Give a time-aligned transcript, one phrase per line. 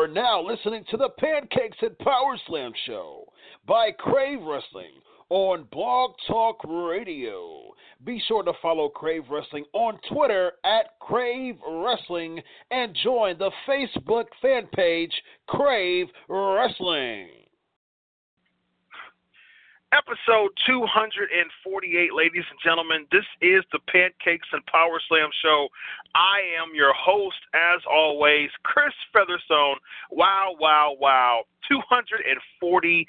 [0.00, 3.30] Are now listening to the Pancakes and Power Slam show
[3.68, 4.92] by Crave Wrestling
[5.28, 7.74] on Blog Talk Radio.
[8.06, 12.40] Be sure to follow Crave Wrestling on Twitter at Crave Wrestling
[12.70, 15.12] and join the Facebook fan page
[15.46, 17.39] Crave Wrestling.
[19.90, 23.10] Episode 248, ladies and gentlemen.
[23.10, 25.66] This is the Pancakes and Power Slam Show.
[26.14, 29.82] I am your host, as always, Chris Featherstone.
[30.12, 31.42] Wow, wow, wow.
[31.66, 33.02] 248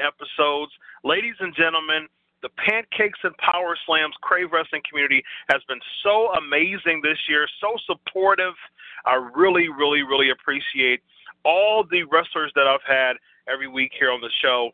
[0.00, 0.72] episodes.
[1.04, 2.08] Ladies and gentlemen,
[2.40, 7.76] the Pancakes and Power Slams Crave Wrestling community has been so amazing this year, so
[7.84, 8.56] supportive.
[9.04, 11.04] I really, really, really appreciate
[11.44, 13.20] all the wrestlers that I've had
[13.52, 14.70] every week here on the show.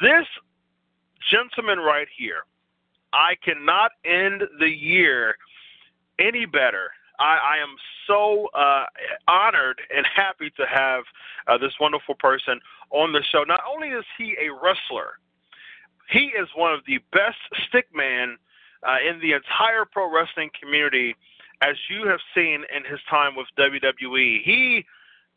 [0.00, 0.26] This
[1.30, 2.44] gentleman right here,
[3.12, 5.36] I cannot end the year
[6.18, 6.90] any better.
[7.18, 7.74] I, I am
[8.06, 8.84] so uh,
[9.26, 11.04] honored and happy to have
[11.46, 13.42] uh, this wonderful person on the show.
[13.42, 15.18] Not only is he a wrestler,
[16.10, 18.34] he is one of the best stickman
[18.86, 21.16] uh, in the entire pro wrestling community,
[21.60, 24.42] as you have seen in his time with WWE.
[24.42, 24.84] He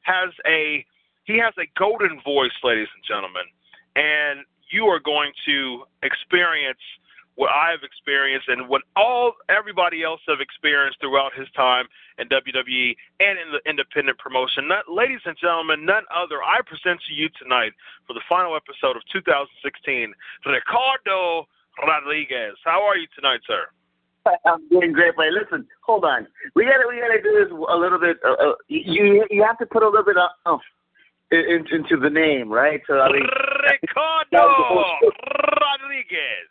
[0.02, 0.86] has a
[1.24, 3.44] he has a golden voice, ladies and gentlemen,
[3.96, 6.80] and you are going to experience
[7.36, 11.88] what I've experienced and what all everybody else have experienced throughout his time
[12.18, 14.68] in WWE and in the independent promotion.
[14.68, 16.44] Not, ladies and gentlemen, none other.
[16.44, 17.72] I present to you tonight
[18.06, 20.14] for the final episode of 2016,
[20.46, 21.48] Ricardo
[21.80, 22.60] Rodriguez.
[22.64, 23.72] How are you tonight, sir?
[24.46, 26.28] I'm doing great, but listen, hold on.
[26.56, 28.18] We gotta we gotta do this a little bit.
[28.24, 30.58] Uh, uh, you you have to put a little bit of uh,
[31.32, 32.82] in, into the name, right?
[32.86, 33.26] So I mean,
[33.62, 34.44] Ricardo
[35.62, 36.50] Rodriguez.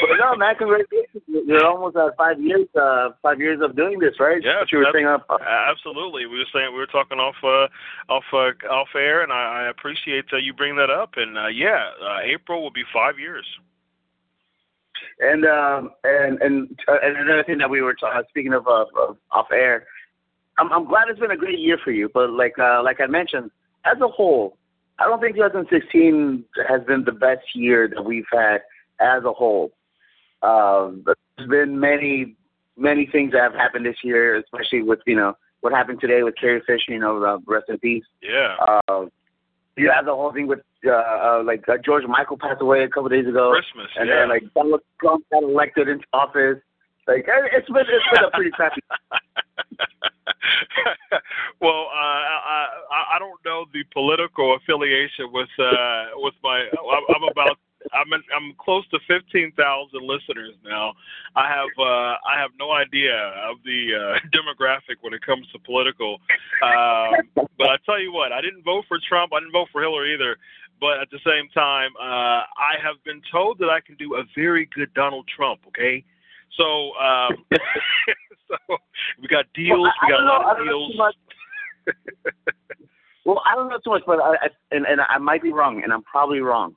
[0.00, 1.22] but no, man, congratulations!
[1.26, 4.42] You're almost at five years, uh, five years of doing this, right?
[4.42, 5.26] Yeah, you were saying up.
[5.30, 6.26] absolutely.
[6.26, 7.68] We were saying we were talking off uh,
[8.12, 11.14] off uh, off air, and I, I appreciate uh, you bring that up.
[11.16, 13.46] And uh, yeah, uh, April will be five years.
[15.20, 18.84] And um, and and uh, and another thing that we were uh, speaking of, uh,
[19.00, 19.86] of off air,
[20.58, 22.08] I'm I'm glad it's been a great year for you.
[22.12, 23.50] But like uh, like I mentioned,
[23.84, 24.56] as a whole,
[24.98, 28.58] I don't think 2016 has been the best year that we've had
[29.00, 29.72] as a whole.
[30.42, 32.36] Um, there's been many
[32.76, 36.34] many things that have happened this year, especially with you know what happened today with
[36.40, 36.92] Carrie Fisher.
[36.92, 38.04] You know, uh, rest in peace.
[38.22, 38.56] Yeah.
[38.88, 39.06] Uh,
[39.76, 42.88] you have the whole thing with uh, uh, like uh, George Michael passed away a
[42.88, 43.90] couple days ago, Christmas.
[43.96, 44.20] and yeah.
[44.20, 46.58] then like Donald Trump got elected into office.
[47.06, 48.80] Like it- it's been it's been a pretty crappy.
[51.60, 57.04] well, uh, I, I I don't know the political affiliation with uh with my I'm,
[57.14, 57.58] I'm about
[57.92, 60.94] I'm in, I'm close to fifteen thousand listeners now.
[61.36, 63.14] I have uh I have no idea
[63.48, 66.18] of the uh, demographic when it comes to political.
[66.62, 69.32] Um, but I tell you what, I didn't vote for Trump.
[69.32, 70.36] I didn't vote for Hillary either.
[70.80, 74.24] But at the same time, uh, I have been told that I can do a
[74.34, 75.60] very good Donald Trump.
[75.68, 76.04] Okay,
[76.56, 77.44] So, um,
[78.68, 78.76] so
[79.20, 79.80] we got deals.
[79.80, 80.92] Well, we got a lot of deals.
[83.24, 85.82] well, I don't know too much, but I, I and and I might be wrong,
[85.82, 86.74] and I'm probably wrong.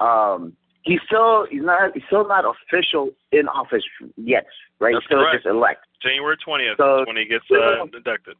[0.00, 3.84] Um, he's still he's not he's still not official in office
[4.16, 4.46] yet,
[4.80, 4.94] right?
[4.94, 5.44] That's he's still correct.
[5.44, 5.84] just elect.
[6.02, 8.36] January twentieth so, when he gets uh, inducted.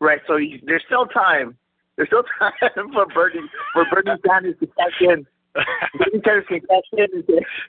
[0.00, 0.20] Right.
[0.26, 1.56] So he, there's still time.
[1.96, 3.40] There's still time for Bernie
[3.72, 5.26] for Bernie Sanders to cash in.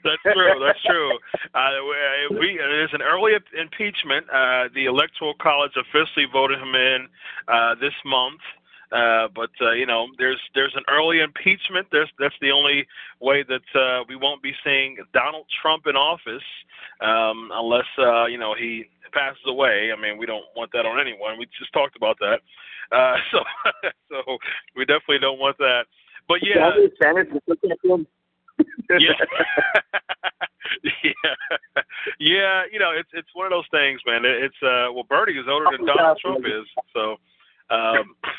[0.04, 0.64] That's true.
[0.64, 1.10] That's true.
[1.54, 1.70] Uh,
[2.38, 4.26] we there's an early impeachment.
[4.30, 7.08] Uh, the Electoral College officially voted him in
[7.48, 8.40] uh, this month.
[8.92, 11.86] Uh, but uh, you know, there's there's an early impeachment.
[11.92, 12.86] There's that's the only
[13.20, 16.42] way that uh, we won't be seeing Donald Trump in office
[17.00, 19.90] um, unless uh, you know he passes away.
[19.96, 21.38] I mean, we don't want that on anyone.
[21.38, 22.40] We just talked about that.
[22.90, 23.38] Uh, so
[24.08, 24.38] so
[24.76, 25.84] we definitely don't want that.
[26.30, 26.70] But yeah,
[29.02, 29.18] yeah.
[31.02, 31.34] yeah,
[32.20, 32.62] yeah.
[32.70, 34.22] You know, it's it's one of those things, man.
[34.22, 37.18] It's uh, well, Bernie is older than Donald Trump is, so
[37.74, 38.14] um,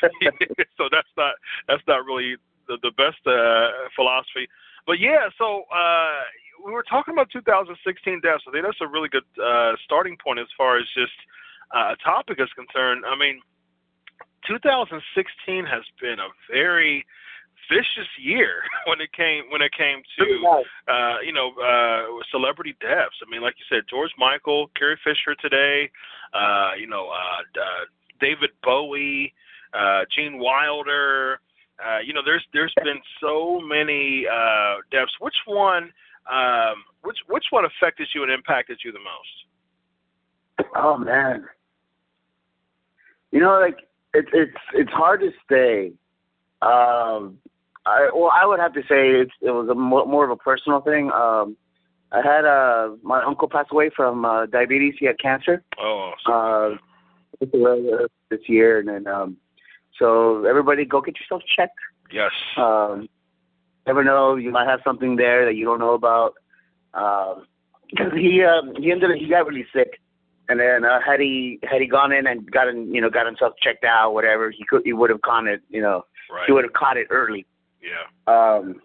[0.80, 1.34] so that's not
[1.68, 2.36] that's not really
[2.66, 4.48] the, the best uh, philosophy.
[4.86, 6.24] But yeah, so uh,
[6.64, 7.76] we were talking about 2016
[8.24, 8.44] deaths.
[8.48, 11.12] I think that's a really good uh, starting point as far as just
[11.76, 13.04] uh, a topic is concerned.
[13.04, 13.42] I mean,
[14.48, 17.04] 2016 has been a very
[17.72, 20.24] vicious year when it came when it came to
[20.92, 23.16] uh, you know uh, celebrity deaths.
[23.24, 25.90] I mean, like you said, George Michael, Carrie Fisher today,
[26.34, 27.84] uh, you know, uh, uh,
[28.20, 29.32] David Bowie,
[29.74, 31.40] uh, Gene Wilder.
[31.80, 35.12] Uh, you know, there's there's been so many uh, deaths.
[35.20, 35.90] Which one,
[36.30, 40.68] um, which which one affected you and impacted you the most?
[40.76, 41.44] Oh man,
[43.32, 43.78] you know, like
[44.14, 45.92] it's it's it's hard to say.
[46.60, 47.38] Um,
[47.84, 50.36] I well, I would have to say it's it was a more, more of a
[50.36, 51.10] personal thing.
[51.10, 51.56] Um,
[52.12, 54.94] I had uh my uncle pass away from uh, diabetes.
[54.98, 55.62] He had cancer.
[55.80, 56.12] Oh.
[56.26, 56.76] Uh,
[58.30, 59.36] this year, and then um,
[59.98, 61.78] so everybody go get yourself checked.
[62.12, 62.30] Yes.
[62.56, 63.08] Um,
[63.86, 66.34] never know, you might have something there that you don't know about.
[66.94, 67.46] Um,
[67.90, 70.00] because he um, he ended up, he got really sick,
[70.48, 73.54] and then uh, had he had he gone in and gotten you know got himself
[73.62, 76.44] checked out, whatever, he could he would have caught it, you know, right.
[76.46, 77.46] he would have caught it early.
[77.82, 78.06] Yeah.
[78.26, 78.80] Um,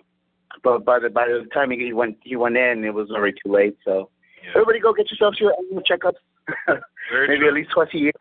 [0.63, 3.51] but by the by the time he went he went in, it was already too
[3.51, 3.77] late.
[3.85, 4.09] So
[4.43, 4.51] yeah.
[4.55, 6.19] everybody go get yourself your annual checkups.
[6.67, 7.47] Maybe true.
[7.47, 8.17] at least twice a year.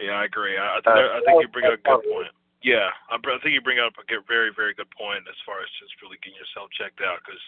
[0.00, 0.58] Yeah, I agree.
[0.58, 2.32] I, I, think, I think you bring up a good point.
[2.62, 5.70] Yeah, I, I think you bring up a very, very good point as far as
[5.78, 7.22] just really getting yourself checked out.
[7.22, 7.42] Because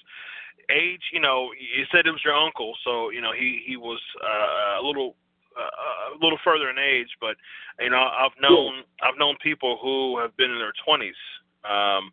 [0.70, 4.00] age, you know, you said it was your uncle, so you know he he was
[4.22, 5.16] uh, a little
[5.56, 7.37] uh, a little further in age, but
[7.81, 11.19] you know I've known I've known people who have been in their twenties.
[11.64, 12.12] Um,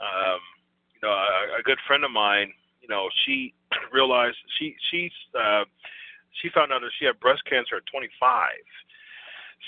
[0.00, 0.40] um,
[0.94, 2.52] you know, a, a good friend of mine,
[2.82, 3.54] you know, she
[3.92, 5.64] realized she she's uh,
[6.42, 8.50] she found out that she had breast cancer at 25.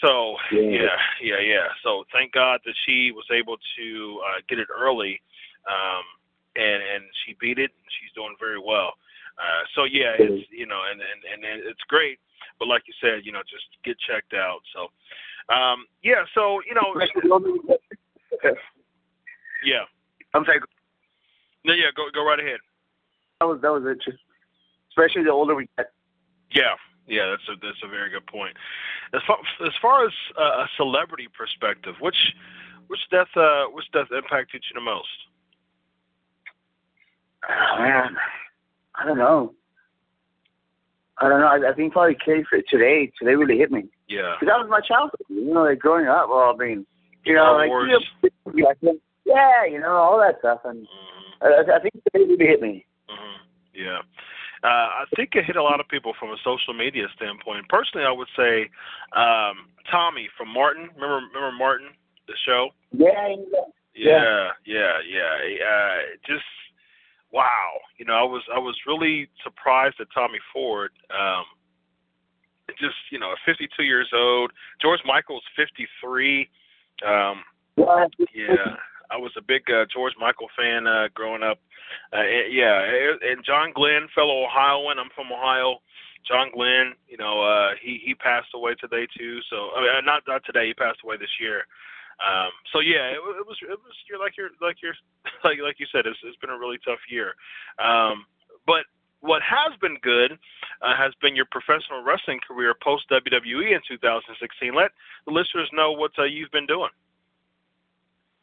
[0.00, 0.60] So Yeah.
[0.60, 1.68] yeah, yeah, yeah.
[1.82, 5.20] So thank God that she was able to uh, get it early,
[5.68, 6.04] um,
[6.56, 7.70] and and she beat it.
[7.70, 8.94] and She's doing very well.
[9.38, 12.18] Uh, so yeah, it's you know, and, and and and it's great.
[12.58, 14.60] But like you said, you know, just get checked out.
[14.72, 14.90] So
[15.52, 16.94] um, yeah, so you know,
[19.64, 19.84] yeah.
[20.34, 20.60] I'm sorry.
[21.64, 22.60] No, yeah, go go right ahead.
[23.40, 23.98] That was that was it.
[24.04, 24.22] Just
[24.90, 25.92] especially the older we get.
[26.52, 26.74] Yeah,
[27.06, 28.56] yeah, that's a that's a very good point.
[29.14, 32.16] As far as far as uh, a celebrity perspective, which
[32.86, 35.08] which death uh, which death impacted you the most?
[37.48, 38.16] Oh, man,
[38.94, 39.54] I don't know.
[41.18, 41.46] I don't know.
[41.46, 43.12] I, I think probably K for today.
[43.18, 45.20] Today really hit me Yeah, because that was my childhood.
[45.28, 46.28] You know, like growing up.
[46.28, 46.86] Well, I mean,
[47.24, 48.04] you know, Star like Wars.
[48.54, 48.98] you know,
[49.30, 52.84] yeah, you know, all that stuff, and hmm I, I think it really hit me.
[53.08, 53.38] hmm
[53.74, 54.00] Yeah.
[54.62, 57.66] Uh, I think it hit a lot of people from a social media standpoint.
[57.70, 58.68] Personally, I would say
[59.16, 60.90] um, Tommy from Martin.
[60.94, 61.88] Remember, remember Martin,
[62.28, 62.68] the show?
[62.92, 63.08] Yeah,
[63.48, 63.64] yeah.
[63.94, 65.64] Yeah, yeah, yeah.
[65.64, 66.44] Uh, just
[67.32, 67.80] wow.
[67.96, 70.90] You know, I was I was really surprised at Tommy Ford.
[71.08, 71.44] Um,
[72.78, 74.52] just you know, 52 years old.
[74.80, 76.48] George Michael's 53.
[77.06, 77.42] Um,
[78.34, 78.76] yeah.
[79.10, 81.58] I was a big uh, George Michael fan uh, growing up.
[82.12, 82.82] Uh, and- yeah,
[83.22, 84.98] and John Glenn, fellow Ohioan.
[84.98, 85.78] I'm from Ohio.
[86.28, 89.40] John Glenn, you know, uh, he he passed away today too.
[89.50, 90.68] So I mean, not not today.
[90.68, 91.64] He passed away this year.
[92.20, 94.94] Um, so yeah, it, it was it was you're like you're like you're
[95.44, 97.34] like like you said, it's it's been a really tough year.
[97.82, 98.26] Um,
[98.66, 98.84] but
[99.20, 100.32] what has been good
[100.82, 104.74] uh, has been your professional wrestling career post WWE in 2016.
[104.74, 104.92] Let
[105.26, 106.90] the listeners know what uh, you've been doing.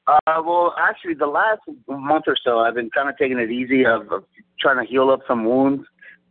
[0.07, 3.85] Uh, well, actually, the last month or so, I've been kind of taking it easy
[3.85, 4.23] of, of
[4.59, 5.85] trying to heal up some wounds.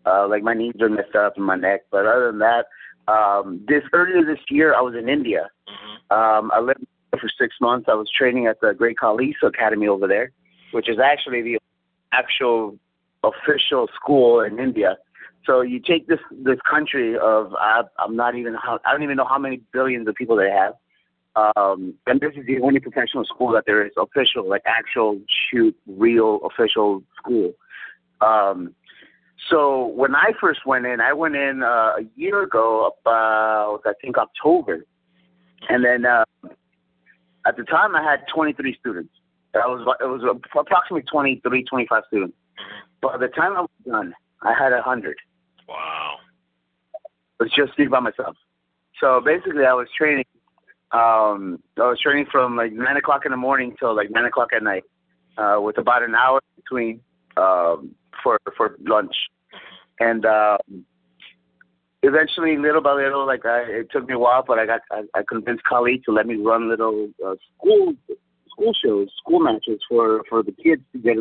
[0.06, 2.66] Uh, like my knees are messed up and my neck, but other than that,
[3.08, 5.48] um, this earlier this year I was in India.
[5.68, 6.16] Mm-hmm.
[6.16, 7.88] Um, I lived there for six months.
[7.90, 10.30] I was training at the Great Kalisa Academy over there,
[10.70, 11.58] which is actually the
[12.12, 12.78] actual
[13.24, 14.96] official school in India.
[15.44, 19.16] So you take this this country of I, I'm not even how, I don't even
[19.16, 20.74] know how many billions of people they have,
[21.36, 25.76] um, and this is the only professional school that there is official, like actual shoot
[25.86, 27.52] real official school.
[28.22, 28.74] Um,
[29.50, 33.92] so when I first went in, I went in uh, a year ago, about I
[34.00, 34.86] think October,
[35.68, 36.24] and then uh,
[37.46, 39.12] at the time I had 23 students.
[39.52, 40.22] That was it was
[40.58, 42.36] approximately 23, 25 students.
[43.00, 45.16] But by the time I was done, I had a hundred.
[45.68, 46.16] Wow.
[47.40, 48.36] It was just me by myself.
[49.00, 50.24] So basically, I was training.
[50.92, 54.50] Um, I was training from like nine o'clock in the morning till like nine o'clock
[54.54, 54.84] at night,
[55.36, 57.00] uh, with about an hour between
[57.36, 59.14] um, for for lunch,
[59.98, 60.84] and um,
[62.02, 65.02] eventually, little by little, like I, it took me a while, but I got I,
[65.14, 67.92] I convinced Khali to let me run little uh, school
[68.50, 71.16] school shows, school matches for for the kids to get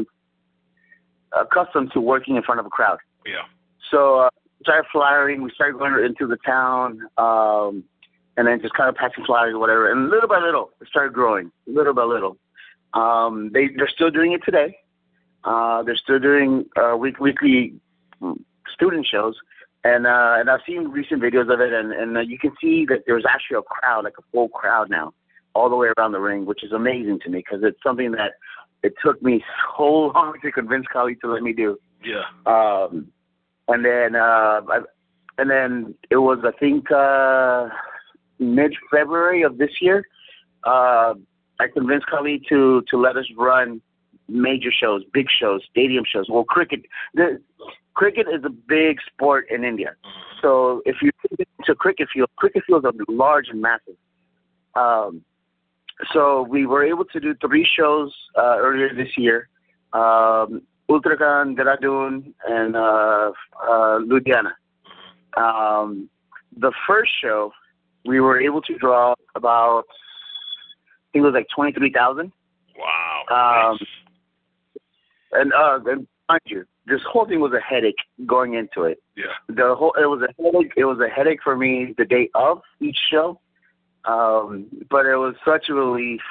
[1.33, 2.99] accustomed to working in front of a crowd.
[3.25, 3.43] Yeah.
[3.91, 4.29] So uh,
[4.61, 5.41] started flyering.
[5.41, 7.83] We started going into the town, um,
[8.37, 9.91] and then just kind of passing flyers or whatever.
[9.91, 12.37] And little by little, it started growing, little by little.
[12.93, 14.77] Um, they they're still doing it today.
[15.43, 17.73] Uh, they're still doing uh, week weekly
[18.73, 19.35] student shows,
[19.83, 22.85] and uh, and I've seen recent videos of it, and and uh, you can see
[22.89, 25.13] that there's actually a crowd, like a full crowd now,
[25.53, 28.33] all the way around the ring, which is amazing to me because it's something that
[28.83, 29.43] it took me
[29.77, 29.83] so
[30.15, 31.77] long to convince Khali to let me do.
[32.03, 32.23] Yeah.
[32.45, 33.07] Um,
[33.67, 34.79] and then uh, I,
[35.37, 37.69] and then it was I think uh,
[38.39, 40.05] mid February of this year.
[40.65, 41.13] Uh,
[41.59, 43.81] I convinced Khali to to let us run
[44.27, 46.25] major shows, big shows, stadium shows.
[46.29, 46.81] Well, cricket.
[47.13, 47.39] The
[47.93, 49.95] cricket is a big sport in India.
[50.41, 51.11] So if you
[51.65, 53.95] to cricket field, cricket fields are large and massive.
[54.75, 55.21] Um,
[56.13, 59.49] so we were able to do three shows uh, earlier this year.
[59.93, 63.31] Um, Uttarakhand, Dehradun, and uh,
[63.63, 64.51] uh, Ludhiana.
[65.37, 66.09] Um,
[66.57, 67.51] the first show,
[68.05, 72.31] we were able to draw about, I think it was like 23,000.
[72.77, 73.71] Wow.
[73.71, 73.89] Um, nice.
[75.31, 77.95] And, uh, and mind you, this whole thing was a headache
[78.25, 79.01] going into it.
[79.15, 79.25] Yeah.
[79.49, 80.73] The whole it was a headache.
[80.77, 83.39] It was a headache for me the day of each show,
[84.05, 86.21] um, but it was such a relief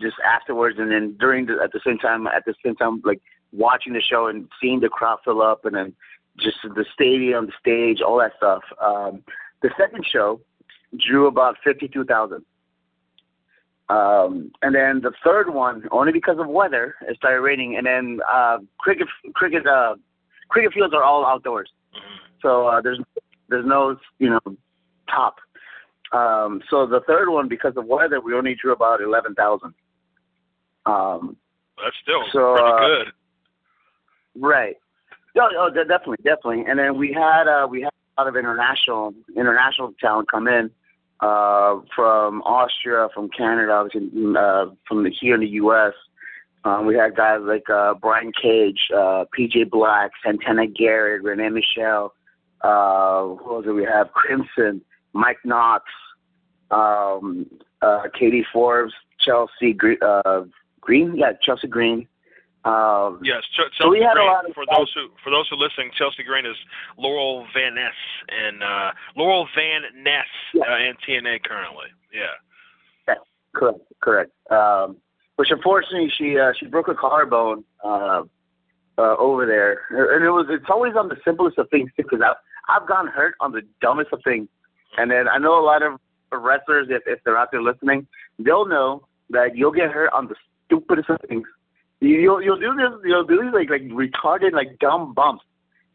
[0.00, 3.20] just afterwards, and then during the, at the same time at the same time like
[3.52, 5.92] watching the show and seeing the crowd fill up, and then
[6.38, 8.62] just the stadium, the stage, all that stuff.
[8.82, 9.22] Um,
[9.62, 10.40] the second show
[10.98, 12.44] drew about fifty-two thousand.
[13.88, 17.76] Um, and then the third one, only because of weather, it started raining.
[17.76, 19.96] And then uh, cricket, cricket, uh,
[20.48, 21.70] cricket fields are all outdoors,
[22.40, 23.00] so uh, there's
[23.48, 24.56] there's no you know
[25.08, 25.36] top.
[26.12, 29.74] Um, so the third one, because of weather, we only drew about eleven thousand.
[30.86, 31.36] Um,
[31.76, 33.12] That's still so, pretty uh, good.
[34.36, 34.76] Right.
[35.38, 36.64] Oh, de- definitely, definitely.
[36.68, 40.70] And then we had uh, we had a lot of international international talent come in
[41.22, 45.92] uh, from Austria, from Canada, obviously uh, from the, here in the U.S.
[46.64, 52.12] Um, we had guys like uh, Brian Cage, uh, PJ Black, Santana Garrett, Renee Michelle.
[52.62, 54.12] Uh, who else did we have?
[54.12, 54.82] Crimson,
[55.14, 55.84] Mike Knox,
[56.70, 57.46] um,
[57.80, 60.42] uh, Katie Forbes, Chelsea Gre- uh,
[60.80, 61.16] Green.
[61.16, 62.06] Yeah, Chelsea Green.
[62.64, 64.26] Um, Yes, Ch- Chelsea so we had a Green.
[64.26, 66.56] lot of for those who for those who are listening, Chelsea Green is
[66.98, 67.94] Laurel Van Ness
[68.28, 70.64] and uh, Laurel Van Ness Yeah.
[70.68, 71.86] uh, in TNA currently.
[72.12, 72.26] Yeah.
[73.52, 74.30] Correct, correct.
[74.52, 74.96] Um,
[75.34, 78.22] which unfortunately she uh, she broke her collarbone uh,
[78.96, 79.80] uh, over there,
[80.14, 82.04] and it was it's always on the simplest of things too.
[82.04, 82.36] Because I've
[82.68, 84.46] I've gotten hurt on the dumbest of things,
[84.98, 85.98] and then I know a lot of
[86.30, 88.06] wrestlers if if they're out there listening,
[88.38, 90.36] they'll know that you'll get hurt on the
[90.66, 91.48] stupidest of things.
[92.00, 95.44] You, you'll you'll do this you'll do these like like retarded like dumb bumps,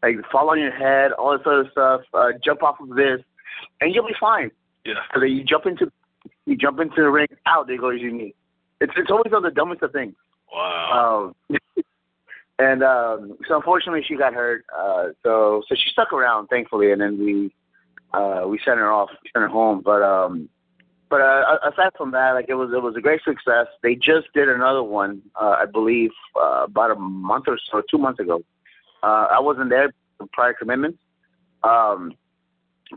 [0.02, 3.20] like fall on your head, all this other stuff, uh, jump off of this,
[3.80, 4.50] and you'll be fine.
[4.84, 4.94] Yeah.
[5.14, 5.90] Then you jump into
[6.46, 8.34] you jump into the ring, out there goes your knee.
[8.80, 10.14] It's it's always on the dumbest of things.
[10.52, 11.34] Wow.
[11.50, 11.58] Um,
[12.58, 14.64] and um, so unfortunately she got hurt.
[14.76, 17.52] Uh, so so she stuck around thankfully, and then we
[18.14, 19.82] uh, we sent her off, sent her home.
[19.84, 20.48] But um,
[21.08, 23.66] but uh, aside from that, like it was it was a great success.
[23.82, 26.10] They just did another one, uh, I believe,
[26.40, 28.42] uh, about a month or so, two months ago.
[29.02, 29.92] Uh, I wasn't there
[30.32, 30.98] prior commitments,
[31.62, 32.12] um,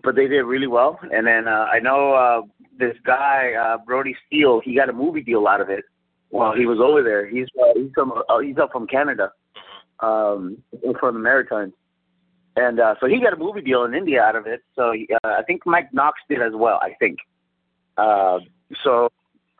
[0.04, 1.00] but they did really well.
[1.12, 2.42] And then uh, I know uh,
[2.80, 5.84] this guy uh, Brody Steele, he got a movie deal out of it
[6.30, 7.28] while he was over there.
[7.28, 9.32] He's uh, he's from uh, he's up from Canada,
[10.00, 10.58] um,
[11.00, 11.74] from the Maritimes.
[12.56, 14.62] and uh, so he got a movie deal in India out of it.
[14.76, 16.80] So uh, I think Mike Knox did as well.
[16.82, 17.20] I think.
[18.00, 18.40] Uh,
[18.84, 19.10] so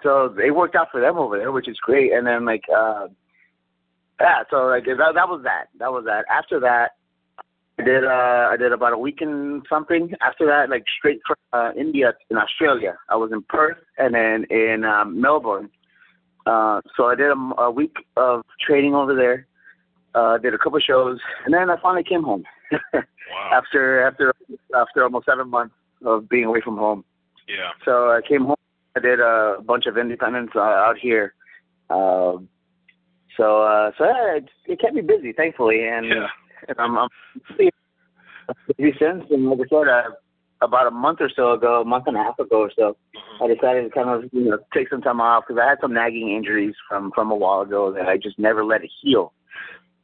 [0.04, 2.14] so it worked out for them over there, which is great.
[2.14, 3.08] And then like uh,
[4.20, 5.66] yeah, so like that that was that.
[5.80, 6.26] That was that.
[6.30, 6.92] After that,
[7.78, 10.14] I did uh I did about a week and something.
[10.22, 12.98] After that, like straight from uh, India in Australia.
[13.10, 15.70] I was in Perth and then in um, Melbourne.
[16.46, 19.48] Uh, so I did a, a week of training over there.
[20.16, 22.44] Uh, did a couple shows, and then I finally came home.
[23.32, 23.60] Wow.
[23.62, 24.34] after after
[24.76, 27.04] after almost seven months of being away from home.
[27.50, 27.72] Yeah.
[27.84, 28.56] So I came home.
[28.96, 31.34] I did a bunch of independence uh, out here.
[31.90, 32.48] Um,
[33.36, 36.28] so uh, so yeah, it, it kept me busy, thankfully, and, Yeah.
[36.68, 37.10] and I'm, I'm
[38.78, 39.24] busy since.
[39.30, 40.02] And like I said, uh,
[40.62, 43.46] about a month or so ago, a month and a half ago or so, Mhm.
[43.46, 45.94] I decided to kind of you know take some time off because I had some
[45.94, 49.34] nagging injuries from from a while ago that I just never let it heal.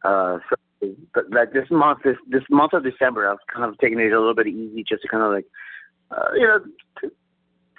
[0.03, 3.99] Uh, so, but like this month, this this month of December, I've kind of taken
[3.99, 5.45] it a little bit easy, just to kind of like,
[6.11, 6.59] uh, you know,
[7.01, 7.11] to,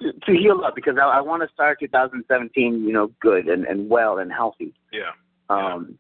[0.03, 3.65] to, to heal up because I, I want to start 2017, you know, good and
[3.67, 4.75] and well and healthy.
[4.93, 5.13] Yeah.
[5.49, 5.99] Um,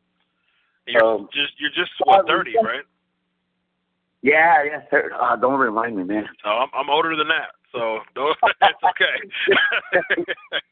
[0.86, 2.84] You're Um, just you're just what thirty, right?
[4.22, 4.80] yeah, yeah.
[4.90, 5.10] Sir.
[5.20, 6.28] Uh, don't remind me, man.
[6.44, 9.98] No, I'm I'm older than that, so don't, it's okay.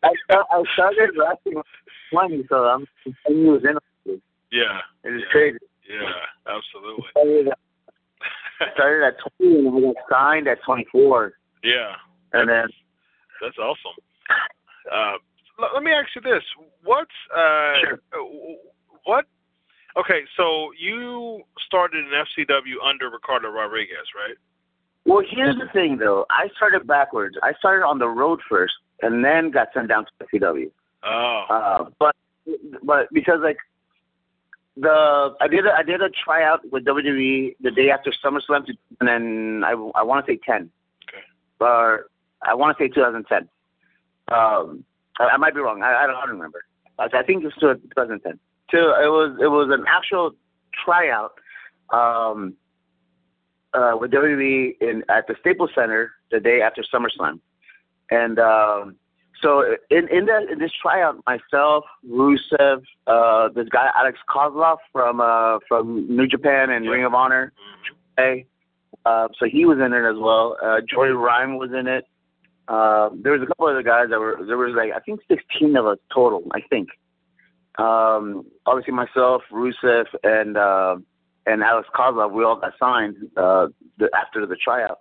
[0.02, 1.62] I I started wrestling
[2.10, 2.86] 20, so I'm
[3.26, 4.20] 10 years in.
[4.52, 4.80] yeah.
[5.04, 5.58] It is yeah, crazy.
[5.88, 6.10] Yeah,
[6.46, 7.04] absolutely.
[7.10, 11.32] started at, started at 20 and I got signed at 24.
[11.62, 11.92] yeah,
[12.32, 12.68] And then,
[13.44, 13.96] that's awesome.
[14.90, 15.16] Uh,
[15.62, 16.42] l- let me ask you this:
[16.82, 17.98] What's uh, Sure.
[19.04, 19.26] what?
[19.96, 24.36] Okay, so you started in FCW under Ricardo Rodriguez, right?
[25.06, 26.24] well, here's the thing, though.
[26.30, 27.36] I started backwards.
[27.42, 28.72] I started on the road first
[29.02, 30.70] and then got sent down to CW.
[31.04, 32.16] Oh, Uh, but,
[32.82, 33.58] but because, like,
[34.76, 38.64] the I did a, I did a tryout with WWE the day after SummerSlam,
[38.98, 40.70] and then I I want to say ten,
[41.08, 41.22] Okay.
[41.60, 42.06] or
[42.44, 43.48] I want to say 2010.
[44.32, 44.84] Um,
[45.18, 45.82] I, I might be wrong.
[45.82, 46.64] I, I don't I don't remember.
[46.98, 48.38] I, I think it was 2010.
[48.70, 50.32] So it was it was an actual
[50.84, 51.32] tryout
[51.92, 52.54] um,
[53.72, 57.40] uh, with WWE in at the Staples Center the day after SummerSlam,
[58.10, 58.96] and um,
[59.42, 65.20] so in in that in this tryout, myself, Rusev, uh, this guy Alex Kozlov from
[65.20, 66.90] uh, from New Japan and Yeah.
[66.92, 67.96] Ring of Honor, Mhm.
[68.16, 68.46] Hey,
[69.04, 70.56] uh, so he was in it as well.
[70.62, 72.06] Uh, Joey Ryan was in it.
[72.66, 75.76] Uh, there was a couple other guys that were there was like I think 16
[75.76, 76.42] of us total.
[76.52, 76.88] I think.
[77.76, 80.96] Um, obviously myself, Rusev, and uh,
[81.46, 83.66] and Alex Kozlov, we all got signed uh,
[83.98, 85.00] the, after the tryout.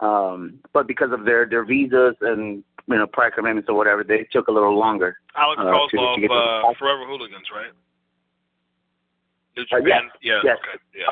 [0.00, 4.26] Um, but because of their their visas and you know prior commitments or whatever, they
[4.30, 5.18] took a little longer.
[5.36, 6.72] Alex Uh, Kozlov, to to uh.
[6.78, 7.72] Forever Hooligans, right?
[9.56, 10.56] New Uh, yes, yeah, yes.
[10.62, 11.10] okay, yeah,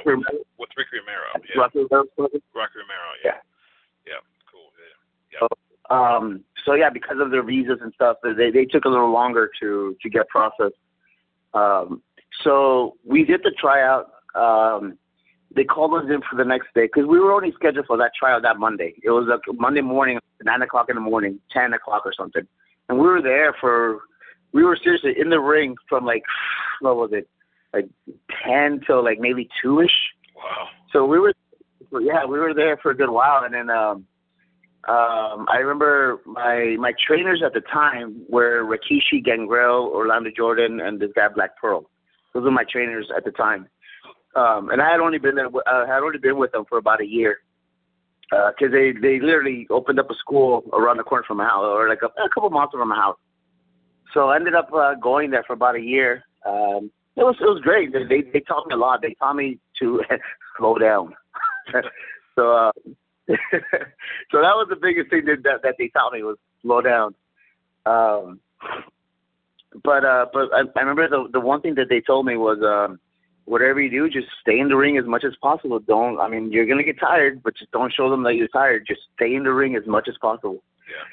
[0.57, 3.43] with Ricky Romero, yeah, Rocky Romero, yeah,
[4.07, 4.71] yeah, cool,
[5.35, 5.49] yeah,
[5.91, 9.51] Um, so yeah, because of their visas and stuff, they they took a little longer
[9.61, 10.75] to to get processed.
[11.55, 12.03] Um,
[12.43, 14.11] so we did the tryout.
[14.35, 14.99] Um,
[15.55, 18.13] they called us in for the next day because we were only scheduled for that
[18.19, 18.95] tryout that Monday.
[19.03, 22.47] It was like Monday morning, nine o'clock in the morning, ten o'clock or something,
[22.89, 24.01] and we were there for.
[24.53, 26.23] We were seriously in the ring from like
[26.81, 27.29] what was it,
[27.73, 27.89] like
[28.45, 29.91] ten till like maybe two ish.
[30.35, 31.35] wow, So we were,
[32.01, 34.07] yeah, we were there for a good while, and then um,
[34.89, 41.01] um, I remember my my trainers at the time were Rikishi, Gangrel, Orlando Jordan, and
[41.01, 41.91] this guy Black Pearl.
[42.33, 43.67] Those were my trainers at the time,
[44.37, 45.49] um, and I had only been there.
[45.67, 47.39] I had only been with them for about a year
[48.31, 51.89] because they they literally opened up a school around the corner from my house, or
[51.89, 53.19] like a, a couple miles from my house.
[54.15, 56.23] So I ended up uh, going there for about a year.
[56.47, 57.93] Um, it was it was great.
[57.93, 59.03] They, they they taught me a lot.
[59.03, 60.01] They taught me to
[60.59, 61.13] slow down.
[62.37, 62.73] so uh,
[63.29, 67.15] so that was the biggest thing that that, that they taught me was slow down.
[67.85, 68.41] Um,
[69.83, 72.59] but uh, but I, I remember the the one thing that they told me was
[72.63, 72.99] um,
[73.45, 75.79] whatever you do, just stay in the ring as much as possible.
[75.81, 78.85] Don't I mean you're gonna get tired, but just don't show them that you're tired.
[78.87, 80.63] Just stay in the ring as much as possible.
[80.89, 81.05] yeah,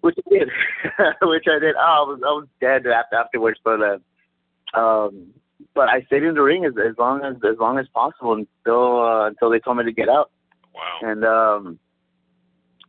[0.00, 0.48] Which I did,
[1.22, 1.76] which I did.
[1.76, 5.28] Oh, I was I was dead after afterwards, but uh, um,
[5.74, 9.00] but I stayed in the ring as as long as as long as possible until
[9.02, 10.30] uh, until they told me to get out.
[11.02, 11.78] And um,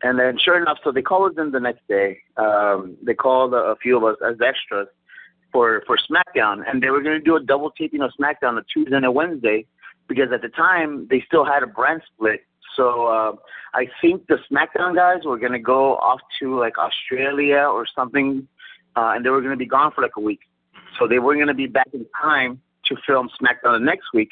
[0.03, 2.19] and then sure enough, so they called in the next day.
[2.37, 4.87] Um, they called a, a few of us as extras
[5.51, 8.63] for for SmackDown, and they were going to do a double taping of SmackDown on
[8.71, 9.65] Tuesday and a Wednesday
[10.07, 12.41] because at the time they still had a brand split.
[12.75, 13.31] So uh,
[13.73, 18.47] I think the SmackDown guys were going to go off to like Australia or something,
[18.95, 20.41] uh, and they were going to be gone for like a week.
[20.99, 24.29] So they weren't going to be back in time to film SmackDown the next week.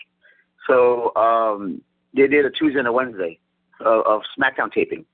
[0.68, 1.82] So um,
[2.16, 3.40] they did a Tuesday and a Wednesday
[3.80, 5.06] of, of SmackDown taping.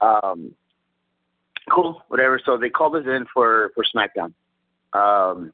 [0.00, 0.54] Um,
[1.70, 2.40] cool, whatever.
[2.44, 4.32] So they called us in for for SmackDown,
[4.92, 5.52] um,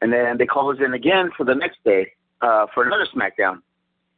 [0.00, 3.60] and then they called us in again for the next day uh, for another SmackDown.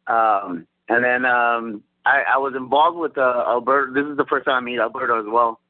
[0.07, 3.93] Um, and then um, I, I was involved with uh, Alberto.
[3.93, 5.61] This is the first time I meet Alberto as well.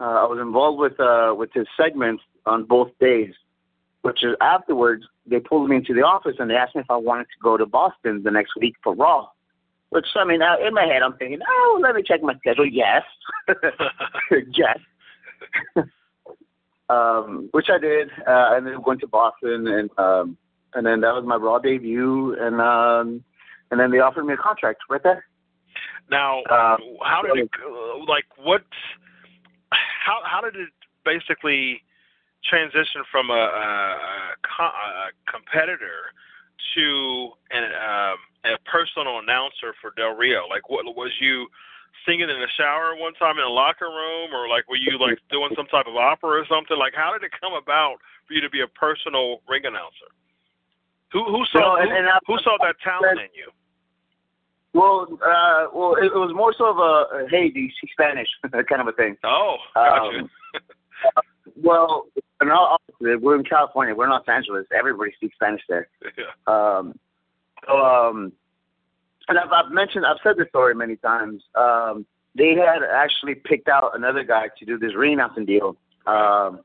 [0.00, 3.34] Uh, I was involved with uh, with his segments on both days,
[4.02, 6.96] which is afterwards they pulled me into the office and they asked me if I
[6.96, 9.28] wanted to go to Boston the next week for Raw.
[9.90, 12.66] Which I mean, uh, in my head, I'm thinking, oh, let me check my schedule.
[12.66, 13.02] Yes,
[14.52, 14.78] yes.
[16.90, 20.36] um, which I did, uh, and then went to Boston, and um,
[20.74, 23.24] and then that was my Raw debut, and um,
[23.70, 25.24] and then they offered me a contract right there.
[26.10, 27.50] Now, um, how did it
[28.06, 28.62] like what?
[29.70, 30.68] How how did it
[31.04, 31.82] basically
[32.44, 36.12] transition from a, a, a competitor
[36.74, 40.48] to an, um, a personal announcer for Del Rio?
[40.48, 41.46] Like, what was you
[42.06, 45.18] singing in the shower one time in a locker room, or like were you like
[45.30, 46.78] doing some type of opera or something?
[46.78, 50.08] Like, how did it come about for you to be a personal ring announcer?
[51.12, 53.50] Who who saw well, and, and who, who saw that talent in you?
[54.74, 58.28] Well, uh, well, it, it was more so of a, hey, do you speak Spanish
[58.68, 59.16] kind of a thing.
[59.24, 60.28] Oh, got um, you.
[61.56, 62.06] well,
[62.40, 63.94] and all, we're in California.
[63.94, 64.66] We're in Los Angeles.
[64.76, 65.88] Everybody speaks Spanish there.
[66.16, 66.24] Yeah.
[66.46, 66.98] Um,
[67.66, 68.32] so, um,
[69.28, 71.42] and I've, I've mentioned, I've said this story many times.
[71.54, 75.76] Um, they had actually picked out another guy to do this ring announcing deal.
[76.06, 76.60] Um,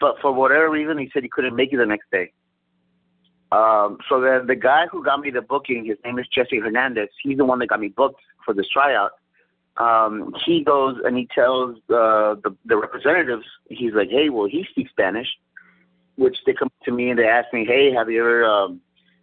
[0.00, 2.32] but for whatever reason, he said he couldn't make it the next day.
[3.52, 7.08] Um, so then the guy who got me the booking, his name is Jesse Hernandez.
[7.22, 9.12] He's the one that got me booked for this tryout.
[9.78, 14.66] Um, he goes and he tells uh, the the representatives, he's like, hey, well, he
[14.70, 15.28] speaks Spanish,
[16.16, 18.80] which they come to me and they ask me, hey, have you ever um,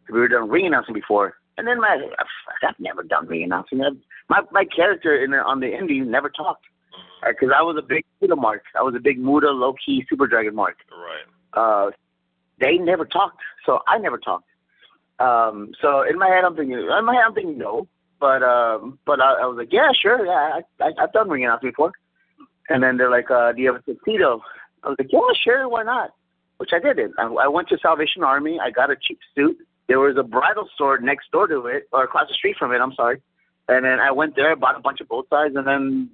[0.07, 1.35] have you ever done ring announcing before?
[1.57, 1.97] And then my
[2.63, 3.79] I've never done ring announcing.
[4.29, 6.65] My my character in the, on the indie never talked
[7.27, 8.63] because uh, I was a big Muta mark.
[8.77, 10.77] I was a big Muta low key Super Dragon mark.
[10.91, 11.25] Right.
[11.53, 11.91] Uh,
[12.59, 14.45] they never talked, so I never talked.
[15.19, 17.87] Um, so in my head, I'm thinking, in my head, I'm thinking no,
[18.19, 21.47] but um, but I, I was like, yeah, sure, yeah, I, I, I've done ringing
[21.47, 21.91] out before.
[22.69, 24.41] And then they're like, uh, do you have a tuxedo?
[24.83, 26.11] I was like, yeah, sure, why not?
[26.57, 27.11] Which I did.
[27.17, 28.59] I, I went to Salvation Army.
[28.61, 29.57] I got a cheap suit.
[29.87, 32.79] There was a bridal store next door to it, or across the street from it.
[32.79, 33.21] I'm sorry.
[33.67, 36.09] And then I went there, bought a bunch of both sides, and then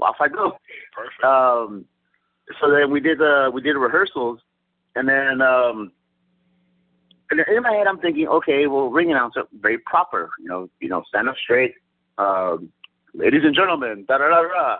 [0.00, 0.58] off I go.
[0.92, 1.24] Perfect.
[1.24, 1.84] Um,
[2.60, 4.40] so then we did uh we did rehearsals,
[4.94, 5.92] and then um,
[7.30, 10.88] and in my head, I'm thinking, okay, well, ring announcer, very proper, you know, you
[10.88, 11.74] know, stand up straight,
[12.18, 12.70] um,
[13.14, 14.76] ladies and gentlemen, da da da da.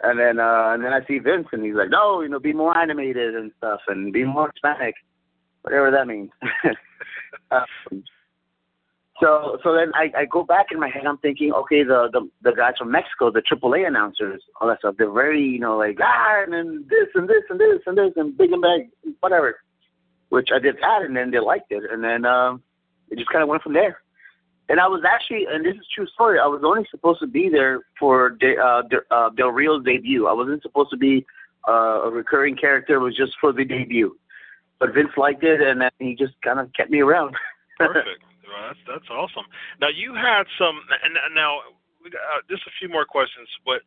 [0.00, 2.52] And then uh, and then I see Vince, and he's like, no, you know, be
[2.52, 4.94] more animated and stuff, and be more Hispanic,
[5.62, 6.30] whatever that means.
[7.50, 8.04] um,
[9.20, 11.06] so so then I, I go back in my head.
[11.06, 14.94] I'm thinking, okay, the the the guys from Mexico, the AAA announcers, all that stuff.
[14.98, 18.12] They're very, you know, like ah, and then this and this and this and this
[18.14, 19.56] and big and bag, whatever.
[20.28, 22.62] Which I did that, and then they liked it, and then um,
[23.10, 24.00] it just kind of went from there.
[24.68, 26.38] And I was actually, and this is true story.
[26.38, 30.26] I was only supposed to be there for De, uh, De, uh, Del Rio's debut.
[30.26, 31.24] I wasn't supposed to be
[31.66, 32.96] uh, a recurring character.
[32.96, 34.14] It was just for the debut.
[34.78, 37.34] But Vince liked it, and then he just kind of kept me around.
[37.78, 38.20] Perfect.
[38.46, 39.44] Well, that's that's awesome.
[39.80, 41.60] Now you had some, and now
[42.06, 43.80] uh, just a few more questions, but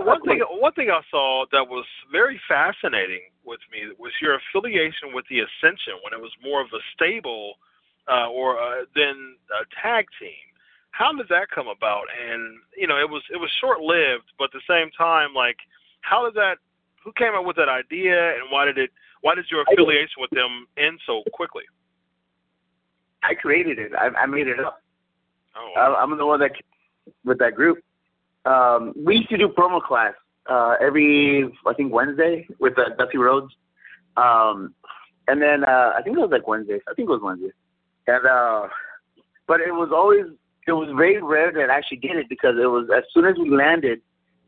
[0.00, 5.12] one thing one thing I saw that was very fascinating with me was your affiliation
[5.12, 7.54] with the Ascension when it was more of a stable
[8.08, 10.42] uh, or uh, than a tag team.
[10.90, 12.04] How did that come about?
[12.12, 15.56] And you know, it was it was short lived, but at the same time, like,
[16.02, 16.56] how did that?
[17.04, 18.90] Who came up with that idea, and why did it?
[19.22, 21.64] Why did your affiliation with them end so quickly?
[23.22, 23.92] I created it.
[23.94, 24.82] I, I made it up.
[25.56, 25.72] Oh.
[25.76, 26.52] I, I'm the one that
[27.24, 27.78] with that group.
[28.44, 30.14] Um, we used to do promo class
[30.50, 33.52] uh, every I think Wednesday with uh, Dusty Rhodes,
[34.16, 34.74] um,
[35.28, 36.80] and then uh, I think it was like Wednesdays.
[36.88, 37.52] I think it was Wednesday,
[38.08, 38.68] and uh,
[39.46, 40.26] but it was always
[40.66, 43.36] it was very rare that I actually did it because it was as soon as
[43.38, 44.00] we landed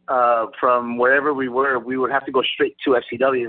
[0.08, 3.48] uh, from wherever we were, we would have to go straight to FCW,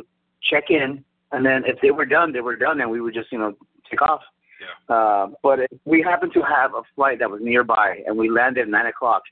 [0.49, 3.31] check in, and then if they were done, they were done, and we would just
[3.31, 3.53] you know
[3.89, 4.21] take off.
[4.61, 4.95] Yeah.
[4.95, 8.61] Uh, but if we happened to have a flight that was nearby and we landed
[8.61, 9.23] at nine o'clock,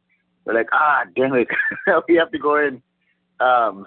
[0.45, 1.47] we're like, ah, damn it,
[2.07, 2.81] we have to go in.
[3.39, 3.85] Um,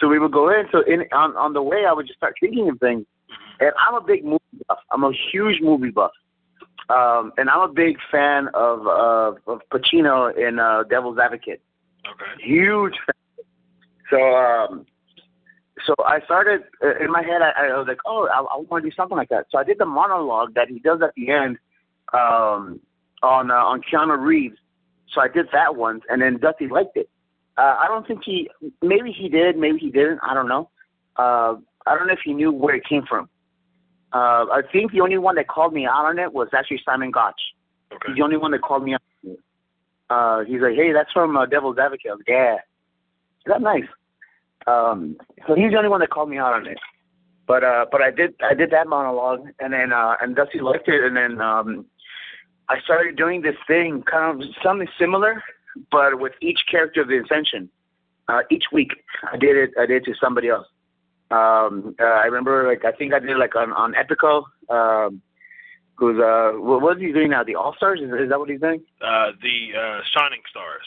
[0.00, 0.66] so we would go in.
[0.72, 3.06] So in on on the way, I would just start thinking of things.
[3.60, 4.78] And I'm a big movie buff.
[4.90, 6.12] I'm a huge movie buff.
[6.88, 11.60] Um, and I'm a big fan of uh, of Pacino in uh, Devil's Advocate.
[12.06, 12.42] Okay.
[12.42, 13.44] Huge fan.
[14.10, 14.86] So um,
[15.86, 17.42] so I started uh, in my head.
[17.42, 19.46] I, I was like, oh, I, I want to do something like that.
[19.50, 21.58] So I did the monologue that he does at the end,
[22.12, 22.80] um,
[23.22, 24.58] on uh, on Keanu Reeves.
[25.14, 27.08] So I did that once, and then Dusty liked it.
[27.58, 28.48] Uh, I don't think he,
[28.80, 30.20] maybe he did, maybe he didn't.
[30.22, 30.70] I don't know.
[31.16, 33.28] Uh, I don't know if he knew where it came from.
[34.12, 37.10] Uh, I think the only one that called me out on it was actually Simon
[37.10, 37.40] Gotch.
[37.92, 38.08] Okay.
[38.08, 39.02] He's the only one that called me out.
[39.24, 39.38] on it.
[40.08, 42.10] Uh, he's like, hey, that's from uh, Devil's Advocate.
[42.10, 42.54] I was like, yeah.
[42.54, 43.88] Is that nice?
[44.66, 46.78] Um, so he's the only one that called me out on it.
[47.46, 50.86] But uh, but I did I did that monologue, and then uh, and Dusty liked
[50.86, 51.84] it, and then um,
[52.70, 55.42] I started doing this thing, kind of something similar,
[55.90, 57.68] but with each character of the Ascension.
[58.28, 58.92] Uh, each week,
[59.32, 59.70] I did it.
[59.76, 60.68] I did it to somebody else.
[61.32, 64.44] Um, uh, I remember, like, I think I did like on on Epico.
[64.68, 65.20] Um,
[65.96, 67.42] who's uh, what, what is he doing now?
[67.42, 68.00] The All Stars?
[68.00, 68.84] Is, is that what he's doing?
[69.02, 70.86] Uh, the uh, Shining Stars.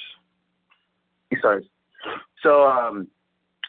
[1.38, 1.66] Stars.
[2.42, 3.10] So um,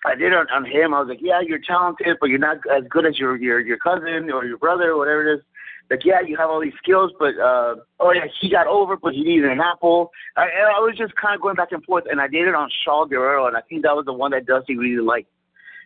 [0.07, 0.94] I did on, on him.
[0.94, 3.79] I was like, yeah, you're talented, but you're not as good as your your your
[3.79, 5.44] cousin or your brother or whatever it is.
[5.90, 9.12] Like, yeah, you have all these skills, but uh, oh yeah, he got over, but
[9.12, 10.11] he needed an apple.
[10.37, 12.70] I, I was just kind of going back and forth, and I did it on
[12.87, 15.29] Shaul Guerrero, and I think that was the one that Dusty really liked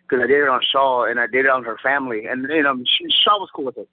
[0.03, 2.63] because I did it on Shaul and I did it on her family, and you
[2.63, 3.89] know she, Shaul was cool with it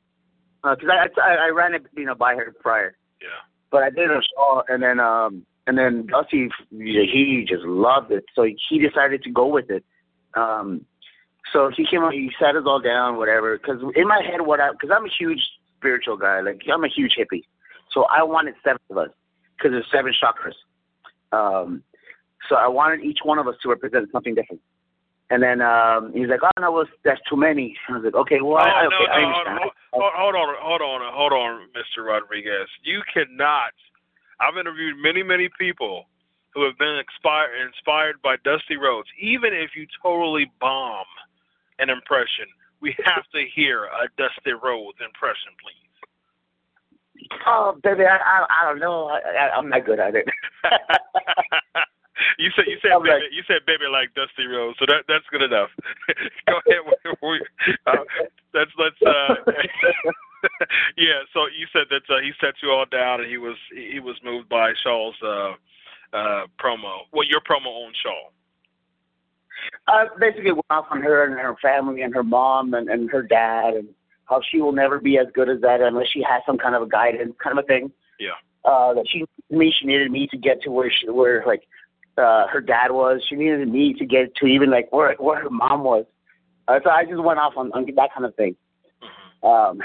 [0.62, 3.28] because I, I I ran it you know by her prior, Yeah.
[3.70, 8.12] but I did it on Shaul, and then um and then Dusty he just loved
[8.12, 9.84] it, so he decided to go with it.
[10.34, 10.84] Um,
[11.52, 13.56] so he came out, he sat us all down, whatever.
[13.56, 15.40] Because in my head, what I because I'm a huge
[15.86, 17.44] spiritual guy, like I'm a huge hippie,
[17.92, 19.10] so I wanted seven of us
[19.56, 20.58] because there's seven chakras.
[21.30, 21.82] Um,
[22.48, 24.60] so I wanted each one of us to represent something different.
[25.30, 28.38] And then um, he's like, "Oh no, well, that's too many." I was like, "Okay,
[28.40, 31.68] well, I, oh, okay, no, I understand." hold, hold, hold on, hold on, hold on,
[31.74, 32.06] Mr.
[32.06, 32.68] Rodriguez.
[32.84, 33.74] You cannot.
[34.38, 36.06] I've interviewed many, many people
[36.54, 39.08] who have been inspired inspired by Dusty Rhodes.
[39.18, 41.10] Even if you totally bomb
[41.80, 42.46] an impression,
[42.80, 45.86] we have to hear a Dusty Rhodes impression, please.
[47.46, 49.06] Oh, baby, I, I, I don't know.
[49.06, 50.26] I, I, I'm not good at it.
[52.38, 55.04] you said you said I'm baby, like- you said baby like Dusty Rhodes, so that
[55.08, 55.70] that's good enough.
[56.46, 56.82] Go ahead.
[57.22, 57.40] We, we,
[57.86, 58.04] uh,
[58.52, 59.00] that's let's.
[59.04, 59.34] Uh,
[60.96, 61.24] yeah.
[61.32, 64.16] So you said that uh, he set you all down, and he was he was
[64.24, 65.54] moved by Shaul's uh,
[66.12, 67.08] uh, promo.
[67.12, 68.30] Well, your promo on Shaw.
[69.88, 73.22] Uh, basically went off on her and her family and her mom and, and her
[73.22, 73.88] dad and
[74.24, 76.82] how she will never be as good as that unless she has some kind of
[76.82, 77.92] a guidance kind of a thing.
[78.18, 78.30] Yeah.
[78.64, 81.62] Uh, that she me she needed me to get to where she where like
[82.18, 83.24] uh her dad was.
[83.28, 86.04] She needed me to get to even like where where her mom was.
[86.68, 88.56] Uh, so I just went off on, on that kind of thing.
[89.44, 89.78] Um,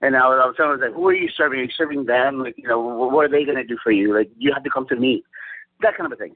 [0.00, 1.60] and I was, I was telling her like, who are you serving?
[1.60, 2.40] Are you serving them?
[2.40, 4.12] Like, you know, what, what are they gonna do for you?
[4.12, 5.22] Like, you have to come to me.
[5.80, 6.34] That kind of a thing.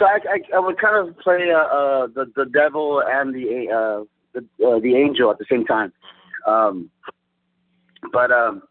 [0.00, 3.68] So I, I, I would kind of play uh, uh, the the devil and the
[3.68, 5.92] uh, the uh, the angel at the same time.
[6.46, 6.90] Um,
[8.10, 8.62] but um,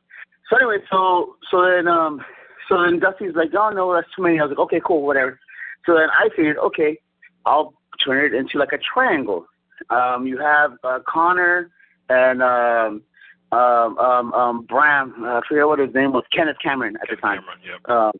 [0.49, 2.19] so anyway, so so then um,
[2.67, 4.39] so then Dusty's like, oh no, that's too many.
[4.39, 5.39] I was like, okay, cool, whatever.
[5.85, 6.97] So then I figured, okay,
[7.45, 9.45] I'll turn it into like a triangle.
[9.91, 11.69] Um, you have uh, Connor
[12.09, 13.03] and um,
[13.51, 15.13] um, um, um, Bram.
[15.23, 16.23] Uh, I forget what his name was.
[16.35, 17.41] Kenneth Cameron at the time.
[17.41, 17.89] Cameron, yep.
[17.89, 18.11] Um,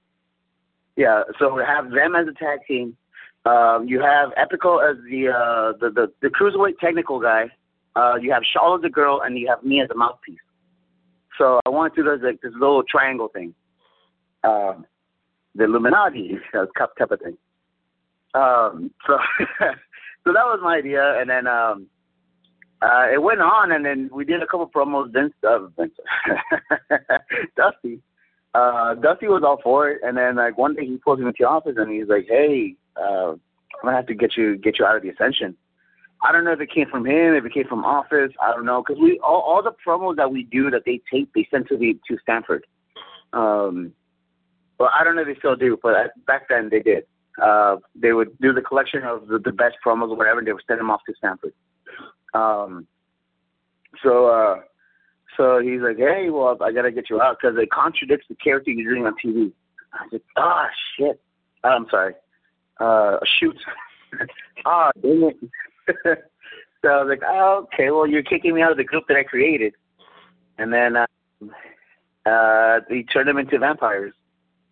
[1.00, 2.98] yeah, so we have them as a tag team.
[3.46, 7.46] Um, you have Epico as the, uh, the the the cruiserweight technical guy.
[7.96, 10.40] Uh, you have Charlotte the girl, and you have me as a mouthpiece.
[11.38, 13.56] So I wanted to do this, like this little triangle thing,
[14.44, 14.86] um,
[15.56, 16.38] the Illuminati
[16.78, 17.38] cup type of thing.
[18.34, 19.18] Um, so
[20.26, 21.88] so that was my idea, and then um,
[22.82, 25.14] uh, it went on, and then we did a couple promos.
[25.14, 25.60] Vince, uh,
[27.56, 28.02] Dusty,
[28.54, 31.36] uh, Dusty was all for it, and then like one day he pulls me into
[31.40, 33.40] the office and he's like, "Hey, uh, I'm
[33.84, 35.56] gonna have to get you get you out of the Ascension."
[36.22, 38.32] I don't know if it came from him, if it came from office.
[38.42, 41.30] I don't know because we all, all the promos that we do that they tape,
[41.34, 42.66] they send to the to Stamford.
[43.32, 43.94] Um,
[44.80, 45.94] well, I don't know if they still do, but
[46.26, 47.04] back then they did.
[47.42, 50.54] Uh, they would do the collection of the, the best promos or whatever, and they
[50.54, 51.54] would send them off to Stamford.
[52.34, 52.88] Um,
[54.04, 54.62] so, uh,
[55.40, 58.72] so he's like, "Hey, well, I gotta get you out because it contradicts the character
[58.72, 59.54] you're doing on TV."
[59.94, 61.20] I said, "Ah, shit.
[61.64, 62.14] Oh, I'm sorry.
[62.78, 63.56] Uh, shoot.
[64.66, 65.38] ah, dang it."
[66.84, 67.90] so I was like, "Oh, okay.
[67.90, 69.76] Well, you're kicking me out of the group that I created,"
[70.58, 71.08] and then uh,
[72.26, 74.14] uh, he turned them into vampires.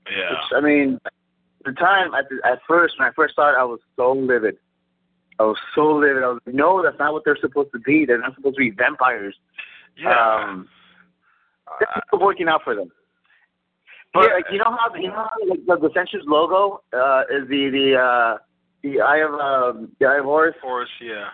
[0.09, 0.31] Yeah.
[0.31, 1.13] Which, I mean, at
[1.63, 4.57] the time at, the, at first when I first saw it, I was so livid.
[5.39, 6.23] I was so livid.
[6.23, 8.05] I was like, no, that's not what they're supposed to be.
[8.05, 9.35] They're not supposed to be vampires.
[9.97, 10.45] Yeah.
[10.49, 10.67] Um,
[11.79, 11.87] this
[12.19, 12.91] working out for them.
[14.13, 14.35] But Yeah.
[14.35, 17.69] like, you know how you know how like the, the Ascension's logo uh, is the
[17.69, 18.37] the uh,
[18.83, 20.55] the eye of um, the eye of Horus.
[20.61, 21.29] Force, yeah.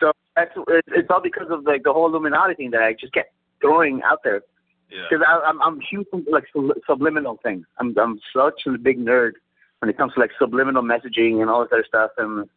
[0.00, 3.12] So that's it's, it's all because of like the whole Illuminati thing that I just
[3.12, 4.42] kept throwing out there.
[4.88, 5.40] Because Yeah.
[5.44, 6.44] I'm I'm huge into like
[6.86, 7.66] subliminal things.
[7.78, 9.32] I'm I'm such a big nerd
[9.80, 12.12] when it comes to like subliminal messaging and all this other stuff.
[12.16, 12.48] And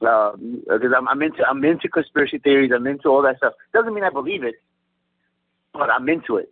[0.00, 2.70] because I'm I'm into I'm into conspiracy theories.
[2.74, 3.54] I'm into all that stuff.
[3.72, 4.54] Doesn't mean I believe it,
[5.72, 6.50] but I'm into it.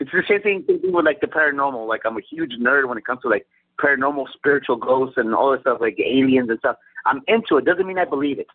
[0.00, 1.86] It's the same thing, same thing with like the paranormal.
[1.88, 3.46] Like I'm a huge nerd when it comes to like
[3.82, 6.76] paranormal, spiritual ghosts and all this stuff, like aliens and stuff.
[7.06, 7.64] I'm into it.
[7.64, 8.48] Doesn't mean I believe it,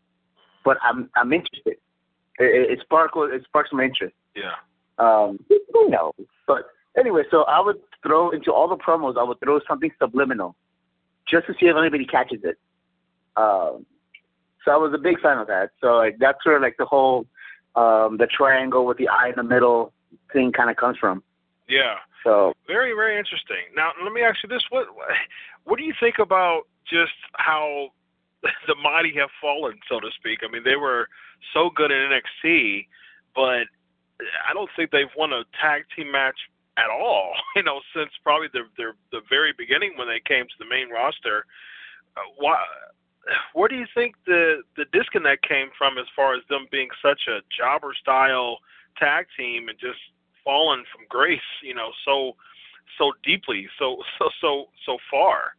[0.63, 1.77] but I'm I'm interested.
[2.39, 3.31] It, it sparkles.
[3.33, 4.15] It sparks my interest.
[4.35, 4.55] Yeah.
[4.97, 5.39] Um,
[5.73, 6.13] who knows?
[6.45, 9.17] But anyway, so I would throw into all the promos.
[9.17, 10.55] I would throw something subliminal,
[11.27, 12.57] just to see if anybody catches it.
[13.37, 13.85] Um,
[14.69, 15.71] so I was a big fan of that.
[15.81, 17.25] So like that's where like the whole
[17.75, 19.93] um, the triangle with the eye in the middle
[20.31, 21.23] thing kind of comes from.
[21.67, 21.95] Yeah.
[22.23, 23.73] So Very, very interesting.
[23.75, 24.85] Now, let me ask you this: what,
[25.63, 27.89] what do you think about just how
[28.67, 30.39] the mighty have fallen, so to speak?
[30.47, 31.07] I mean, they were
[31.53, 32.85] so good in NXT,
[33.33, 33.65] but
[34.47, 36.37] I don't think they've won a tag team match
[36.77, 37.33] at all.
[37.55, 40.91] You know, since probably the their the very beginning when they came to the main
[40.91, 41.45] roster.
[42.17, 42.63] Uh, why?
[43.53, 47.21] Where do you think the the disconnect came from as far as them being such
[47.27, 48.59] a jobber style
[48.97, 49.99] tag team and just
[50.43, 52.35] fallen from grace, you know, so
[52.97, 55.53] so deeply, so so so so far.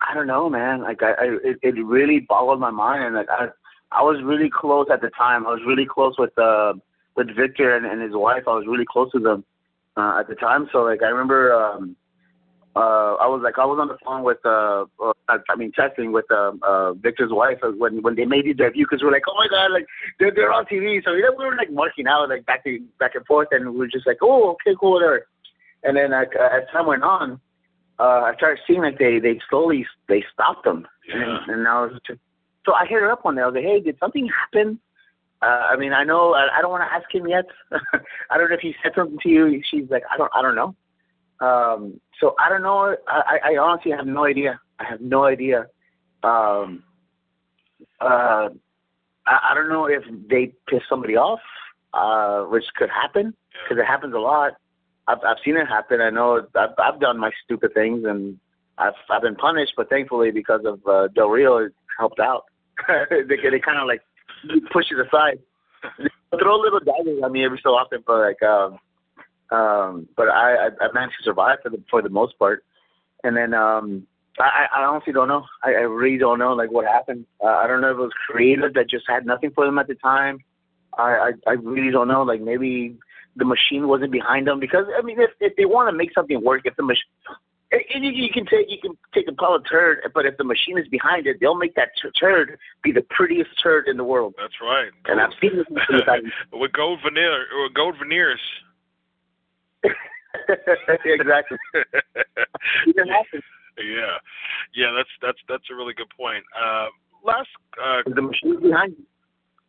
[0.00, 0.82] I don't know, man.
[0.82, 3.48] Like I, I it, it really boggled my mind, and like I,
[3.92, 5.46] I was really close at the time.
[5.46, 6.74] I was really close with uh
[7.16, 8.44] with Victor and, and his wife.
[8.46, 9.44] I was really close to them
[9.96, 10.68] uh, at the time.
[10.70, 11.96] So like I remember, um,
[12.76, 16.12] uh, I was like I was on the phone with uh, uh I, mean texting
[16.12, 19.24] with uh, uh Victor's wife when when they made his debut because we are like
[19.28, 19.86] oh my god like
[20.20, 21.02] they're they're on TV.
[21.02, 23.78] So yeah, we were like marking out like back and back and forth, and we
[23.78, 25.26] were just like oh okay cool whatever.
[25.84, 27.40] And then like, uh, as time went on,
[27.98, 31.38] uh, I started seeing like they they slowly they stopped them, Yeah.
[31.46, 32.20] and, and I was just,
[32.66, 33.42] so I hit her up one day.
[33.42, 34.78] I was like, hey, did something happen?
[35.40, 37.46] Uh, I mean, I know I, I don't want to ask him yet.
[38.30, 39.62] I don't know if he said something to you.
[39.70, 40.74] She's like, I don't I don't know.
[41.40, 42.96] Um, so I don't know.
[43.06, 44.60] I, I honestly have no idea.
[44.78, 45.66] I have no idea.
[46.22, 46.82] Um,
[48.00, 48.48] uh,
[49.26, 51.40] I, I don't know if they pissed somebody off,
[51.92, 54.52] uh, which could happen because it happens a lot.
[55.08, 56.00] I've I've seen it happen.
[56.00, 58.38] I know I've I've done my stupid things and
[58.78, 62.44] I've I've been punished, but thankfully because of uh, Del Rio, it helped out.
[62.88, 64.02] they they kind of like
[64.72, 65.38] push it aside,
[65.98, 68.78] They throw little daggers at me every so often, but like um
[69.50, 72.64] um but I I, I managed to survive for the for the most part,
[73.24, 74.06] and then um.
[74.38, 75.46] I, I honestly don't know.
[75.64, 77.24] I, I really don't know like what happened.
[77.42, 79.86] Uh, I don't know if it was creative that just had nothing for them at
[79.86, 80.40] the time.
[80.98, 82.22] I, I I really don't know.
[82.22, 82.98] Like maybe
[83.36, 86.44] the machine wasn't behind them because I mean if if they want to make something
[86.44, 87.04] work, if the machine
[87.72, 90.78] you, you can take you can take a pile of turd, but if the machine
[90.78, 94.34] is behind it, they'll make that turd be the prettiest turd in the world.
[94.38, 94.90] That's right.
[95.06, 95.66] And I've seen this
[96.52, 98.40] with gold veneer or gold veneers.
[101.04, 101.58] exactly.
[101.74, 103.42] It can happen.
[103.78, 104.16] yeah,
[104.74, 104.90] yeah.
[104.96, 106.44] That's that's that's a really good point.
[106.54, 106.86] Uh,
[107.24, 107.48] last,
[107.82, 109.04] uh, The machine's behind you.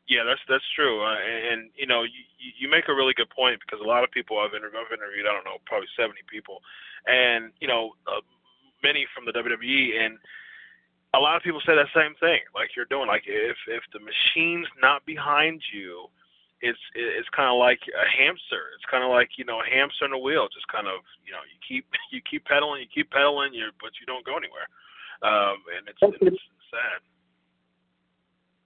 [0.08, 1.04] yeah, that's that's true.
[1.04, 2.22] Uh, and, and you know, you,
[2.60, 5.26] you make a really good point because a lot of people I've interviewed, I've interviewed,
[5.28, 6.62] I don't know, probably seventy people,
[7.06, 8.22] and you know, uh,
[8.84, 10.18] many from the WWE, and
[11.14, 13.08] a lot of people say that same thing, like you're doing.
[13.08, 16.08] Like if if the machine's not behind you,
[16.62, 18.74] it's it's kind of like a hamster.
[18.76, 20.48] It's kind of like you know a hamster in a wheel.
[20.54, 23.92] Just kind of you know you keep you keep pedaling, you keep pedaling, you but
[24.00, 24.68] you don't go anywhere.
[25.22, 27.02] Um, and it's it's sad.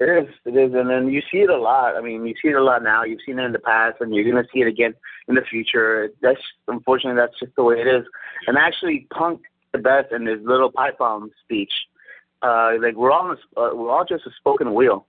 [0.01, 0.34] It is.
[0.45, 1.95] It is, and then you see it a lot.
[1.95, 3.04] I mean, you see it a lot now.
[3.04, 4.95] You've seen it in the past, and you're gonna see it again
[5.27, 6.10] in the future.
[6.21, 8.04] That's unfortunately that's just the way it is.
[8.47, 9.41] And actually, Punk
[9.73, 11.71] the best in his little pipe bomb speech.
[12.41, 15.06] Uh, like we're all uh, we're all just a spoken wheel.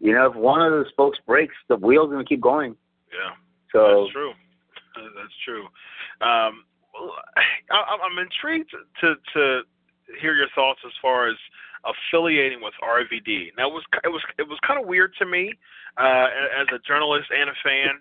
[0.00, 2.76] You know, if one of the spokes breaks, the wheel's gonna keep going.
[3.12, 3.34] Yeah.
[3.72, 4.32] So That's true.
[4.94, 5.64] That's true.
[6.20, 7.12] Um, well,
[7.70, 9.62] I, I'm intrigued to to
[10.20, 11.36] hear your thoughts as far as
[11.84, 13.52] affiliating with RVD.
[13.56, 15.52] Now, it was it was it was kind of weird to me
[15.98, 16.28] uh,
[16.60, 17.94] as a journalist and a fan.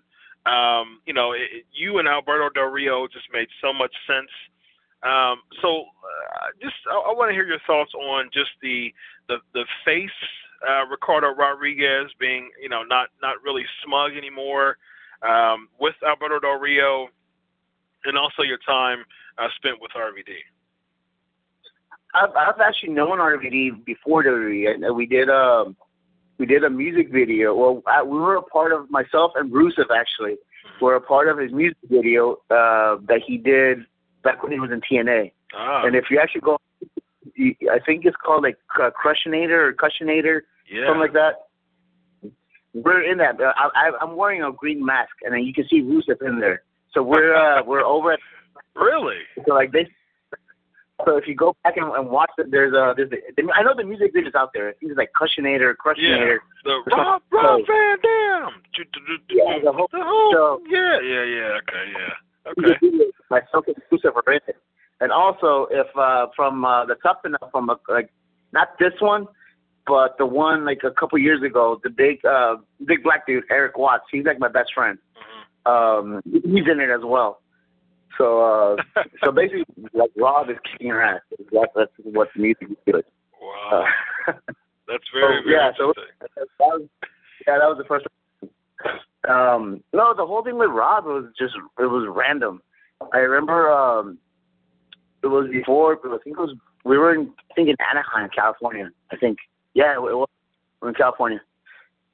[0.46, 4.30] Um, you know, it, you and Alberto Del Rio just made so much sense.
[5.04, 8.94] Um, so, uh, just I, I want to hear your thoughts on just the
[9.28, 10.10] the the face
[10.68, 14.78] uh, Ricardo Rodriguez being you know not not really smug anymore
[15.22, 17.08] um, with Alberto Del Rio,
[18.06, 19.06] and also your time
[19.38, 20.34] uh, spent with RVD.
[22.14, 24.94] I've I've actually known RVD before WWE.
[24.96, 25.76] We did um
[26.38, 27.56] we did a music video.
[27.56, 30.38] Well, I, we were a part of myself and Rusev actually
[30.82, 33.80] were a part of his music video uh, that he did
[34.24, 35.32] back when he was in TNA.
[35.56, 36.58] Ah, And if you actually go,
[37.72, 40.42] I think it's called like Crushinator or Cushionator,
[40.74, 41.48] yeah, something like that.
[42.74, 43.40] We're in that.
[43.40, 46.40] Uh, I, I, I'm wearing a green mask, and then you can see Rusev in
[46.40, 46.64] there.
[46.94, 48.20] So we're uh, we're over at
[48.76, 49.18] Really?
[49.48, 49.88] so like they.
[51.06, 53.18] So if you go back and, and watch it, there's a there's a,
[53.54, 54.70] I know the music videos out there.
[54.70, 56.38] It's like Cushionator, Crushionator.
[56.64, 58.50] The Rob Rob Van Dam.
[59.30, 60.62] Yeah, the whole The whole- show.
[60.70, 61.60] Yeah, yeah, yeah.
[61.60, 62.52] Okay, yeah.
[62.52, 63.10] Okay.
[63.30, 64.44] Myself exclusive for it.
[65.02, 68.10] And also, if uh, from uh, the tough enough from uh, like
[68.54, 69.28] not this one,
[69.88, 72.56] but the one like a couple years ago, the big uh,
[72.86, 74.06] big black dude Eric Watts.
[74.12, 74.98] He's like my best friend.
[75.66, 75.72] Mhm.
[75.72, 77.42] Um, he's in it as well.
[78.18, 81.22] So uh, so basically, like Rob is kicking her ass.
[81.52, 83.04] That's that's what the music is doing.
[83.42, 83.86] Wow.
[84.28, 84.32] Uh,
[84.88, 85.94] That's very, so, very yeah, so-
[86.36, 86.82] that was,
[87.48, 88.06] yeah, that was the first.
[89.30, 92.62] Um, no, the whole thing with Rob was just it was random.
[93.14, 94.18] I remember um,
[95.24, 95.94] it was before.
[95.94, 98.90] I think it was we were in I think in Anaheim, California.
[99.12, 99.38] I think
[99.74, 100.28] yeah, it was
[100.82, 101.42] we were in California.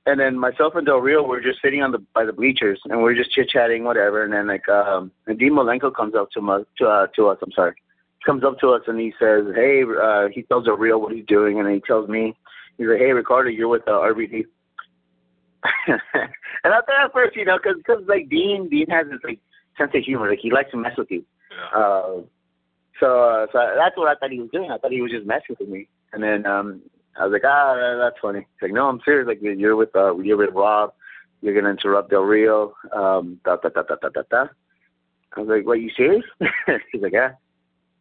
[0.05, 3.01] And then myself and Del Rio were just sitting on the by the bleachers and
[3.01, 4.23] we're just chit chatting, whatever.
[4.23, 7.37] And then like um, and Dean Malenko comes up to us to uh, to us.
[7.43, 7.75] I'm sorry,
[8.25, 11.25] comes up to us and he says, "Hey," uh, he tells Del Rio what he's
[11.25, 12.33] doing, and then he tells me,
[12.77, 14.45] he's like, "Hey, Ricardo, you're with uh, RVD."
[15.87, 15.99] and
[16.63, 19.39] I thought at first, you know, because cause, like Dean, Dean has this like
[19.77, 20.29] sense of humor.
[20.29, 21.23] Like he likes to mess with you.
[21.51, 21.79] Yeah.
[21.79, 22.21] Uh,
[22.99, 24.71] so, uh, so that's what I thought he was doing.
[24.71, 25.87] I thought he was just messing with me.
[26.11, 26.81] And then um,
[27.19, 28.39] I was like, ah, that's funny.
[28.39, 29.27] He's like, no, I'm serious.
[29.27, 30.93] Like you're with uh, you're with Rob.
[31.41, 32.73] You're gonna interrupt Del Rio.
[32.93, 34.45] Um, da da da da da da da.
[35.35, 35.81] I was like, what?
[35.81, 36.23] You serious?
[36.91, 37.31] He's like, yeah.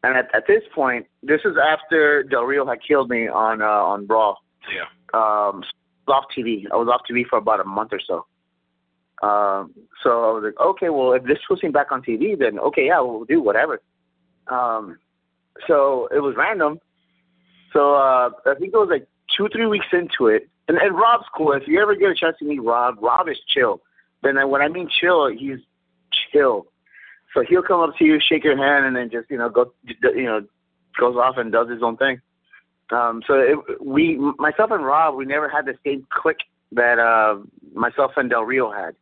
[0.05, 3.67] And at, at this point, this is after Del Rio had killed me on uh,
[3.67, 4.35] on Raw.
[4.73, 4.85] Yeah.
[5.13, 5.63] Um,
[6.07, 6.65] off TV.
[6.73, 8.27] I was off TV for about a month or so.
[9.27, 12.59] Um, so I was like, okay, well, if this puts me back on TV, then
[12.59, 13.81] okay, yeah, we'll do whatever.
[14.47, 14.99] Um,
[15.67, 16.79] so it was random.
[17.73, 19.07] So uh, I think it was like
[19.37, 20.49] two, three weeks into it.
[20.69, 21.53] And, and Rob's cool.
[21.53, 23.81] If you ever get a chance to meet Rob, Rob is chill.
[24.23, 25.59] Then when I mean chill, he's
[26.33, 26.67] chill.
[27.35, 29.73] So he'll come up to you, shake your hand, and then just you know go,
[29.85, 30.41] you know,
[30.99, 32.21] goes off and does his own thing.
[32.91, 36.39] Um, so it, we, myself and Rob, we never had the same click
[36.73, 37.39] that uh,
[37.75, 38.95] myself and Del Rio had.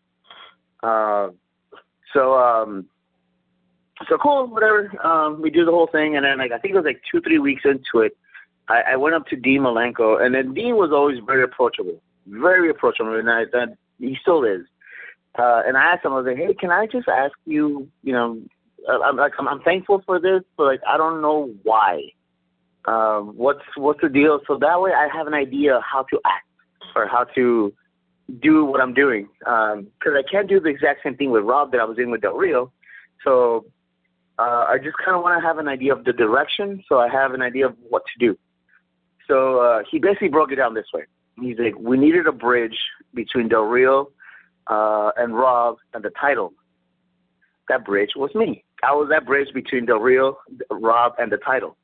[0.82, 1.30] Uh,
[2.12, 2.86] so um,
[4.08, 4.92] so cool, whatever.
[5.04, 7.20] Um, we do the whole thing, and then like I think it was like two,
[7.20, 8.16] three weeks into it,
[8.68, 12.70] I, I went up to Dean Malenko, and then Dean was always very approachable, very
[12.70, 14.62] approachable, and I, that he still is.
[15.38, 18.12] Uh, and I asked him, I was like, hey, can I just ask you, you
[18.12, 18.40] know,
[18.88, 22.02] uh, I'm like, I'm, I'm thankful for this, but like, I don't know why.
[22.86, 24.38] Um, what's what's the deal?
[24.46, 26.46] So that way, I have an idea how to act
[26.94, 27.72] or how to
[28.40, 29.28] do what I'm doing.
[29.40, 32.22] Because I can't do the exact same thing with Rob that I was doing with
[32.22, 32.72] Del Rio.
[33.24, 33.66] So
[34.38, 37.08] uh, I just kind of want to have an idea of the direction, so I
[37.08, 38.38] have an idea of what to do.
[39.28, 41.02] So uh, he basically broke it down this way.
[41.40, 42.76] He's like, we needed a bridge
[43.14, 44.10] between Del Rio
[44.68, 46.52] uh, and Rob and the title.
[47.68, 48.64] That bridge was me.
[48.82, 50.38] I was that bridge between Del Rio,
[50.70, 51.76] Rob, and the title.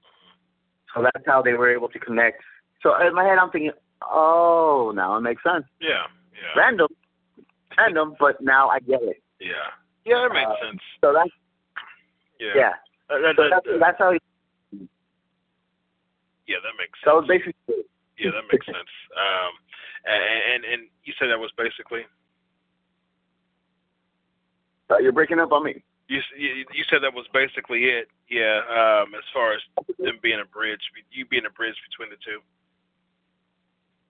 [0.95, 2.43] So that's how they were able to connect.
[2.82, 3.72] So in my head, I'm thinking,
[4.03, 5.64] oh, now it makes sense.
[5.80, 6.05] Yeah.
[6.34, 6.61] Yeah.
[6.61, 6.88] Random,
[7.78, 9.22] random, but now I get it.
[9.40, 9.51] Yeah.
[10.05, 10.80] Yeah, that makes Uh, sense.
[11.01, 11.30] So that's
[12.40, 12.53] Yeah.
[12.57, 12.72] yeah.
[13.11, 14.12] Uh, that, So that, that's, that- that's how.
[14.12, 14.18] He,
[16.47, 17.07] yeah, that makes sense.
[17.07, 17.84] so it's basically.
[18.18, 18.93] Yeah, that makes sense.
[19.16, 19.53] Um,
[20.07, 22.03] and, and and you said that was basically
[24.90, 25.82] Uh, you're breaking up on me.
[26.09, 28.09] you you you said that was basically it.
[28.28, 28.61] Yeah.
[28.68, 29.61] Um, as far as
[29.99, 30.80] them being a bridge,
[31.11, 32.40] you being a bridge between the two.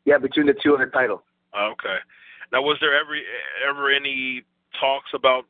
[0.05, 1.23] Yeah, between the two and the title.
[1.55, 1.99] Okay.
[2.53, 3.15] Now, was there ever
[3.69, 4.43] ever any
[4.81, 5.45] talks about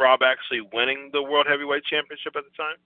[0.00, 2.76] Rob actually winning the World Heavyweight Championship at the time?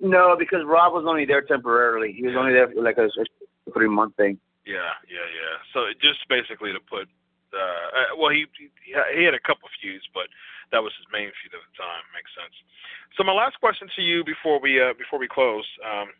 [0.00, 2.12] No, because Rob was only there temporarily.
[2.12, 4.38] He was only there for like a, a three month thing.
[4.66, 5.54] Yeah, yeah, yeah.
[5.74, 7.10] So it just basically to put,
[7.54, 8.70] uh, uh, well, he he
[9.14, 10.30] he had a couple feuds, but
[10.70, 12.02] that was his main feud at the time.
[12.14, 12.54] Makes sense.
[13.18, 16.10] So my last question to you before we uh, before we close um,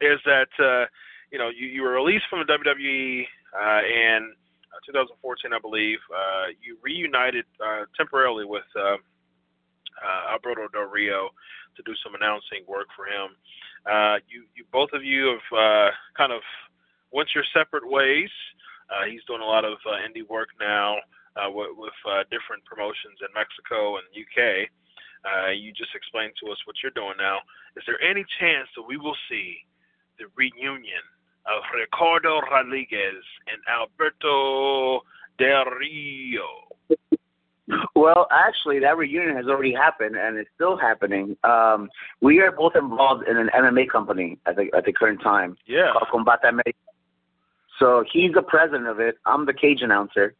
[0.00, 0.86] is that uh,
[1.32, 3.26] you know you, you were released from the WWE
[3.56, 4.32] uh, in
[4.72, 5.98] uh, 2014, I believe.
[6.12, 9.00] Uh, you reunited uh, temporarily with uh,
[9.96, 11.30] uh, Alberto Del Rio
[11.76, 13.36] to do some announcing work for him.
[13.86, 16.42] Uh, you you both of you have uh, kind of
[17.12, 18.30] went your separate ways.
[18.90, 20.96] Uh, he's doing a lot of uh, indie work now
[21.36, 24.70] uh, with, with uh, different promotions in Mexico and UK.
[25.26, 27.38] Uh, you just explained to us what you're doing now.
[27.76, 29.58] Is there any chance that we will see
[30.18, 31.02] the reunion
[31.46, 35.02] of Ricardo Rodriguez and Alberto
[35.38, 36.65] Del Rio?
[37.94, 41.36] Well, actually, that reunion has already happened, and it's still happening.
[41.42, 41.88] Um,
[42.20, 45.92] we are both involved in an MMA company at the at the current time Yeah.
[45.92, 46.78] called Combate America.
[47.78, 49.16] So he's the president of it.
[49.26, 50.34] I'm the cage announcer.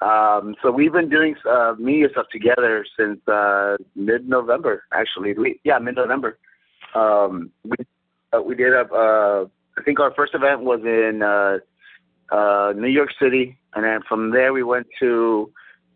[0.00, 4.84] Um, so we've been doing uh, media stuff together since uh, mid-November.
[4.92, 6.38] Actually, we, yeah, mid-November.
[6.94, 7.76] Um, we
[8.32, 8.82] uh, we did a.
[8.82, 9.46] Uh,
[9.78, 11.58] I think our first event was in uh,
[12.34, 15.50] uh, New York City, and then from there we went to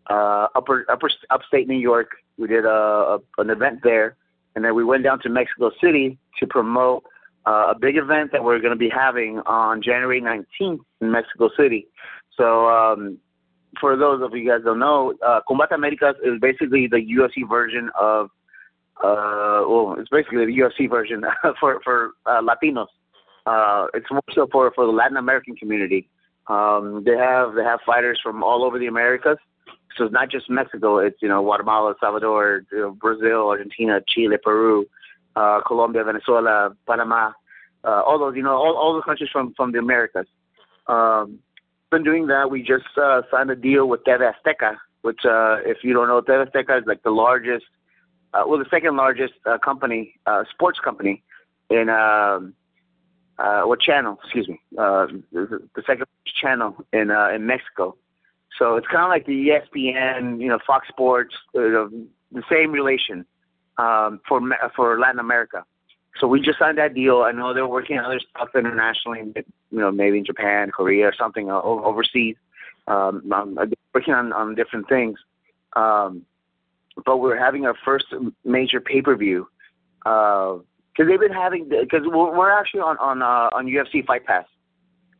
[0.09, 2.11] uh, upper upper upstate New York.
[2.37, 4.15] We did a, a an event there,
[4.55, 7.03] and then we went down to Mexico City to promote
[7.45, 11.49] uh, a big event that we're going to be having on January 19th in Mexico
[11.57, 11.87] City.
[12.37, 13.17] So um,
[13.79, 17.89] for those of you guys don't know, uh, Combate Americas is basically the UFC version
[17.99, 18.27] of,
[19.03, 21.23] uh, well, it's basically the UFC version
[21.59, 22.87] for for uh, Latinos.
[23.45, 26.09] Uh, it's more so for for the Latin American community.
[26.47, 29.37] Um, they have they have fighters from all over the Americas.
[29.97, 30.97] So it's not just Mexico.
[30.97, 34.85] It's you know Guatemala, Salvador, you know, Brazil, Argentina, Chile, Peru,
[35.35, 37.31] uh, Colombia, Venezuela, Panama,
[37.83, 40.27] uh, all those you know all all the countries from from the Americas.
[40.87, 41.39] Um,
[41.93, 42.49] been doing that.
[42.49, 46.21] We just uh, signed a deal with TV Azteca, which, uh, if you don't know,
[46.21, 47.65] TV Azteca is like the largest,
[48.33, 51.23] uh, well, the second largest uh, company, uh, sports company
[51.69, 52.53] in, um,
[53.37, 54.19] uh, what channel?
[54.23, 56.05] Excuse me, uh, the, the second
[56.41, 57.95] channel in uh, in Mexico.
[58.59, 61.89] So it's kind of like the ESPN, you know, Fox Sports, uh,
[62.31, 63.25] the same relation
[63.77, 64.41] um, for
[64.75, 65.65] for Latin America.
[66.19, 67.23] So we just signed that deal.
[67.23, 69.33] I know they're working on other stuff internationally,
[69.71, 72.35] you know, maybe in Japan, Korea, or something uh, overseas.
[72.87, 73.57] Um, I'm
[73.93, 75.17] working on, on different things.
[75.75, 76.23] Um,
[77.05, 78.05] but we're having our first
[78.45, 79.47] major pay per view
[80.03, 80.61] because
[80.99, 84.45] uh, they've been having because we're, we're actually on on uh, on UFC Fight Pass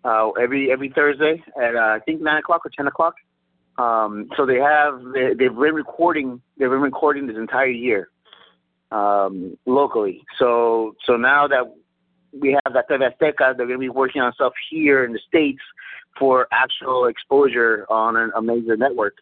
[0.04, 3.16] uh, every every Thursday at uh, I think nine o'clock or ten o'clock.
[3.78, 8.10] Um, so they have they, they've been recording they've been recording this entire year
[8.92, 10.24] um, locally.
[10.38, 11.74] So so now that
[12.40, 15.20] we have that TV Azteca, they're going to be working on stuff here in the
[15.28, 15.62] states
[16.18, 19.16] for actual exposure on an, a major network.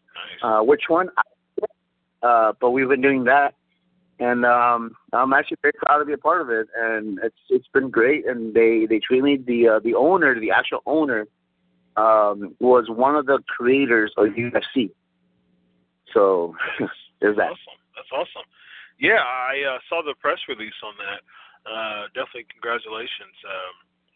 [0.43, 1.09] Uh, which one?
[2.21, 3.55] Uh, but we've been doing that,
[4.21, 6.67] and um, I'm actually very proud to be a part of it.
[6.77, 8.27] And it's it's been great.
[8.27, 11.25] And they they treat me the uh, the owner, the actual owner,
[11.97, 14.91] um, was one of the creators of UFC.
[16.13, 16.55] So
[17.19, 17.49] there's that.
[17.49, 17.81] Awesome.
[17.95, 18.47] That's awesome.
[18.99, 21.21] Yeah, I uh, saw the press release on that.
[21.65, 23.73] Uh, definitely congratulations um,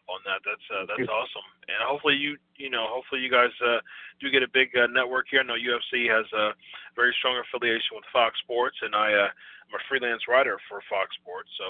[0.08, 0.42] on that.
[0.42, 1.48] That's uh, that's awesome.
[1.68, 3.82] And hopefully you you know hopefully you guys uh,
[4.20, 5.40] do get a big uh, network here.
[5.40, 6.54] I know UFC has a
[6.94, 11.14] very strong affiliation with Fox Sports, and I uh, I'm a freelance writer for Fox
[11.18, 11.50] Sports.
[11.58, 11.66] So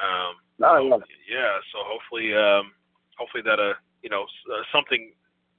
[0.00, 0.32] um,
[0.64, 2.72] oh, yeah, so hopefully um,
[3.16, 5.12] hopefully that uh you know uh, something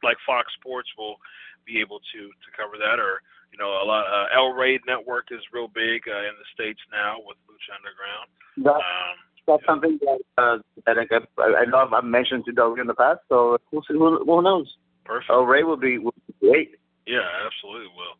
[0.03, 1.17] like Fox Sports will
[1.65, 3.21] be able to to cover that or
[3.55, 4.03] you know, a lot.
[4.03, 8.27] Uh, El Rey Network is real big uh, in the states now with Lucha Underground.
[8.67, 9.15] That, um,
[9.47, 9.71] that's yeah.
[9.71, 13.19] something that uh, that I, I know I've mentioned to Doug in the past.
[13.29, 13.93] So we'll see.
[13.93, 14.73] Who, who knows?
[15.05, 15.29] Perfect.
[15.29, 16.71] El Rey will be, will be great.
[17.05, 18.17] Yeah, absolutely will.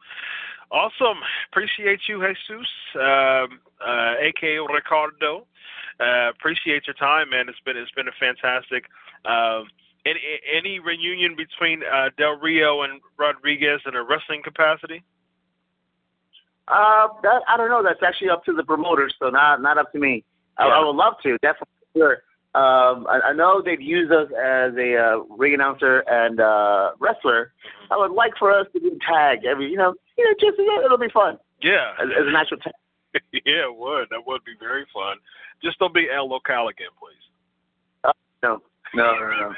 [0.72, 1.18] Awesome.
[1.52, 5.48] Appreciate you, Jesus, um, uh, aka Ricardo.
[6.00, 7.48] Uh, appreciate your time, man.
[7.48, 8.86] It's been it's been a fantastic.
[9.26, 9.68] Um,
[10.06, 10.20] any,
[10.56, 15.04] any reunion between uh, Del Rio and Rodriguez in a wrestling capacity?
[16.68, 17.84] Uh, that, I don't know.
[17.84, 20.24] That's actually up to the promoters, so not not up to me.
[20.58, 21.74] I, I would love to, definitely.
[21.96, 22.18] Sure.
[22.56, 27.52] Um, I, I know they've used us as a uh, ring announcer and uh, wrestler.
[27.92, 30.86] I would like for us to do tag every, you know, you know, just yeah,
[30.86, 31.38] it'll be fun.
[31.62, 32.74] Yeah, as, as an actual tag.
[33.34, 34.08] yeah, it would.
[34.10, 35.18] That would be very fun.
[35.62, 37.26] Just don't be El Local again, please.
[38.06, 38.62] Uh, no,
[38.96, 39.54] no, no, no.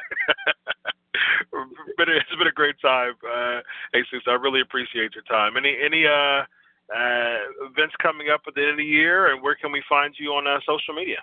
[1.97, 3.61] but it's been a great time, uh,
[3.93, 4.25] Jesus.
[4.27, 5.53] I really appreciate your time.
[5.57, 6.49] Any any uh
[6.95, 10.13] uh, events coming up at the end of the year, and where can we find
[10.17, 11.17] you on uh, social media?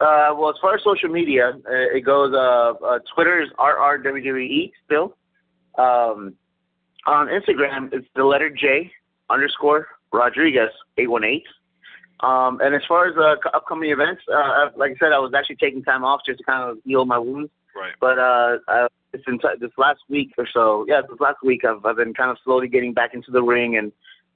[0.00, 2.32] Uh, well, as far as social media, uh, it goes.
[2.32, 5.16] Uh, uh, Twitter is RRWWE still.
[5.78, 6.34] Um,
[7.06, 8.90] on Instagram, it's the letter J
[9.28, 11.44] underscore Rodriguez eight one eight.
[12.20, 15.56] Um, and as far as uh, upcoming events, uh, like I said, I was actually
[15.56, 17.50] taking time off just to kind of heal my wounds.
[17.74, 17.92] Right.
[18.00, 20.84] But uh, uh, it's t- this last week or so.
[20.88, 23.76] Yeah, this last week I've I've been kind of slowly getting back into the ring
[23.76, 23.92] and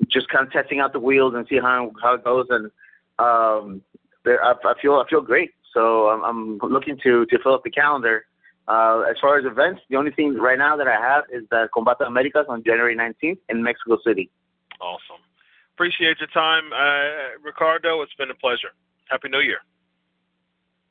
[0.09, 2.47] just kind of testing out the wheels and see how how it goes.
[2.51, 2.71] And
[3.19, 3.83] um,
[4.25, 5.51] there, I, I feel I feel great.
[5.73, 8.27] So I'm, I'm looking to to fill up the calendar.
[8.67, 11.69] Uh, as far as events, the only thing right now that I have is the
[11.77, 14.31] Combate Americas on January 19th in Mexico City.
[14.81, 15.21] Awesome.
[15.75, 18.01] Appreciate your time, uh, Ricardo.
[18.01, 18.73] It's been a pleasure.
[19.11, 19.59] Happy New Year.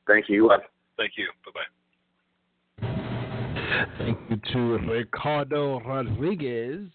[0.06, 0.50] Thank you.
[0.96, 1.28] Thank you.
[1.44, 1.84] Bye bye.
[3.98, 6.88] Thank you to Ricardo Rodriguez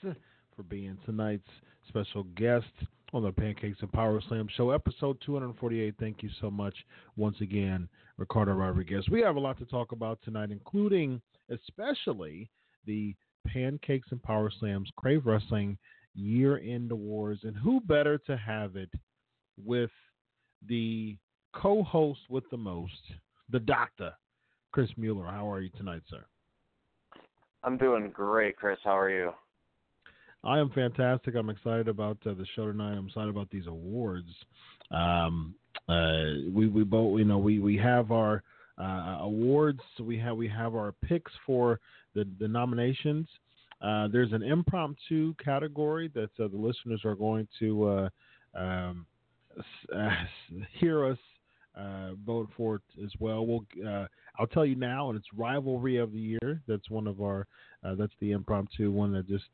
[0.56, 1.50] for being tonight's
[1.90, 2.66] special guest
[3.14, 5.96] on the Pancakes and Power Slam Show, episode 248.
[6.00, 6.76] Thank you so much
[7.18, 9.10] once again, Ricardo Rodriguez.
[9.10, 11.20] We have a lot to talk about tonight, including
[11.50, 12.50] especially
[12.86, 13.16] the
[13.48, 15.78] Pancakes and Power Slams Crave Wrestling
[16.14, 17.42] Year End Awards.
[17.44, 18.92] And who better to have it
[19.66, 19.92] with
[20.68, 21.18] the
[21.54, 22.94] co host with the most,
[23.50, 24.14] the doctor,
[24.72, 25.26] Chris Mueller.
[25.26, 26.24] How are you tonight, sir?
[27.64, 28.78] I'm doing great, Chris.
[28.84, 29.34] How are you?
[30.44, 31.36] I am fantastic.
[31.36, 32.94] I'm excited about uh, the show tonight.
[32.94, 34.30] I'm excited about these awards.
[34.92, 35.56] Um,
[35.88, 38.44] uh, we we both you know we we have our
[38.80, 39.82] uh, awards.
[40.00, 41.80] We have we have our picks for
[42.16, 43.28] the the nominations.
[43.82, 48.10] Uh, there's an impromptu category that uh, the listeners are going to uh,
[48.56, 49.06] um,
[50.80, 51.18] hear us
[51.78, 53.46] uh, vote for it as well.
[53.46, 56.62] We'll uh, I'll tell you now, and it's rivalry of the year.
[56.68, 57.46] That's one of our
[57.84, 59.46] uh, that's the impromptu one that just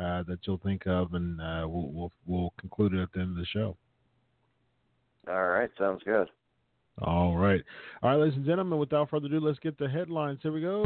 [0.00, 3.30] uh, that you'll think of, and uh, we'll, we'll we'll conclude it at the end
[3.30, 3.76] of the show.
[5.28, 6.28] All right, sounds good.
[7.02, 7.62] All right,
[8.02, 8.78] all right, ladies and gentlemen.
[8.78, 10.40] Without further ado, let's get the headlines.
[10.42, 10.84] Here we go.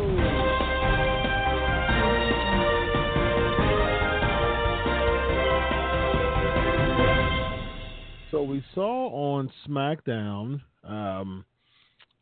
[8.31, 11.45] So we saw on SmackDown, um,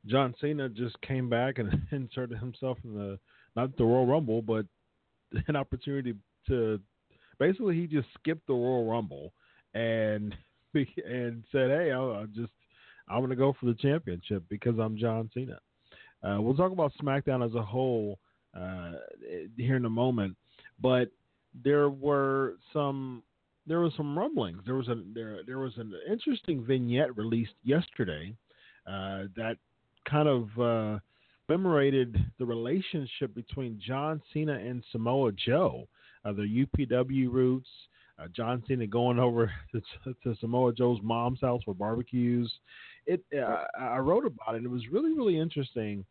[0.05, 3.19] John Cena just came back and inserted himself in the
[3.57, 4.67] not the Royal Rumble, but
[5.49, 6.15] an opportunity
[6.49, 6.81] to
[7.39, 9.33] basically he just skipped the Royal Rumble
[9.75, 10.35] and
[10.75, 12.53] and said, "Hey, I, I just
[13.09, 15.59] I'm going to go for the championship because I'm John Cena."
[16.23, 18.19] Uh, we'll talk about SmackDown as a whole
[18.57, 18.93] uh,
[19.57, 20.37] here in a moment,
[20.81, 21.11] but
[21.65, 23.23] there were some
[23.67, 24.63] there was some rumblings.
[24.65, 28.35] There was a there there was an interesting vignette released yesterday
[28.87, 29.57] uh, that
[30.09, 30.99] kind of uh,
[31.47, 35.87] commemorated the relationship between John Cena and Samoa Joe,
[36.25, 37.69] uh, the UPW roots.
[38.19, 42.53] Uh, John Cena going over to, to, Samoa Joe's mom's house for barbecues.
[43.07, 44.59] It uh, I wrote about it.
[44.59, 46.05] and It was really really interesting.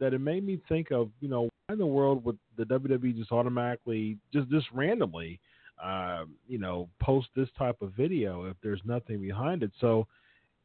[0.00, 3.16] That it made me think of you know why in the world would the WWE
[3.16, 5.40] just automatically just just randomly
[5.82, 9.70] uh, you know, post this type of video if there's nothing behind it.
[9.80, 10.06] So,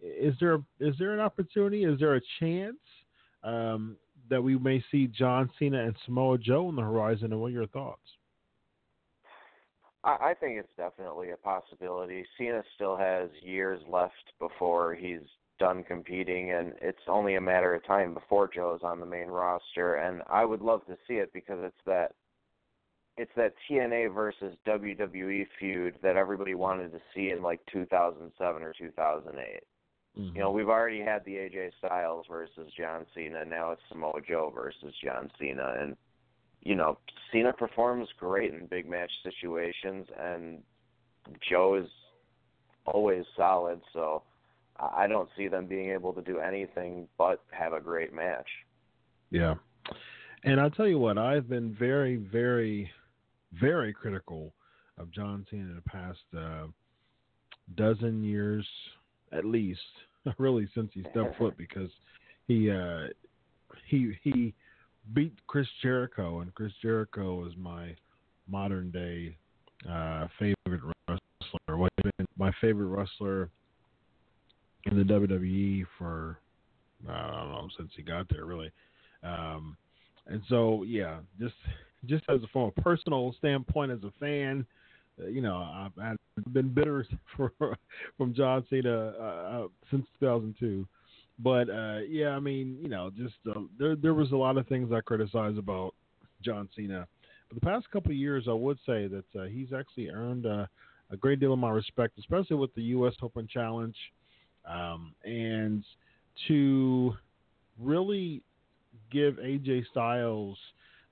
[0.02, 1.84] is there is there an opportunity?
[1.84, 2.78] Is there a chance
[3.44, 3.96] um,
[4.30, 7.32] that we may see John Cena and Samoa Joe on the horizon?
[7.32, 8.02] And what are your thoughts?
[10.04, 12.26] I, think it's definitely a possibility.
[12.38, 15.22] Cena still has years left before he's
[15.60, 19.96] done competing, and it's only a matter of time before Joe's on the main roster.
[19.96, 22.16] And I would love to see it because it's that
[23.16, 28.74] it's that TNA versus WWE feud that everybody wanted to see in like 2007 or
[28.74, 29.64] 2008.
[30.18, 30.36] Mm-hmm.
[30.36, 33.46] You know, we've already had the AJ Styles versus John Cena.
[33.46, 35.96] Now it's Samoa Joe versus John Cena, and
[36.64, 36.98] you know,
[37.32, 40.62] Cena performs great in big match situations, and
[41.50, 41.90] Joe is
[42.86, 43.82] always solid.
[43.94, 44.24] So
[44.80, 48.48] I don't see them being able to do anything but have a great match.
[49.30, 49.56] Yeah.
[50.44, 52.92] And I'll tell you what, I've been very, very
[53.60, 54.54] very critical
[54.98, 56.68] of John Cena in the past uh,
[57.76, 58.68] dozen years,
[59.32, 59.80] at least,
[60.38, 61.90] really since he stepped foot, because
[62.48, 63.08] he uh,
[63.88, 64.54] he he
[65.14, 67.96] beat Chris Jericho, and Chris Jericho is my
[68.48, 69.36] modern day
[69.90, 71.78] uh, favorite wrestler.
[71.78, 71.92] What
[72.38, 73.50] my favorite wrestler
[74.86, 76.40] in the WWE for
[77.10, 78.72] I don't know since he got there, really.
[79.24, 79.78] Um,
[80.28, 81.56] and so, yeah, just
[82.06, 84.66] just as a, from a personal standpoint as a fan,
[85.22, 87.06] uh, you know, I've, I've, been bitter
[87.38, 87.52] for
[88.18, 90.88] from John Cena uh, uh, since 2002.
[91.40, 94.68] But uh, yeah, I mean, you know, just uh, there there was a lot of
[94.68, 95.94] things I criticized about
[96.44, 97.08] John Cena.
[97.50, 101.18] But the past couple of years, I would say that uh, he's actually earned a
[101.18, 103.14] great deal of my respect, especially with the U.S.
[103.22, 103.96] Open Challenge,
[104.66, 105.84] um, and
[106.48, 107.14] to
[107.80, 108.42] really
[109.12, 110.58] give AJ Styles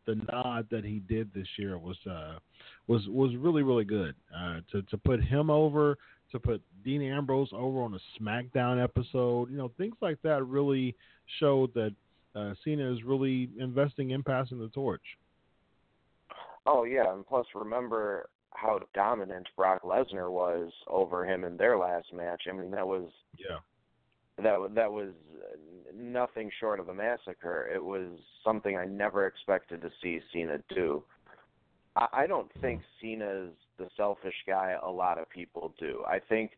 [0.08, 2.40] the nod that he did this year was uh,
[2.88, 4.16] was was really really good.
[4.36, 5.98] Uh, to to put him over,
[6.32, 10.96] to put Dean Ambrose over on a SmackDown episode, you know, things like that really
[11.40, 11.94] showed that
[12.36, 15.02] uh, Cena is really investing in passing the torch.
[16.66, 22.14] Oh yeah, and plus remember how dominant Brock Lesnar was over him in their last
[22.14, 22.44] match.
[22.50, 23.58] I mean that was yeah
[24.38, 25.10] that that was
[25.96, 27.70] nothing short of a massacre.
[27.74, 28.08] It was
[28.44, 31.04] something I never expected to see Cena do.
[31.96, 36.04] I, I don't think Cena's the selfish guy a lot of people do.
[36.08, 36.52] I think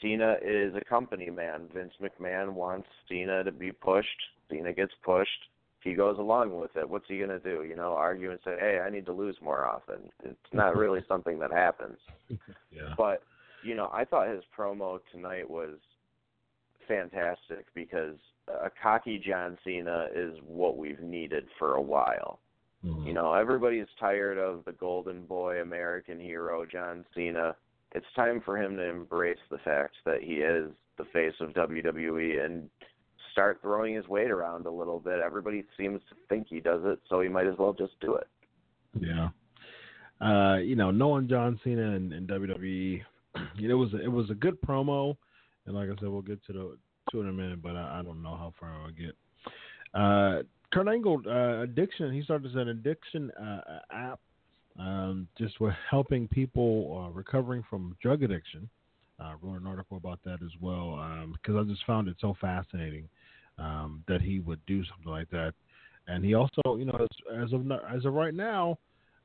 [0.00, 1.68] Cena is a company man.
[1.74, 4.08] Vince McMahon wants Cena to be pushed.
[4.50, 5.48] Cena gets pushed.
[5.80, 6.88] He goes along with it.
[6.88, 7.64] What's he gonna do?
[7.68, 11.04] You know, argue and say, "Hey, I need to lose more often." It's not really
[11.08, 11.98] something that happens.
[12.70, 12.94] yeah.
[12.96, 13.22] But
[13.62, 15.76] you know, I thought his promo tonight was
[16.86, 18.16] fantastic because
[18.48, 22.38] a cocky John Cena is what we've needed for a while.
[22.84, 23.06] Mhm.
[23.06, 27.56] You know, everybody's tired of the golden boy American hero John Cena.
[27.92, 32.44] It's time for him to embrace the fact that he is the face of WWE
[32.44, 32.68] and
[33.32, 35.20] start throwing his weight around a little bit.
[35.20, 38.28] Everybody seems to think he does it, so he might as well just do it.
[39.00, 39.30] Yeah.
[40.20, 43.02] Uh, you know, knowing John Cena and, and WWE,
[43.56, 45.16] you know, it was a, it was a good promo,
[45.66, 46.78] and like I said, we'll get to the
[47.10, 49.16] to it in a minute, but I, I don't know how far I'll get.
[49.92, 50.42] Uh,
[50.74, 52.12] Kurt Angle, uh, addiction.
[52.12, 54.18] He started an addiction uh, app,
[54.76, 58.68] um, just with helping people uh, recovering from drug addiction.
[59.20, 62.34] Uh, wrote an article about that as well um, because I just found it so
[62.40, 63.08] fascinating
[63.56, 65.54] um, that he would do something like that.
[66.08, 68.76] And he also, you know, as, as of as of right now,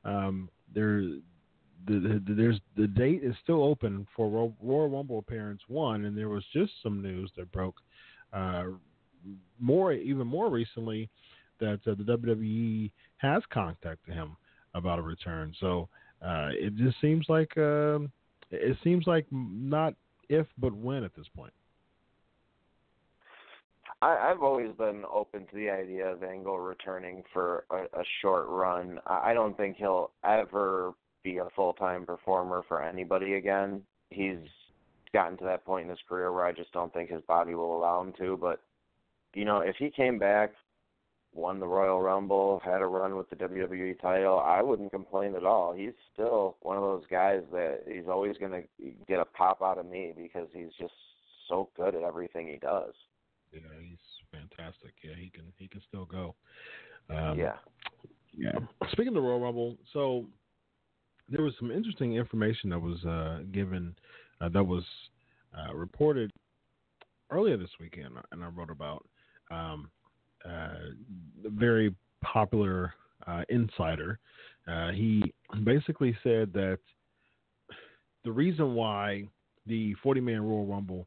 [0.04, 1.18] um, there, the,
[1.88, 6.28] the, there's the date is still open for Ro- Royal Rumble appearance one, and there
[6.28, 7.80] was just some news that broke
[8.32, 8.66] uh,
[9.58, 11.10] more, even more recently,
[11.60, 14.36] that uh, the WWE has contacted him
[14.74, 15.54] about a return.
[15.60, 15.88] So
[16.22, 18.10] uh, it just seems like um
[18.50, 19.94] it seems like not
[20.28, 21.52] if but when at this point.
[24.02, 28.46] I, I've always been open to the idea of Angle returning for a, a short
[28.48, 28.98] run.
[29.06, 33.82] I don't think he'll ever be a full time performer for anybody again.
[34.08, 34.38] He's
[35.12, 37.76] gotten to that point in his career where I just don't think his body will
[37.76, 38.38] allow him to.
[38.40, 38.60] But
[39.34, 40.52] you know, if he came back,
[41.32, 45.44] won the Royal Rumble, had a run with the WWE title, I wouldn't complain at
[45.44, 45.72] all.
[45.72, 49.78] He's still one of those guys that he's always going to get a pop out
[49.78, 50.92] of me because he's just
[51.48, 52.94] so good at everything he does.
[53.52, 53.98] Yeah, he's
[54.32, 54.92] fantastic.
[55.02, 56.34] Yeah, he can he can still go.
[57.08, 57.54] Um, yeah.
[58.32, 58.58] Yeah.
[58.92, 60.26] Speaking of the Royal Rumble, so
[61.28, 63.94] there was some interesting information that was uh, given
[64.40, 64.84] uh, that was
[65.56, 66.30] uh, reported
[67.30, 69.04] earlier this weekend, and I wrote about
[69.50, 69.99] um, the
[71.44, 72.94] very popular
[73.26, 74.18] uh, insider.
[74.68, 75.32] Uh, he
[75.64, 76.78] basically said that
[78.24, 79.24] the reason why
[79.66, 81.06] the 40 man Royal Rumble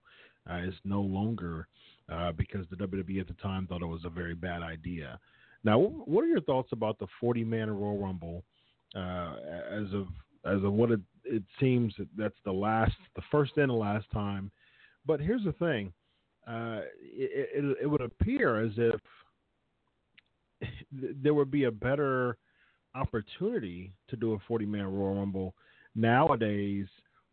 [0.50, 1.68] uh, is no longer
[2.12, 5.20] uh, because the WWE at the time thought it was a very bad idea.
[5.64, 8.44] Now, what are your thoughts about the 40 man Royal Rumble
[8.96, 9.36] uh,
[9.72, 10.08] as of
[10.46, 14.06] as of what it, it seems that that's the last, the first and the last
[14.12, 14.52] time?
[15.06, 15.94] But here's the thing:
[16.48, 19.00] uh, it, it, it would appear as if
[20.92, 22.38] there would be a better
[22.96, 25.56] opportunity to do a 40 man Royal Rumble
[25.96, 26.88] nowadays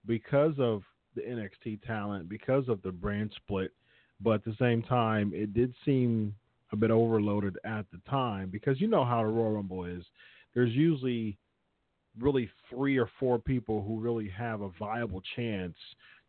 [0.07, 0.83] because of
[1.15, 3.73] the NXT talent, because of the brand split.
[4.21, 6.35] But at the same time, it did seem
[6.73, 10.05] a bit overloaded at the time because you know how the Royal Rumble is.
[10.55, 11.39] There's usually
[12.19, 15.77] really three or four people who really have a viable chance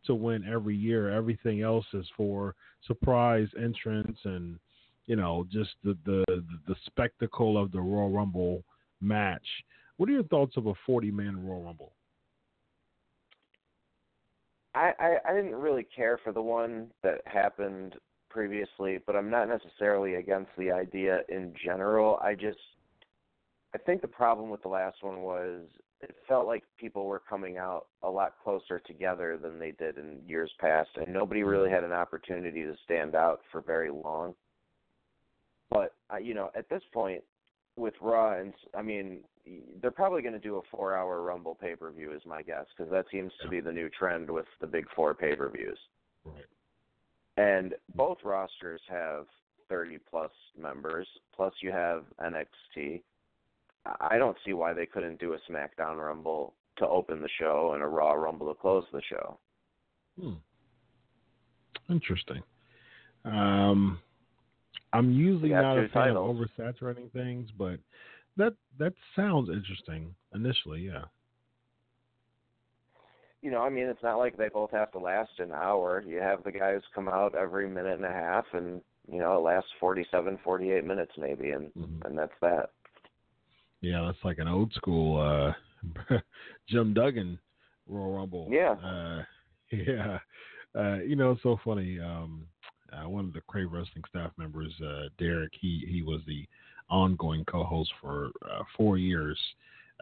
[0.06, 1.10] to win every year.
[1.10, 2.54] Everything else is for
[2.86, 4.58] surprise entrance and
[5.06, 6.24] you know just the the
[6.66, 8.64] the spectacle of the Royal Rumble
[9.00, 9.46] match.
[9.96, 11.92] What are your thoughts of a 40 man Royal Rumble?
[14.74, 17.96] I, I I didn't really care for the one that happened
[18.30, 22.18] previously, but I'm not necessarily against the idea in general.
[22.22, 22.58] I just
[23.74, 25.62] I think the problem with the last one was
[26.00, 30.20] it felt like people were coming out a lot closer together than they did in
[30.26, 34.34] years past, and nobody really had an opportunity to stand out for very long.
[35.72, 37.22] But you know, at this point,
[37.76, 39.20] with Raw, and I mean,
[39.80, 43.32] they're probably going to do a four-hour Rumble pay-per-view, is my guess, because that seems
[43.42, 45.78] to be the new trend with the big four pay-per-views.
[46.24, 46.44] Right.
[47.36, 49.26] And both rosters have
[49.68, 51.08] 30 plus members.
[51.34, 53.02] Plus, you have NXT.
[54.00, 57.82] I don't see why they couldn't do a SmackDown Rumble to open the show and
[57.82, 59.38] a Raw Rumble to close the show.
[60.20, 60.34] Hmm.
[61.90, 62.42] Interesting.
[63.24, 63.98] Um,
[64.92, 67.78] I'm usually not a fan of oversaturating things, but
[68.36, 70.82] that that sounds interesting initially.
[70.82, 71.04] Yeah.
[73.40, 76.02] You know, I mean, it's not like they both have to last an hour.
[76.06, 78.80] You have the guys come out every minute and a half, and
[79.10, 82.04] you know, it lasts 47, 48 minutes maybe, and Mhm.
[82.04, 82.70] and that's that.
[83.80, 85.52] Yeah, that's like an old school uh,
[86.68, 87.38] Jim Duggan
[87.88, 88.48] Royal Rumble.
[88.50, 88.72] Yeah.
[88.72, 89.24] Uh,
[89.72, 90.18] yeah.
[90.74, 91.98] Uh, you know, it's so funny.
[91.98, 92.46] Um,
[92.92, 96.46] uh, one of the Crave Wrestling staff members, uh, Derek, he he was the
[96.90, 99.38] ongoing co-host for uh, four years.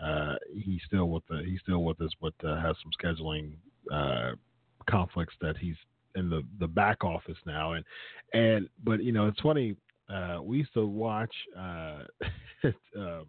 [0.03, 3.53] Uh, he's still with the he's still with us, but uh, has some scheduling
[3.93, 4.33] uh,
[4.89, 5.77] conflicts that he's
[6.17, 7.73] in the the back office now.
[7.73, 7.85] And
[8.33, 9.77] and but you know, it's funny.
[10.43, 13.27] We used to watch um,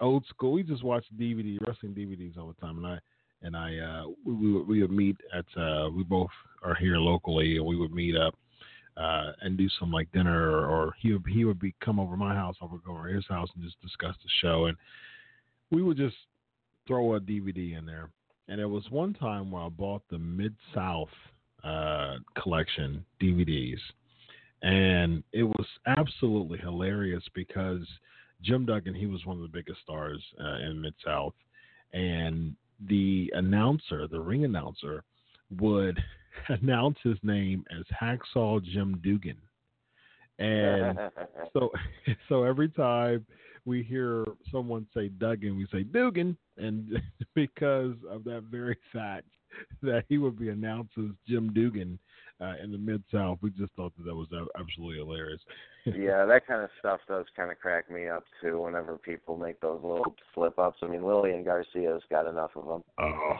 [0.00, 0.52] old school.
[0.52, 2.98] We just watched DVD wrestling DVDs all the time, and I
[3.42, 6.30] and I uh, we, we would we would meet at uh, we both
[6.62, 8.34] are here locally, and we would meet up
[8.96, 12.16] uh, and do some like dinner, or, or he would he would be come over
[12.16, 14.76] my house, I would go over his house and just discuss the show, and
[15.70, 16.16] we would just
[16.86, 18.10] throw a DVD in there.
[18.48, 21.08] And it was one time where I bought the Mid South
[21.64, 23.78] uh, collection DVDs,
[24.62, 27.86] and it was absolutely hilarious because
[28.42, 31.34] Jim Duggan he was one of the biggest stars uh, in Mid South,
[31.94, 32.54] and
[32.88, 35.04] the announcer, the ring announcer,
[35.60, 36.02] would
[36.48, 39.36] announce his name as Hacksaw Jim Dugan.
[40.38, 40.98] And
[41.52, 41.70] so
[42.28, 43.26] so every time
[43.64, 47.00] we hear someone say Duggan, we say Dugan, and
[47.34, 49.28] because of that very fact
[49.82, 51.98] that he would be announced as Jim Dugan
[52.40, 54.26] uh, in the Mid South, we just thought that that was
[54.58, 55.40] absolutely hilarious.
[55.84, 58.62] yeah, that kind of stuff does kind of crack me up too.
[58.62, 62.82] Whenever people make those little slip ups, I mean, Lillian Garcia's got enough of them.
[62.98, 63.36] Oh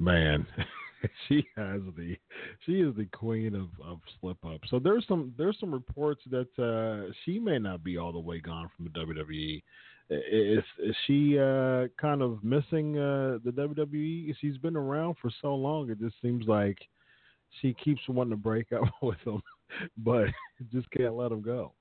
[0.00, 0.46] man.
[1.28, 2.16] she has the
[2.66, 4.60] she is the queen of, of slip up.
[4.68, 8.40] So there's some there's some reports that uh, she may not be all the way
[8.40, 9.62] gone from the WWE.
[10.12, 14.34] Is, is she uh, kind of missing uh, the WWE?
[14.40, 15.88] She's been around for so long.
[15.88, 16.78] It just seems like
[17.60, 19.40] she keeps wanting to break up with them,
[19.98, 20.26] but
[20.72, 21.72] just can't let them go.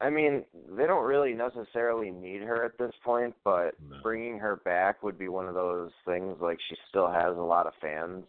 [0.00, 0.44] I mean,
[0.76, 3.96] they don't really necessarily need her at this point, but no.
[4.02, 6.36] bringing her back would be one of those things.
[6.40, 8.24] Like she still has a lot of fans.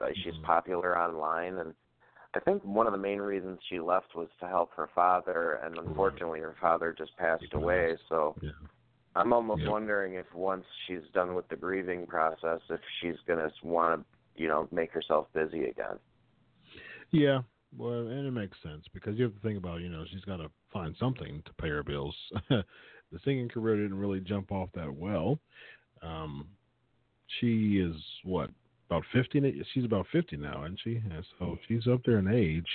[0.00, 0.44] Like she's mm-hmm.
[0.44, 1.72] popular online, and
[2.34, 5.78] I think one of the main reasons she left was to help her father, and
[5.78, 7.94] unfortunately, her father just passed away.
[8.08, 8.50] So yeah.
[9.14, 9.70] I'm almost yep.
[9.70, 14.48] wondering if once she's done with the grieving process, if she's gonna want to, you
[14.48, 15.96] know, make herself busy again.
[17.12, 17.42] Yeah,
[17.76, 20.36] well, and it makes sense because you have to think about, you know, she's got
[20.36, 22.14] to find something to pay her bills.
[22.50, 22.64] the
[23.24, 25.38] singing career didn't really jump off that well.
[26.02, 26.48] Um,
[27.40, 28.50] she is what
[28.90, 29.64] about fifty?
[29.72, 30.96] She's about fifty now, isn't she?
[30.96, 32.68] And so she's up there in age.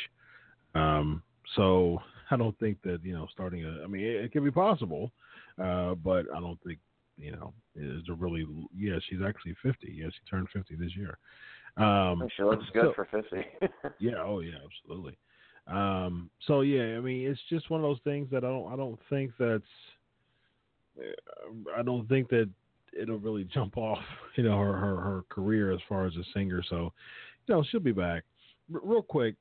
[0.73, 1.21] Um,
[1.55, 1.99] so
[2.31, 3.83] I don't think that you know starting a.
[3.83, 5.11] I mean, it, it can be possible,
[5.61, 6.79] uh, but I don't think
[7.17, 8.47] you know is a really.
[8.75, 9.93] Yeah, she's actually fifty.
[9.95, 11.17] Yeah, she turned fifty this year.
[11.77, 13.45] Um, she looks good so, for fifty.
[13.99, 14.23] yeah.
[14.23, 14.57] Oh yeah.
[14.65, 15.17] Absolutely.
[15.69, 18.71] Um, so yeah, I mean, it's just one of those things that I don't.
[18.71, 19.63] I don't think that's.
[21.77, 22.49] I don't think that
[22.99, 23.99] it'll really jump off,
[24.35, 26.63] you know, her her, her career as far as a singer.
[26.69, 26.91] So,
[27.47, 28.23] you know, she'll be back.
[28.73, 29.35] R- real quick,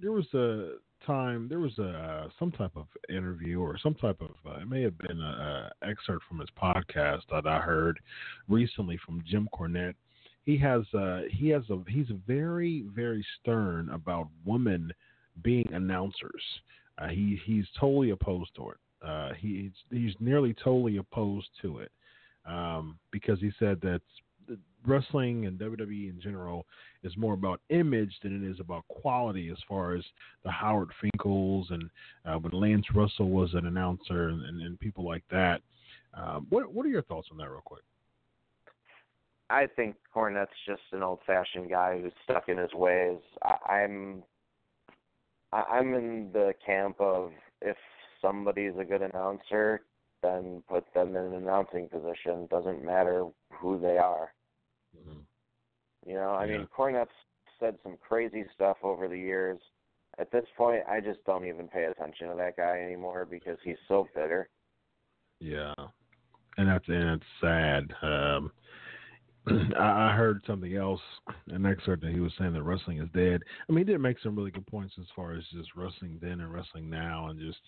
[0.00, 4.30] there was a time there was a some type of interview or some type of
[4.46, 8.00] uh, it may have been a, a excerpt from his podcast that I heard
[8.48, 9.94] recently from Jim Cornette
[10.44, 14.90] he has uh, he has a he's very very stern about women
[15.42, 16.42] being announcers.
[16.98, 18.76] Uh, he he's totally opposed to it.
[19.06, 21.92] Uh, he's he's nearly totally opposed to it
[22.46, 24.00] um, because he said that
[24.86, 26.66] wrestling and WWE in general
[27.02, 30.02] is more about image than it is about quality as far as
[30.44, 31.90] the Howard Finkels and
[32.24, 35.60] uh, when Lance Russell was an announcer and, and, and people like that.
[36.14, 37.82] Um, what what are your thoughts on that, real quick?
[39.50, 43.18] I think Cornette's just an old-fashioned guy who's stuck in his ways.
[43.42, 44.22] I, I'm
[45.52, 47.30] I'm in the camp of
[47.62, 47.76] if
[48.20, 49.82] somebody's a good announcer,
[50.22, 52.46] then put them in an announcing position.
[52.50, 54.32] Doesn't matter who they are.
[54.96, 55.20] Mm-hmm.
[56.06, 56.58] You know, I yeah.
[56.58, 57.10] mean, Cornette's
[57.60, 59.58] said some crazy stuff over the years.
[60.18, 63.76] At this point, I just don't even pay attention to that guy anymore because he's
[63.86, 64.48] so bitter.
[65.40, 65.74] Yeah,
[66.56, 67.94] and that's and it's sad.
[68.02, 68.50] Um,
[69.78, 71.00] I heard something else,
[71.48, 73.42] an excerpt that he was saying that wrestling is dead.
[73.68, 76.40] I mean, he did make some really good points as far as just wrestling then
[76.40, 77.60] and wrestling now, and just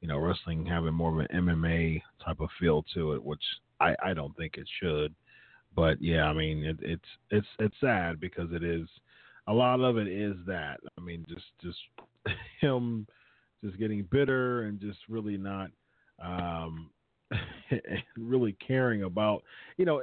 [0.00, 3.42] you know, wrestling having more of an MMA type of feel to it, which
[3.80, 5.14] I I don't think it should.
[5.74, 8.86] But yeah, I mean, it, it's it's it's sad because it is
[9.46, 10.80] a lot of it is that.
[10.98, 11.78] I mean, just just
[12.60, 13.06] him
[13.64, 15.70] just getting bitter and just really not
[16.22, 16.90] um
[18.18, 19.42] really caring about
[19.76, 20.02] you know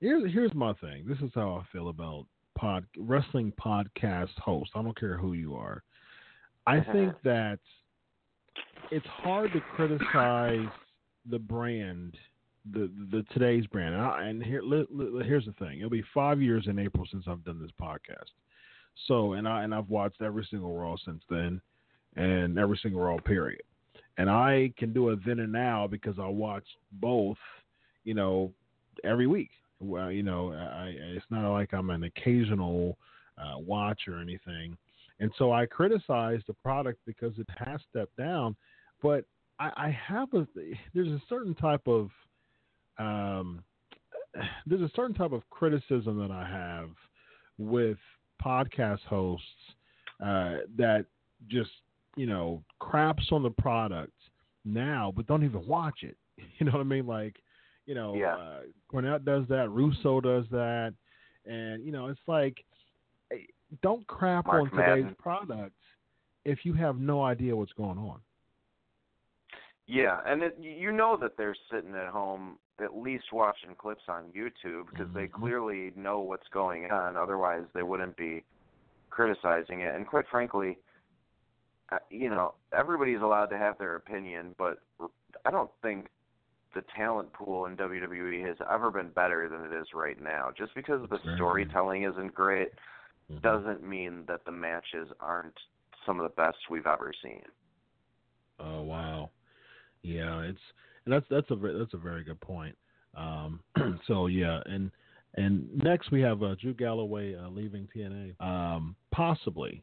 [0.00, 1.04] here's here's my thing.
[1.06, 2.26] This is how i feel about
[2.56, 4.72] pod wrestling podcast hosts.
[4.74, 5.82] I don't care who you are.
[6.66, 6.92] I uh-huh.
[6.92, 7.58] think that
[8.90, 10.68] it's hard to criticize
[11.28, 12.16] the brand
[12.72, 13.94] the the today's brand.
[13.94, 15.78] And, I, and here li, li, here's the thing.
[15.78, 18.30] It'll be five years in april since i've done this podcast.
[19.06, 21.60] So and i and i've watched every single raw since then
[22.16, 23.62] and every single raw period
[24.18, 27.38] and I can do a then and now because I watch both,
[28.04, 28.52] you know,
[29.04, 29.50] every week.
[29.80, 32.98] Well, you know, I, it's not like I'm an occasional
[33.38, 34.76] uh, watch or anything,
[35.20, 38.56] and so I criticize the product because it has stepped down.
[39.02, 39.24] But
[39.58, 40.46] I, I have a
[40.94, 42.10] there's a certain type of
[42.98, 43.62] um,
[44.66, 46.90] there's a certain type of criticism that I have
[47.58, 47.98] with
[48.42, 49.46] podcast hosts
[50.24, 51.06] uh, that
[51.48, 51.70] just
[52.16, 54.12] you know craps on the product
[54.64, 56.16] now, but don't even watch it.
[56.58, 57.06] You know what I mean?
[57.06, 57.36] Like,
[57.86, 58.34] you know, Yeah.
[58.36, 58.60] uh,
[58.92, 60.94] Cornette does that, Russo does that,
[61.46, 62.64] and you know, it's like,
[63.30, 63.36] eh,
[63.82, 65.16] don't crap Mark on today's Madden.
[65.18, 65.76] product
[66.44, 68.20] if you have no idea what's going on.
[69.86, 74.30] Yeah, and it, you know that they're sitting at home at least watching clips on
[74.32, 75.32] YouTube because they Mhm.
[75.32, 77.16] clearly know what's going on.
[77.16, 78.44] Otherwise, they wouldn't be
[79.10, 79.94] criticizing it.
[79.94, 80.78] And quite frankly,
[82.10, 84.78] you know, everybody's allowed to have their opinion, but
[85.44, 86.06] I don't think
[86.74, 90.50] the talent pool in WWE has ever been better than it is right now.
[90.56, 92.68] Just because the That's storytelling isn't great
[93.30, 93.42] Mhm.
[93.42, 95.58] doesn't mean that the matches aren't
[96.06, 97.42] some of the best we've ever seen.
[98.58, 99.30] Oh wow,
[100.02, 100.60] yeah, it's
[101.04, 102.76] and that's that's a that's a very good point.
[103.14, 103.60] Um,
[104.06, 104.90] so yeah, and
[105.34, 109.82] and next we have uh, Drew Galloway uh, leaving TNA, um, possibly.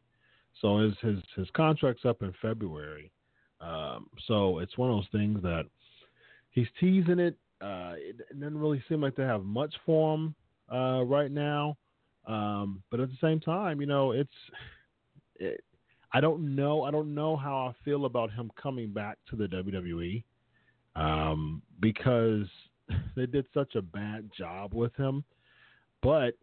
[0.60, 3.10] So his his his contract's up in February.
[3.60, 5.64] Um, so it's one of those things that
[6.50, 7.36] he's teasing it.
[7.60, 10.34] Uh, it, doesn't really seem like they have much for him
[10.72, 11.76] uh, right now.
[12.26, 14.30] Um, but at the same time, you know, it's
[15.36, 15.64] it,
[16.12, 16.82] I don't know.
[16.82, 20.22] I don't know how I feel about him coming back to the WWE
[20.94, 22.46] um, because
[23.16, 25.24] they did such a bad job with him.
[26.02, 26.34] But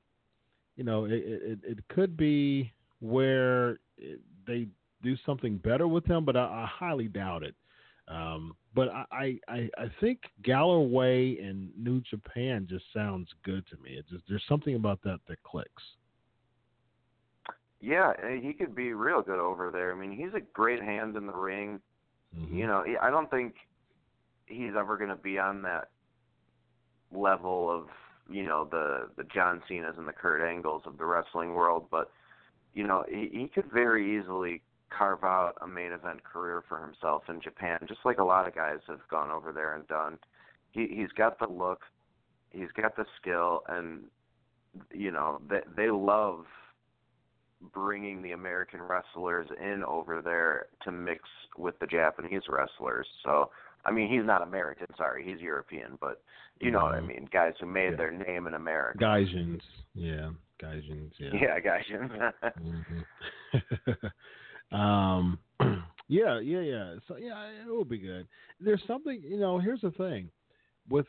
[0.75, 3.79] you know, it it, it could be where
[4.47, 4.67] they
[5.03, 7.55] do something better with him, but I, I highly doubt it.
[8.07, 13.91] Um, but I, I, I think Galloway and New Japan just sounds good to me.
[13.91, 15.83] It just there's something about that that clicks.
[17.81, 19.91] Yeah, eh, he could be real good over there.
[19.91, 21.79] I mean, he's a great hand in the ring.
[22.51, 23.55] You know, I don't think
[24.45, 25.89] he's ever going to be on that
[27.13, 27.87] level of
[28.29, 32.11] you know the the John Cena's and the Kurt Angles of the wrestling world, but
[32.75, 34.61] you know he, he could very easily
[34.95, 38.55] carve out a main event career for himself in Japan, just like a lot of
[38.55, 40.19] guys have gone over there and done.
[40.71, 41.81] He he's got the look,
[42.51, 44.03] he's got the skill, and
[44.93, 46.45] you know they they love
[47.73, 51.21] bringing the American wrestlers in over there to mix
[51.57, 53.07] with the Japanese wrestlers.
[53.23, 53.49] So,
[53.85, 56.21] I mean, he's not American, sorry, he's European, but
[56.59, 57.07] you know what I Mhm.
[57.07, 57.97] mean, guys who made Yeah.
[57.97, 58.99] their name in America.
[58.99, 59.61] Gaijins,
[59.93, 61.29] yeah, Gaijins, yeah.
[61.41, 61.83] Yeah, guys.
[62.57, 63.01] hmm
[64.75, 65.39] um,
[66.07, 66.95] yeah, yeah, yeah.
[67.07, 68.27] So yeah, it will be good.
[68.59, 69.59] There's something, you know.
[69.59, 70.29] Here's the thing,
[70.89, 71.07] with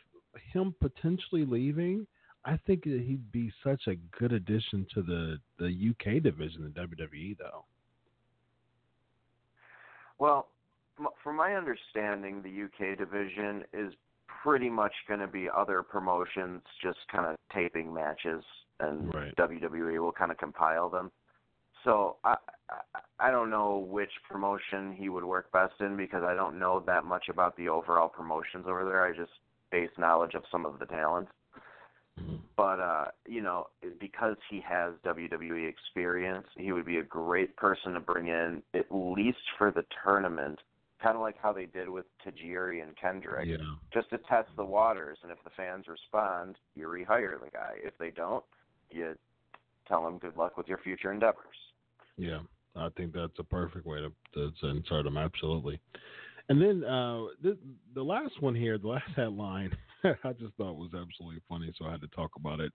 [0.53, 2.07] him potentially leaving,
[2.45, 6.73] I think that he'd be such a good addition to the the UK division in
[6.73, 7.65] WWE, though.
[10.19, 10.49] well,
[11.23, 13.93] from my understanding, the UK division is
[14.43, 18.43] pretty much going to be other promotions just kind of taping matches,
[18.81, 19.35] and Right.
[19.37, 21.11] WWE will kind of compile them.
[21.85, 22.37] So I,
[23.21, 27.05] I don't know which promotion he would work best in because I don't know that
[27.05, 29.05] much about the overall promotions over there.
[29.05, 29.33] I just
[29.71, 31.29] base knowledge of some of the talent.
[32.21, 32.41] Mhm.
[32.57, 33.69] But uh, you know,
[34.01, 38.87] because he has WWE experience, he would be a great person to bring in at
[38.91, 40.59] least for the tournament,
[41.03, 43.57] kind of like how they did with Tajiri and Kendrick, Yeah,
[43.93, 45.19] just to test the waters.
[45.23, 47.75] And if the fans respond, you rehire the guy.
[47.83, 48.45] If they don't,
[48.91, 49.15] you
[49.87, 51.57] tell them good luck with your future endeavors.
[52.17, 52.41] yeah.
[52.79, 54.01] I think that's a perfect way
[54.35, 55.17] to, to, insert them.
[55.17, 55.81] Absolutely.
[56.51, 57.57] And then uh, the
[57.95, 59.75] the last one here, the last headline,
[60.05, 62.73] I just thought was absolutely funny, so I had to talk about it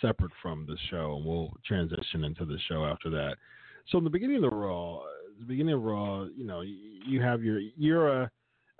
[0.00, 3.36] separate from the show, and we'll transition into the show after that.
[3.90, 5.02] So in the beginning of the Raw,
[5.42, 6.76] the beginning of Raw, you know, you,
[7.06, 8.30] you have your you're a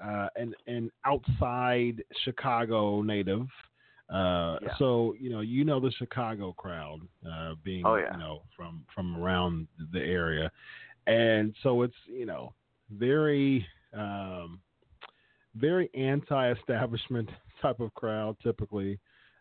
[0.02, 3.46] uh, an an outside Chicago native.
[4.10, 4.74] Uh, Yeah.
[4.78, 7.00] So you know you know the Chicago crowd
[7.30, 8.12] uh, being Oh, yeah.
[8.12, 10.50] you know from from around the area,
[11.06, 12.54] and so it's you know
[12.90, 14.60] very um,
[15.54, 17.28] very anti-establishment
[17.62, 18.36] type of crowd.
[18.42, 18.98] Typically,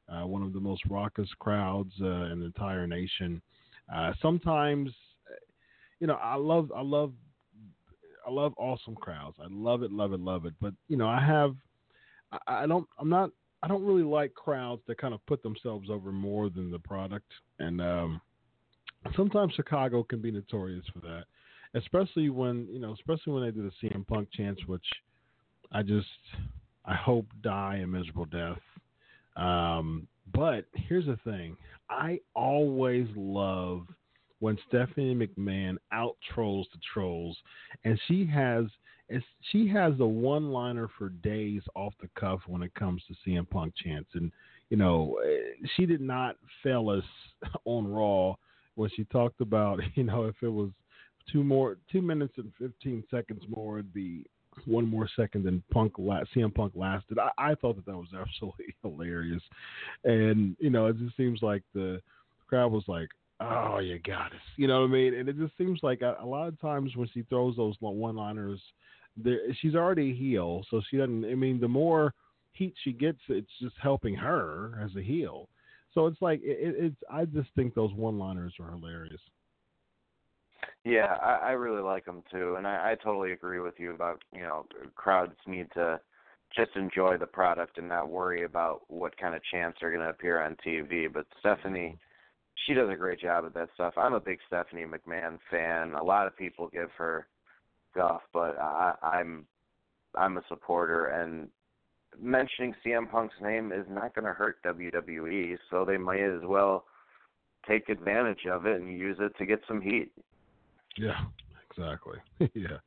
[0.09, 3.41] uh, one of the most raucous crowds uh, in the entire nation.
[3.93, 4.91] Uh, sometimes,
[6.01, 7.13] you know, I love I love
[8.27, 9.37] I love awesome crowds.
[9.39, 10.53] I love it, love it, love it.
[10.59, 11.55] But you know, I have
[12.31, 13.29] I, I don't I'm not
[13.63, 17.31] I don't really like crowds that kind of put themselves over more than the product.
[17.59, 18.19] And um,
[19.15, 21.25] sometimes Chicago can be notorious for that,
[21.75, 24.85] especially when you know, especially when they do the CM Punk chants, which
[25.71, 26.07] I just
[26.83, 28.57] I hope die a miserable death.
[29.37, 31.55] Um, but here's the thing:
[31.91, 33.85] I always love
[34.41, 37.37] when Stephanie McMahon out trolls the trolls,
[37.85, 38.65] and she has
[39.51, 43.49] she has the one liner for days off the cuff when it comes to CM
[43.49, 44.31] Punk chants, and
[44.69, 47.03] you know eh, she did not fail us
[47.65, 48.35] on Raw
[48.75, 50.71] when she talked about you know if it was
[51.31, 54.25] two more, two minutes and fifteen seconds more it'd be
[54.65, 57.19] one more second than Punk CM Punk lasted.
[57.19, 59.43] I, I thought that that was absolutely hilarious,
[60.03, 62.01] and you know, it just seems like the
[62.47, 63.09] crowd was like,
[63.41, 65.13] "Oh, you got us," you know what I mean?
[65.13, 68.61] And it just seems like a, a lot of times when she throws those one-liners,
[69.61, 71.25] she's already a heel, so she doesn't.
[71.25, 72.13] I mean, the more
[72.53, 75.49] heat she gets, it's just helping her as a heel.
[75.93, 76.95] So it's like it, it's.
[77.11, 79.21] I just think those one-liners are hilarious.
[80.83, 84.23] Yeah, I, I really like them too, and I, I totally agree with you about
[84.33, 84.65] you know
[84.95, 85.99] crowds need to
[86.55, 90.09] just enjoy the product and not worry about what kind of chants are going to
[90.09, 91.11] appear on TV.
[91.11, 92.10] But Stephanie, mm-hmm.
[92.65, 93.93] She does a great job at that stuff.
[93.97, 95.93] I'm a big Stephanie McMahon fan.
[95.93, 97.27] A lot of people give her
[97.95, 99.45] guff, but I, I'm
[100.15, 101.47] I'm a supporter, and
[102.19, 106.85] mentioning CM Punk's name is not going to hurt WWE, so they might as well
[107.67, 110.11] take advantage of it and use it to get some heat.
[110.97, 111.19] Yeah,
[111.69, 112.17] exactly.
[112.53, 112.77] yeah.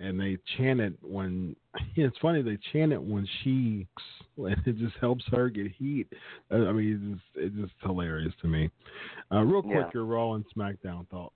[0.00, 1.54] And they chant it when
[1.96, 3.86] it's funny they chant it when she
[4.36, 6.06] and it just helps her get heat.
[6.50, 8.70] Uh, I mean, it's just, it's just hilarious to me.
[9.32, 9.90] Uh, real quick, yeah.
[9.92, 11.34] your Raw and SmackDown thoughts.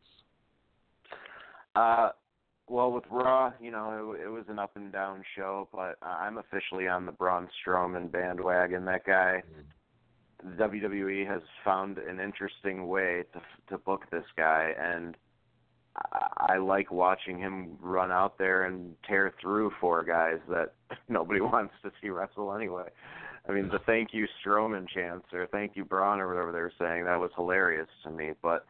[1.76, 2.10] Uh,
[2.68, 6.38] well, with Raw, you know, it, it was an up and down show, but I'm
[6.38, 8.84] officially on the Braun Strowman bandwagon.
[8.86, 9.42] That guy,
[10.42, 10.62] mm-hmm.
[10.62, 13.40] WWE has found an interesting way to
[13.70, 15.16] to book this guy, and
[15.96, 20.74] I like watching him run out there and tear through four guys that
[21.08, 22.88] nobody wants to see wrestle anyway.
[23.48, 26.72] I mean, the thank you Strowman chants or thank you Braun or whatever they were
[26.78, 28.32] saying, that was hilarious to me.
[28.42, 28.66] But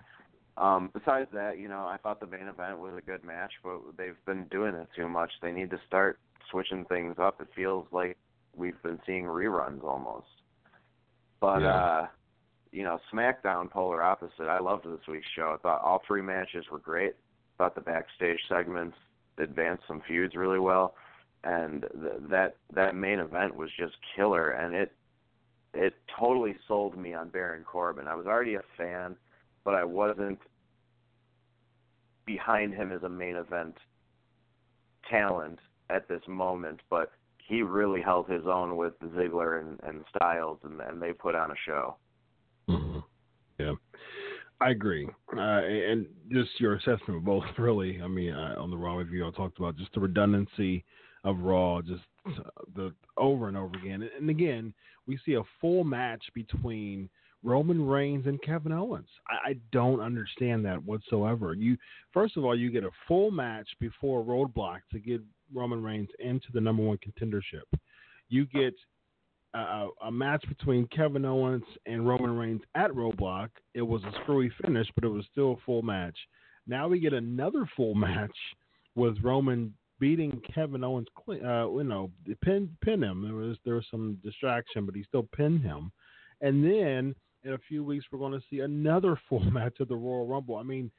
[0.56, 3.80] um besides that, you know, I thought the main event was a good match, but
[3.96, 5.30] they've been doing it too much.
[5.42, 6.18] They need to start
[6.50, 7.40] switching things up.
[7.40, 8.18] It feels like
[8.54, 10.26] we've been seeing reruns almost.
[11.40, 11.74] But yeah.
[11.74, 12.06] uh
[12.74, 14.48] you know, SmackDown polar opposite.
[14.48, 15.54] I loved this week's show.
[15.54, 17.14] I thought all three matches were great.
[17.56, 18.96] Thought the backstage segments
[19.38, 20.96] advanced some feuds really well,
[21.44, 24.50] and th- that that main event was just killer.
[24.50, 24.92] And it
[25.72, 28.08] it totally sold me on Baron Corbin.
[28.08, 29.14] I was already a fan,
[29.64, 30.40] but I wasn't
[32.26, 33.76] behind him as a main event
[35.08, 35.60] talent
[35.90, 36.80] at this moment.
[36.90, 41.36] But he really held his own with Ziggler and, and Styles, and, and they put
[41.36, 41.94] on a show.
[42.68, 42.98] Mm-hmm.
[43.58, 43.74] Yeah,
[44.60, 45.08] I agree.
[45.36, 48.00] Uh, and just your assessment of both, really.
[48.02, 50.84] I mean, uh, on the Raw review, I talked about just the redundancy
[51.24, 52.02] of Raw, just
[52.74, 54.08] the over and over again.
[54.18, 54.74] And again,
[55.06, 57.08] we see a full match between
[57.42, 59.08] Roman Reigns and Kevin Owens.
[59.28, 61.54] I, I don't understand that whatsoever.
[61.54, 61.76] You
[62.12, 65.20] first of all, you get a full match before Roadblock to get
[65.52, 67.78] Roman Reigns into the number one contendership.
[68.30, 68.74] You get
[69.54, 73.50] a, a match between Kevin Owens and Roman Reigns at Roadblock.
[73.74, 76.16] It was a screwy finish, but it was still a full match.
[76.66, 78.36] Now we get another full match
[78.94, 81.08] with Roman beating Kevin Owens.
[81.28, 82.10] Uh, you know,
[82.42, 83.22] pin pin him.
[83.22, 85.92] There was there was some distraction, but he still pinned him.
[86.40, 89.96] And then in a few weeks, we're going to see another full match of the
[89.96, 90.56] Royal Rumble.
[90.56, 90.90] I mean,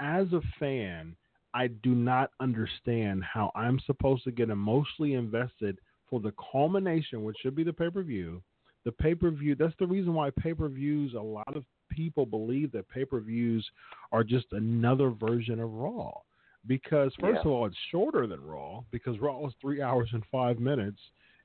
[0.00, 1.16] as a fan,
[1.54, 5.78] I do not understand how I'm supposed to get emotionally invested
[6.08, 8.42] for the culmination, which should be the pay per view.
[8.84, 12.26] The pay per view, that's the reason why pay per views, a lot of people
[12.26, 13.66] believe that pay per views
[14.12, 16.12] are just another version of Raw.
[16.66, 17.40] Because, first yeah.
[17.40, 20.98] of all, it's shorter than Raw, because Raw is three hours and five minutes,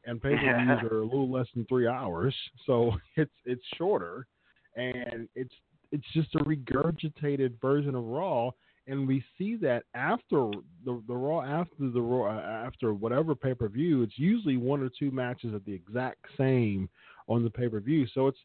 [0.06, 2.36] and pay per views are a little less than three hours.
[2.66, 4.28] So it's it's shorter,
[4.76, 5.54] and it's
[5.92, 8.52] it's just a regurgitated version of Raw
[8.90, 10.50] and we see that after
[10.84, 14.82] the the raw after the raw uh, after whatever pay per view, it's usually one
[14.82, 16.90] or two matches at the exact same
[17.28, 18.08] on the pay per view.
[18.14, 18.40] So it's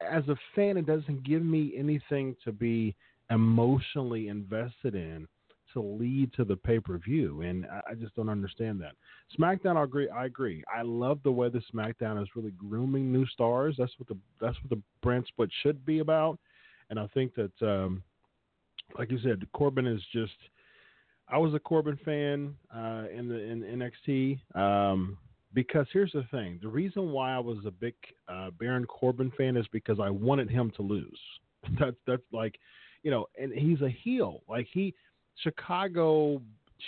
[0.00, 2.94] as a fan, it doesn't give me anything to be
[3.30, 5.26] emotionally invested in
[5.72, 8.92] to lead to the pay per view, and I, I just don't understand that.
[9.38, 10.08] SmackDown, I agree.
[10.08, 10.64] I agree.
[10.74, 13.76] I love the way the SmackDown is really grooming new stars.
[13.78, 16.38] That's what the that's what the brand split should be about,
[16.90, 17.52] and I think that.
[17.62, 18.02] Um,
[18.98, 20.32] like you said, Corbin is just.
[21.28, 25.18] I was a Corbin fan uh, in the in NXT um,
[25.54, 27.94] because here's the thing: the reason why I was a big
[28.28, 31.18] uh, Baron Corbin fan is because I wanted him to lose.
[31.80, 32.60] That's that's like,
[33.02, 34.42] you know, and he's a heel.
[34.48, 34.94] Like he,
[35.42, 36.40] Chicago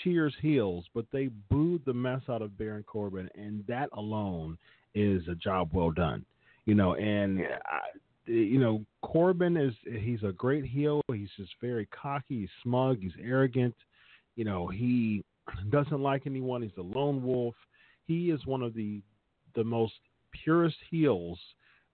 [0.04, 4.56] cheers heels, but they booed the mess out of Baron Corbin, and that alone
[4.94, 6.24] is a job well done.
[6.64, 7.40] You know, and.
[7.40, 7.80] I,
[8.28, 11.00] you know, Corbin is he's a great heel.
[11.12, 13.74] He's just very cocky, he's smug, he's arrogant.
[14.36, 15.24] You know, he
[15.70, 16.62] doesn't like anyone.
[16.62, 17.54] He's a lone wolf.
[18.06, 19.02] He is one of the
[19.54, 19.94] the most
[20.44, 21.38] purest heels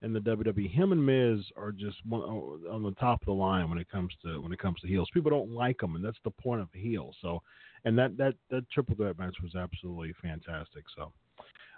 [0.03, 0.71] in the WWE.
[0.71, 4.13] Him and Miz are just one, on the top of the line when it comes
[4.25, 5.09] to when it comes to heels.
[5.15, 7.15] People don't like them, and that's the point of a heel.
[7.23, 7.41] So,
[7.85, 10.85] and that that that triple threat match was absolutely fantastic.
[10.97, 11.13] So.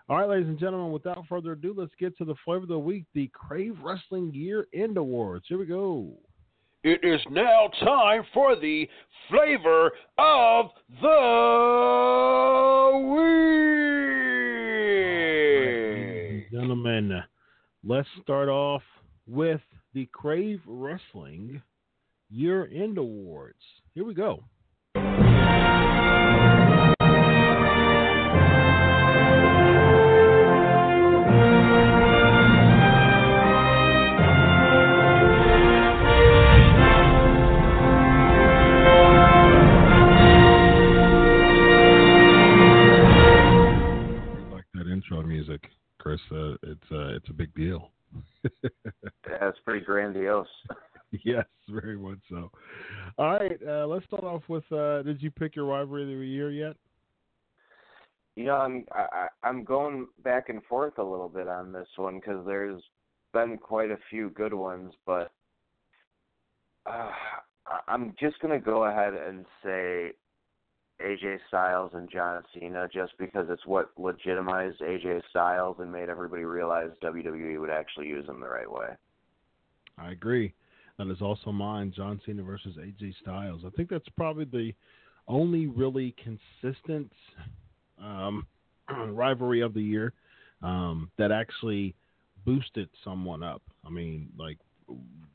[0.08, 2.78] All right, ladies and gentlemen, without further ado, let's get to the flavor of the
[2.78, 5.46] week, the Crave Wrestling Year End Awards.
[5.48, 6.12] Here we go.
[6.84, 8.88] It is now time for the
[9.28, 10.66] flavor of
[11.02, 11.08] the
[16.40, 16.52] week.
[16.52, 17.20] Gentlemen,
[17.82, 18.82] let's start off
[19.26, 19.60] with
[19.92, 21.60] the Crave Wrestling
[22.30, 23.58] Year End Awards.
[23.92, 24.44] Here we go.
[45.36, 46.20] Music, Chris.
[46.32, 47.90] Uh, it's uh, it's a big deal.
[49.28, 50.46] That's pretty grandiose.
[51.24, 52.50] yes, very much so.
[53.18, 54.64] All right, uh, let's start off with.
[54.72, 56.76] Uh, did you pick your rivalry of the year yet?
[58.34, 62.18] You know, I'm I, I'm going back and forth a little bit on this one
[62.18, 62.82] because there's
[63.34, 65.32] been quite a few good ones, but
[66.86, 67.10] uh,
[67.88, 70.12] I'm just gonna go ahead and say
[71.04, 76.44] AJ Styles and John Cena just because it's what legitimized AJ Styles and made everybody
[76.44, 78.88] realize WWE would actually use him the right way.
[79.98, 80.52] I agree.
[80.98, 83.62] That is also mine, John Cena versus AJ Styles.
[83.66, 84.72] I think that's probably the
[85.28, 87.12] only really consistent
[88.02, 88.46] um,
[89.10, 90.12] rivalry of the year
[90.62, 91.94] um, that actually
[92.46, 93.62] boosted someone up.
[93.84, 94.58] I mean, like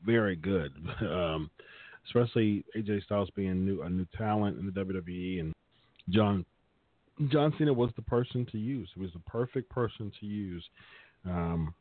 [0.04, 0.72] very good.
[1.02, 1.50] um,
[2.06, 5.52] especially AJ Styles being new, a new talent in the WWE, and
[6.10, 6.44] John
[7.28, 8.88] John Cena was the person to use.
[8.94, 10.64] He was the perfect person to use
[11.24, 11.74] um,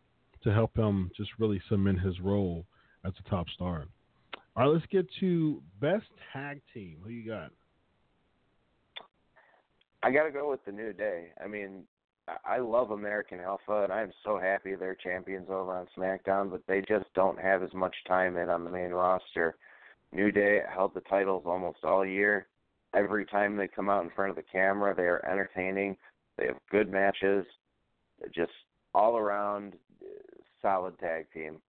[0.43, 2.65] to help him just really cement his role
[3.06, 3.85] as a top star.
[4.56, 6.98] All right, let's get to best tag team.
[7.03, 7.52] Who you got?
[10.03, 11.27] I got to go with the New Day.
[11.43, 11.84] I mean,
[12.45, 16.81] I love American Alpha, and I'm so happy they're champions over on SmackDown, but they
[16.81, 19.56] just don't have as much time in on the main roster.
[20.14, 22.48] New Day held the titles almost all year.
[22.94, 25.96] Every time they come out in front of the camera, they are entertaining.
[26.38, 27.46] They have good matches.
[28.20, 28.52] They're just
[28.94, 30.08] all around uh,
[30.62, 31.62] solid tag team.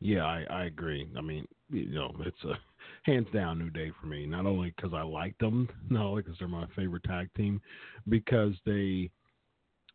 [0.00, 1.08] Yeah, I, I agree.
[1.16, 2.58] I mean, you know, it's a
[3.02, 4.26] hands down New Day for me.
[4.26, 7.60] Not only because I like them, not only because they're my favorite tag team,
[8.08, 9.10] because they,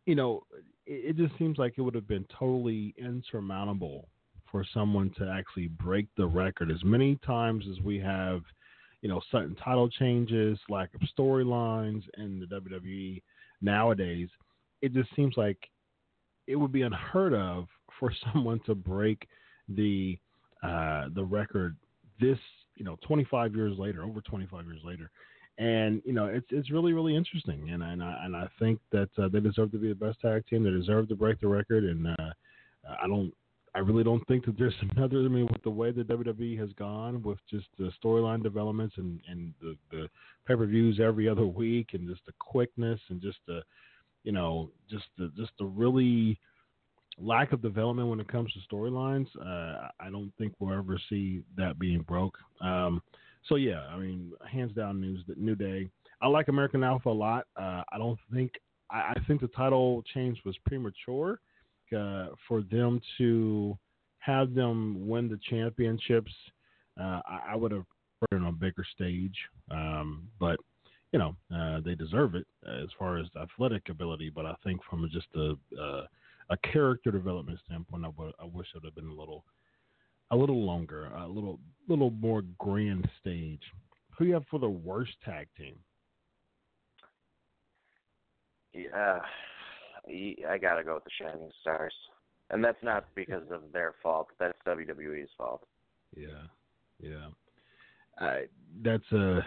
[0.06, 0.44] you know,
[0.86, 4.08] it, it just seems like it would have been totally insurmountable
[4.52, 8.42] for someone to actually break the record as many times as we have,
[9.02, 13.22] you know, sudden title changes, lack of storylines in the WWE
[13.62, 14.30] nowadays.
[14.82, 15.58] It just seems like
[16.48, 17.68] it would be unheard of
[18.00, 19.28] for someone to break
[19.70, 20.18] the
[20.64, 21.76] uh, the record
[22.20, 22.38] this
[22.76, 25.10] you know 25 years later, over 25 years later.
[25.58, 29.10] And you know it's it's really really interesting, and and I and I think that
[29.18, 30.64] uh, they deserve to be the best tag team.
[30.64, 32.32] They deserve to break the record, and uh,
[33.02, 33.34] I don't
[33.74, 35.20] I really don't think that there's another.
[35.20, 39.20] I mean, with the way the WWE has gone, with just the storyline developments and
[39.28, 40.10] and the, the
[40.48, 43.62] pay per views every other week, and just the quickness and just the,
[44.24, 46.40] you know, just the just the really
[47.18, 49.28] lack of development when it comes to storylines.
[49.40, 52.38] Uh, I don't think we'll ever see that being broke.
[52.62, 53.02] Um,
[53.48, 55.90] so yeah, I mean, hands down, news that New Day.
[56.22, 57.48] I like American Alpha a lot.
[57.56, 58.52] Uh, I don't think
[58.92, 61.40] I, I think the title change was premature
[61.94, 63.78] uh, for them to
[64.20, 66.32] have them win the championships.
[67.00, 67.86] Uh, I, I, would have
[68.20, 69.36] put it on a bigger stage,
[69.72, 70.58] um, but
[71.12, 74.30] you know uh, they deserve it as far as athletic ability.
[74.34, 76.06] But I think from just a uh,
[76.50, 78.10] a character development standpoint, I,
[78.42, 79.44] I wish it would have been a little
[80.32, 83.62] a little longer, a little little more grand stage.
[84.18, 85.76] Who you have for the worst tag team?
[88.74, 89.20] Yeah,
[90.50, 91.94] I gotta go with the Shining Stars,
[92.50, 94.28] and that's not because of their fault.
[94.40, 95.64] That's WWE's fault.
[96.16, 96.48] Yeah,
[97.00, 97.28] yeah.
[98.20, 98.46] I,
[98.84, 99.46] that's a,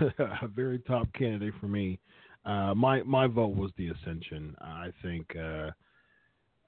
[0.42, 1.98] a very top candidate for me.
[2.44, 4.56] Uh, my my vote was the Ascension.
[4.60, 5.70] I think uh,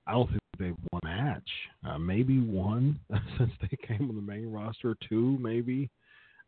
[0.06, 1.50] I don't think they've won a match.
[1.88, 2.98] Uh, maybe one
[3.38, 4.96] since they came on the main roster.
[5.08, 5.90] Two maybe.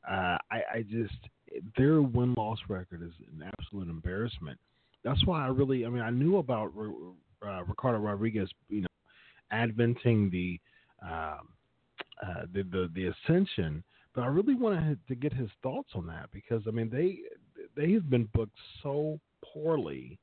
[0.09, 1.15] Uh, I, I just
[1.77, 4.59] their win loss record is an absolute embarrassment
[5.05, 6.73] that's why I really, I mean, I knew about
[7.47, 8.87] uh, Ricardo Rodriguez, you know,
[9.51, 10.61] adventing the,
[11.03, 11.49] um,
[12.23, 13.83] uh, the the the ascension,
[14.15, 17.19] but I really wanted to get his thoughts on that because I mean they
[17.75, 20.19] they have been booked so poorly,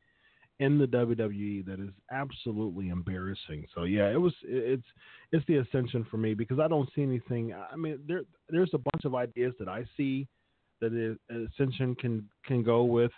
[0.60, 3.66] in the WWE that is absolutely embarrassing.
[3.76, 4.86] So yeah, it was it's
[5.32, 7.54] it's the Ascension for me because I don't see anything.
[7.54, 10.28] I mean, there there's a bunch of ideas that I see
[10.82, 13.12] that the Ascension can can go with,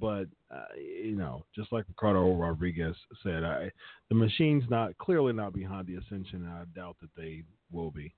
[0.00, 3.70] but uh, you know, just like Ricardo Rodriguez said, I
[4.08, 8.14] the machine's not clearly not behind the Ascension, and I doubt that they will be.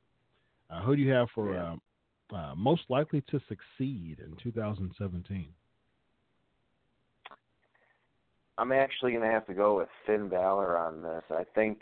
[0.71, 1.73] Uh, who do you have for Yeah.
[1.73, 1.77] uh,
[2.35, 5.49] uh, most likely to succeed in 2017?
[8.59, 11.23] I'm actually going to have to go with Finn Balor on this.
[11.31, 11.81] I think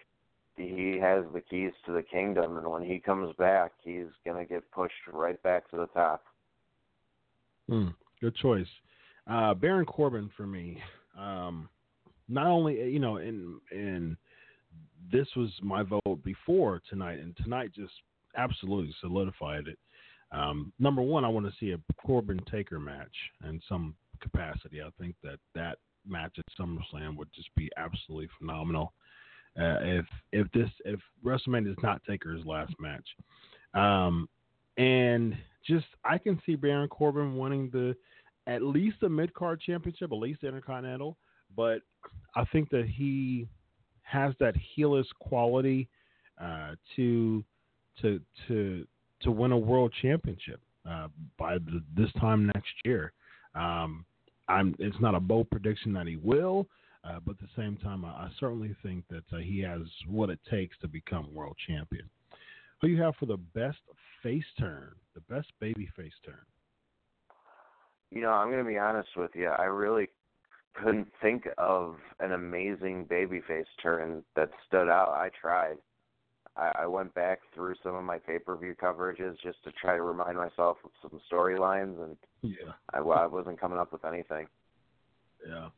[0.56, 4.52] he has the keys to the kingdom, and when he comes back, he's going to
[4.52, 6.24] get pushed right back to the top.
[7.68, 7.88] Hmm,
[8.20, 8.66] good choice.
[9.26, 10.78] Uh, Baron Corbin for me.
[11.18, 11.68] Um,
[12.28, 14.16] not only you know, and and
[15.12, 17.92] this was my vote before tonight, and tonight just
[18.36, 19.78] absolutely solidified it.
[20.32, 23.14] Um, number one, I want to see a Corbin Taker match
[23.48, 24.82] in some capacity.
[24.82, 28.92] I think that that match at SummerSlam would just be absolutely phenomenal.
[29.58, 33.06] Uh, if if this if WrestleMania is not Taker's last match,
[33.74, 34.28] um,
[34.76, 37.94] and just I can see Baron Corbin winning the
[38.46, 41.16] at least a mid card championship, at least Intercontinental.
[41.56, 41.82] But
[42.36, 43.46] I think that he
[44.02, 45.88] has that heelish quality
[46.40, 47.44] uh, to
[48.02, 48.86] to to
[49.22, 51.08] to win a world championship uh,
[51.38, 53.12] by the, this time next year.
[53.54, 54.04] Um,
[54.48, 54.74] I'm.
[54.78, 56.66] It's not a bold prediction that he will,
[57.04, 60.30] uh, but at the same time, I, I certainly think that uh, he has what
[60.30, 62.08] it takes to become world champion.
[62.80, 63.78] Who you have for the best
[64.22, 66.40] face turn, the best baby face turn?
[68.14, 69.48] You know, I'm going to be honest with you.
[69.48, 70.08] I really
[70.74, 75.08] couldn't think of an amazing babyface turn that stood out.
[75.08, 75.76] I tried.
[76.56, 80.36] I, I went back through some of my pay-per-view coverages just to try to remind
[80.36, 82.72] myself of some storylines, and Yeah.
[82.92, 84.46] I, I wasn't coming up with anything.
[85.44, 85.68] Yeah.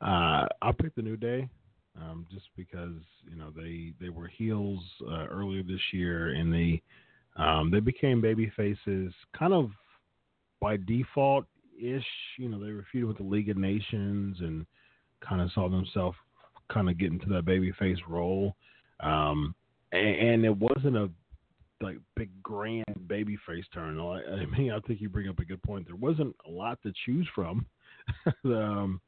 [0.00, 1.48] uh, I'll pick the New Day,
[1.96, 6.82] um, just because you know they they were heels uh, earlier this year, and they
[7.36, 9.70] um, they became baby faces kind of
[10.60, 11.46] by default
[11.80, 12.06] ish.
[12.38, 14.66] You know, they were feuding with the League of Nations and
[15.26, 16.16] kind of saw themselves
[16.72, 18.54] kind of get into that baby face role.
[19.00, 19.54] Um,
[19.92, 21.10] and, and it wasn't a
[21.82, 23.98] like big grand baby face turn.
[23.98, 25.86] I, I mean, I think you bring up a good point.
[25.86, 27.66] There wasn't a lot to choose from.
[28.44, 29.00] um,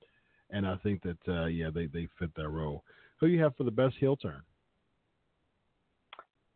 [0.51, 2.85] and I think that uh, yeah, they they fit that role.
[3.21, 4.43] Who you have for the best heel turn?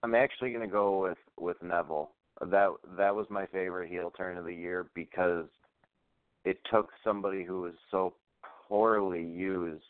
[0.03, 2.11] I'm actually going to go with with Neville.
[2.41, 5.47] That that was my favorite heel turn of the year because
[6.47, 8.15] it took somebody who was so
[8.69, 9.83] poorly used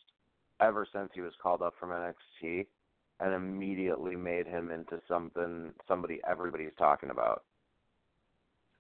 [0.61, 2.67] ever since he was called up from NXT
[3.21, 7.45] and immediately made him into something somebody everybody's talking about.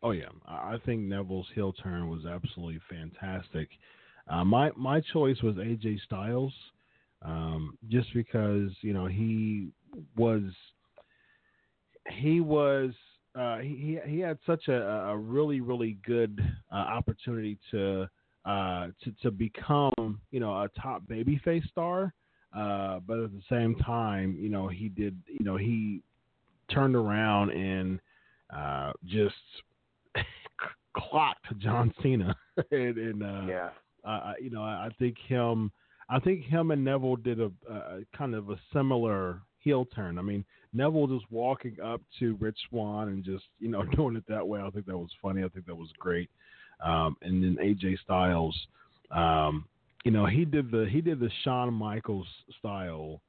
[0.02, 3.68] Oh yeah, I think Neville's heel turn was absolutely fantastic.
[4.28, 6.52] Uh, my my choice was AJ Styles,
[7.22, 9.68] um, just because you know he
[10.16, 10.42] was
[12.10, 12.92] he was
[13.38, 16.40] uh, he he had such a, a really really good
[16.72, 18.08] uh, opportunity to
[18.44, 22.12] uh, to to become you know a top babyface star,
[22.56, 26.02] uh, but at the same time you know he did you know he
[26.68, 28.00] turned around and
[28.54, 29.34] uh, just
[30.96, 32.36] clocked John Cena
[32.70, 33.70] and, and uh, yeah.
[34.04, 35.70] uh, you know, I, I think him,
[36.08, 40.16] I think him and Neville did a, a kind of a similar heel turn.
[40.16, 44.24] I mean, Neville just walking up to Rich Swann and just you know doing it
[44.28, 44.60] that way.
[44.60, 45.42] I think that was funny.
[45.42, 46.30] I think that was great.
[46.82, 48.56] Um, and then AJ Styles,
[49.10, 49.66] um,
[50.04, 52.28] you know, he did the he did the Shawn Michaels
[52.58, 53.20] style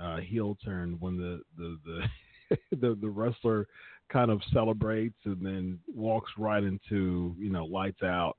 [0.00, 3.68] uh, heel turn when the the the the, the wrestler
[4.10, 8.38] kind of celebrates and then walks right into you know lights out.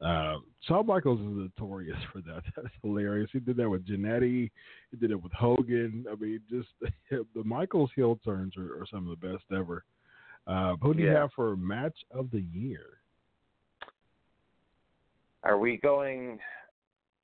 [0.00, 0.36] Uh,
[0.66, 2.42] Shawn Michaels is notorious for that.
[2.56, 3.30] That's hilarious.
[3.32, 4.50] He did that with Jannetty.
[4.90, 6.06] He did it with Hogan.
[6.10, 6.68] I mean, just
[7.10, 9.84] the Michaels heel turns are, are some of the best ever.
[10.46, 12.86] Uh, who do you have for match of the year?
[15.42, 16.38] Are we going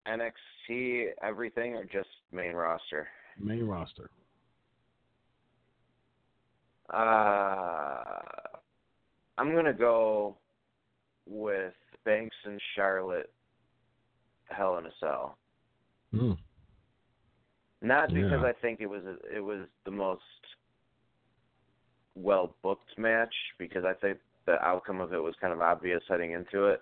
[0.06, 3.08] NXT everything or just main roster?
[3.38, 4.10] Main roster.
[6.92, 8.22] Uh,
[9.38, 10.36] I'm gonna go
[11.26, 11.74] with
[12.06, 13.30] Banks and Charlotte.
[14.48, 15.36] Hell in a Cell.
[16.12, 16.32] Hmm.
[17.82, 18.48] Not because Yeah.
[18.48, 20.22] I think it was it was the most
[22.14, 26.30] well booked match, because I think the outcome of it was kind of obvious heading
[26.32, 26.80] into it.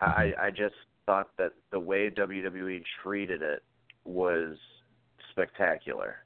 [0.00, 0.76] I I just
[1.06, 3.62] thought that the way WWE treated it
[4.04, 4.56] was
[5.30, 6.16] spectacular.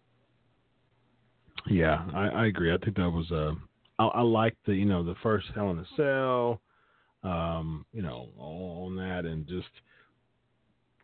[1.69, 2.73] Yeah, I, I agree.
[2.73, 3.55] I think that was uh,
[3.99, 6.61] I, I liked the you know the first Hell in a Cell,
[7.23, 9.69] um, you know, on that, and just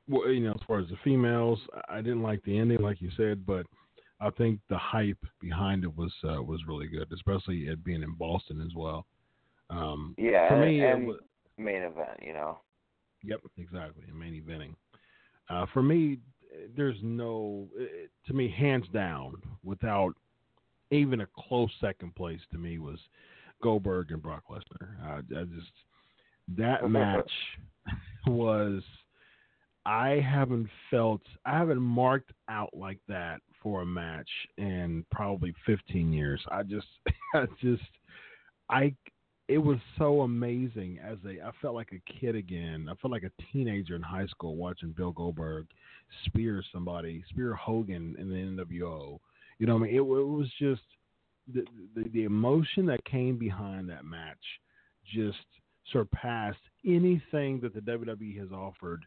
[0.08, 1.58] well, you know, as far as the females,
[1.88, 3.66] I didn't like the ending, like you said, but
[4.20, 8.14] I think the hype behind it was uh, was really good, especially it being in
[8.14, 9.06] Boston as well.
[9.70, 11.18] Um, yeah, for and, me, and was,
[11.56, 12.58] main event, you know.
[13.24, 14.74] Yep, exactly, main eventing.
[15.48, 16.18] Uh, for me,
[16.76, 17.68] there's no,
[18.26, 20.14] to me, hands down, without
[20.90, 22.98] even a close second place to me was
[23.62, 24.88] Goldberg and Brock Lesnar.
[25.02, 25.72] Uh, I just
[26.56, 27.30] that match
[28.26, 28.82] was
[29.84, 34.28] I haven't felt I haven't marked out like that for a match
[34.58, 36.40] in probably 15 years.
[36.50, 36.86] I just
[37.34, 37.82] I just
[38.70, 38.94] I
[39.48, 42.88] it was so amazing as a I felt like a kid again.
[42.90, 45.66] I felt like a teenager in high school watching Bill Goldberg
[46.26, 49.18] spear somebody, spear Hogan in the NWO.
[49.58, 50.82] You know, what I mean, it, it was just
[51.52, 51.64] the,
[51.94, 54.38] the the emotion that came behind that match
[55.12, 55.38] just
[55.92, 59.04] surpassed anything that the WWE has offered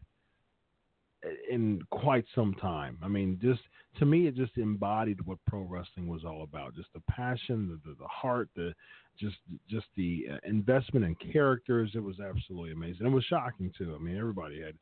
[1.50, 2.98] in quite some time.
[3.02, 3.60] I mean, just
[3.98, 6.74] to me, it just embodied what pro wrestling was all about.
[6.74, 8.74] Just the passion, the the, the heart, the
[9.18, 9.36] just
[9.68, 11.90] just the uh, investment in characters.
[11.94, 13.06] It was absolutely amazing.
[13.06, 13.96] It was shocking too.
[13.98, 14.74] I mean, everybody had.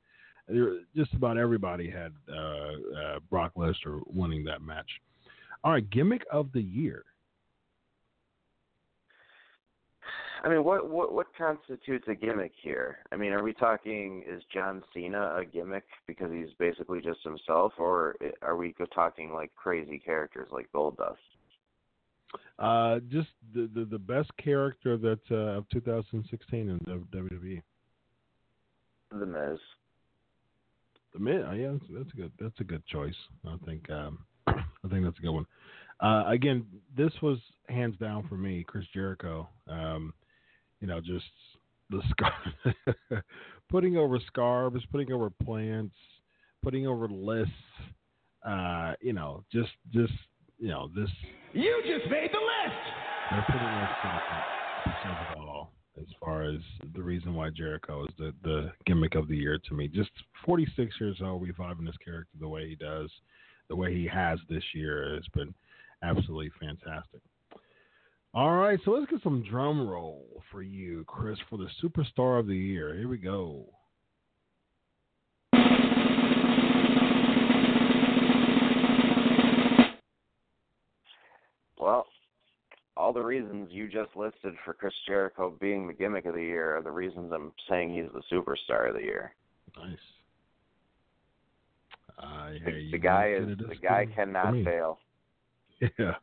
[0.95, 4.91] Just about everybody had uh, uh, Brock Lesnar winning that match.
[5.63, 7.07] All right, gimmick of the year.
[10.45, 12.99] I mean, what what what constitutes a gimmick here?
[13.11, 17.73] I mean, are we talking is John Cena a gimmick because he's basically just himself,
[17.79, 21.17] or are we talking like crazy characters like Goldust?
[22.59, 27.63] Uh, just the, the the best character that uh, of 2016 in WWE.
[29.19, 29.59] The Miz.
[31.15, 33.15] The Miz, oh, yeah, that's, that's a good that's a good choice.
[33.47, 35.47] I think um, I think that's a good one.
[36.01, 37.39] Uh, again, this was
[37.71, 39.49] hands down for me, Chris Jericho.
[39.69, 40.13] Um,
[40.81, 41.25] you know, just
[41.91, 43.25] the scar,
[43.71, 45.95] putting over scarves, putting over plants,
[46.63, 47.53] putting over lists.
[48.45, 50.13] Uh, you know, just just
[50.59, 51.11] you know this.
[51.53, 52.77] You just made the list.
[53.31, 54.45] They're much
[55.03, 56.61] says it all as far as
[56.95, 59.89] the reason why Jericho is the the gimmick of the year to me.
[59.89, 60.11] Just
[60.45, 63.11] 46 years old, reviving his character the way he does,
[63.69, 65.55] the way he has this year has been
[66.03, 67.21] absolutely fantastic.
[68.35, 72.49] All right, so let's get some drum roll for you, Chris, for the superstar of
[72.49, 72.93] the year.
[72.97, 73.67] Here we go.
[81.79, 82.07] Well,
[82.97, 86.77] all the reasons you just listed for Chris Jericho being the gimmick of the year
[86.77, 89.33] are the reasons I'm saying he's the superstar of the year.
[89.77, 89.97] Nice.
[92.19, 92.91] I the, you.
[92.91, 94.99] The guy is the guy cannot fail.
[95.99, 96.15] Yeah.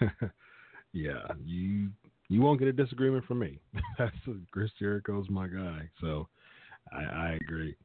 [0.96, 1.90] yeah, you
[2.28, 3.60] you won't get a disagreement from me.
[3.98, 4.16] That's
[4.50, 6.26] Chris Jericho's my guy, so
[6.90, 7.76] I, I agree.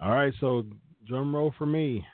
[0.00, 0.64] All right, so
[1.06, 2.04] drum roll for me.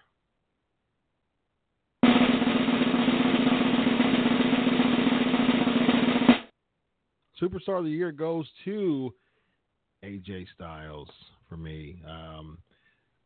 [7.42, 9.12] Superstar of the year goes to
[10.04, 11.08] AJ Styles
[11.48, 12.00] for me.
[12.06, 12.58] Um,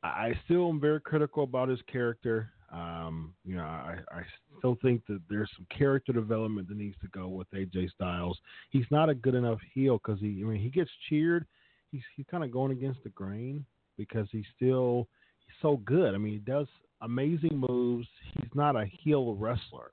[0.03, 2.51] I still am very critical about his character.
[2.75, 4.23] Um, you know, I, I
[4.59, 8.39] still think that there's some character development that needs to go with AJ Styles.
[8.71, 11.47] He's not a good enough heel because he, I mean, he gets cheered.
[11.93, 13.65] He's he's kind of going against the grain
[13.97, 15.07] because he's still
[15.47, 16.15] he's so good.
[16.15, 16.67] I mean, he does
[17.01, 18.09] amazing moves.
[18.35, 19.93] He's not a heel wrestler,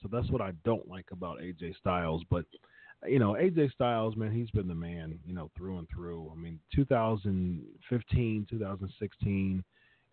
[0.00, 2.22] so that's what I don't like about AJ Styles.
[2.30, 2.46] But
[3.06, 6.32] you know, AJ Styles, man, he's been the man, you know, through and through.
[6.34, 9.64] I mean, 2015, 2016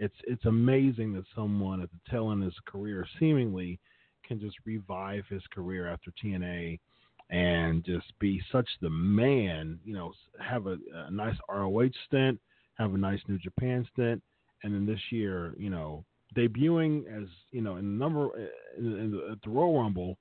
[0.02, 3.80] it's it's amazing that someone at the tail end of his career seemingly
[4.28, 6.80] can just revive his career after TNA
[7.30, 9.80] and just be such the man.
[9.86, 12.40] You know, have a, a nice ROH stint,
[12.80, 14.24] have a nice New Japan stint,
[14.64, 16.04] and then this year, you know,
[16.36, 18.30] debuting as you know in number
[18.80, 20.18] in, in the, at the Royal Rumble.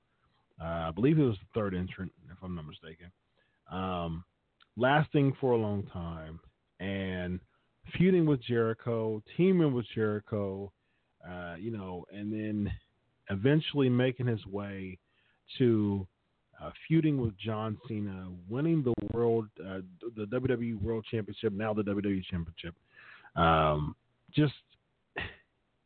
[0.61, 3.11] Uh, I believe it was the third entrant, if I'm not mistaken.
[3.71, 4.23] Um,
[4.77, 6.39] lasting for a long time
[6.79, 7.39] and
[7.97, 10.71] feuding with Jericho, teaming with Jericho,
[11.27, 12.71] uh, you know, and then
[13.29, 14.97] eventually making his way
[15.57, 16.07] to
[16.61, 19.79] uh, feuding with John Cena, winning the world, uh,
[20.15, 22.75] the WWE World Championship, now the WWE Championship.
[23.35, 23.95] Um,
[24.35, 24.53] just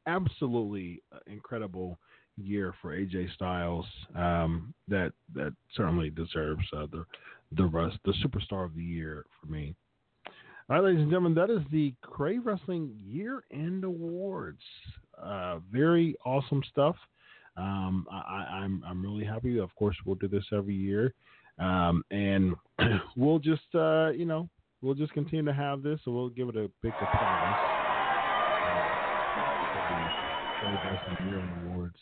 [0.07, 1.97] absolutely incredible
[2.37, 3.85] year for AJ Styles.
[4.15, 7.05] Um, that that certainly deserves uh, the
[7.53, 9.75] the rest, the superstar of the year for me.
[10.67, 14.63] All right, ladies and gentlemen, that is the Crave Wrestling Year End Awards.
[15.15, 16.95] Uh, very awesome stuff.
[17.55, 19.59] Um, I, am I'm, I'm really happy.
[19.59, 21.13] Of course, we'll do this every year,
[21.59, 22.55] um, and
[23.15, 24.49] we'll just uh, you know
[24.81, 27.55] we'll just continue to have this, and we'll give it a big applause.
[31.67, 31.97] Awards.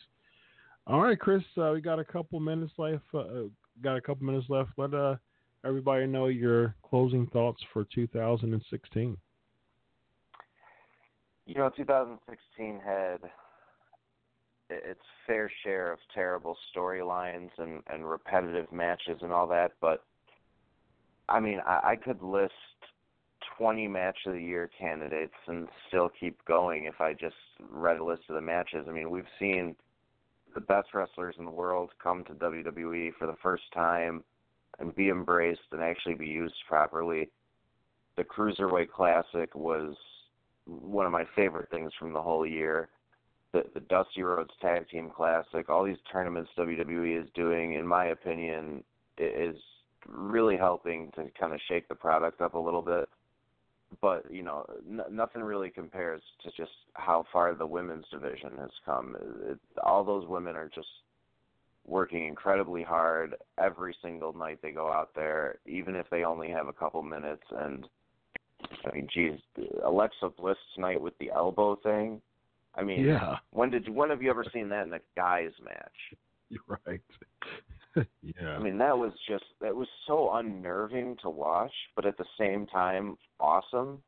[0.86, 3.02] All right, Chris, uh, we got a couple minutes left.
[3.12, 3.42] Uh, uh,
[3.82, 4.70] got a couple minutes left.
[4.78, 5.16] Let uh,
[5.64, 9.16] everybody know your closing thoughts for 2016.
[11.46, 13.18] You know, 2016 had
[14.70, 20.04] its fair share of terrible storylines and and repetitive matches and all that, but
[21.28, 22.52] I mean, I, I could list
[23.58, 27.36] 20 match of the year candidates and still keep going if I just
[27.70, 28.86] read a list of the matches.
[28.88, 29.76] I mean, we've seen
[30.54, 34.24] the best wrestlers in the world come to WWE for the first time
[34.78, 37.30] and be embraced and actually be used properly.
[38.16, 39.96] The Cruiserweight Classic was
[40.66, 42.88] one of my favorite things from the whole year.
[43.52, 48.06] The the Dusty Rhodes Tag Team Classic, all these tournaments WWE is doing, in my
[48.06, 48.82] opinion,
[49.18, 49.56] is
[50.06, 53.08] really helping to kind of shake the product up a little bit.
[54.00, 58.70] But you know, n- nothing really compares to just how far the women's division has
[58.84, 59.16] come.
[59.48, 60.88] It, all those women are just
[61.86, 66.68] working incredibly hard every single night they go out there, even if they only have
[66.68, 67.42] a couple minutes.
[67.50, 67.86] And
[68.86, 69.38] I mean, geez,
[69.84, 72.20] Alexa Bliss tonight with the elbow thing.
[72.74, 73.36] I mean, yeah.
[73.50, 76.18] When did when have you ever seen that in a guys match?
[76.48, 77.00] You're right.
[78.22, 78.48] yeah.
[78.48, 82.66] I mean, that was just that was so unnerving to watch, but at the same
[82.66, 84.02] time, awesome.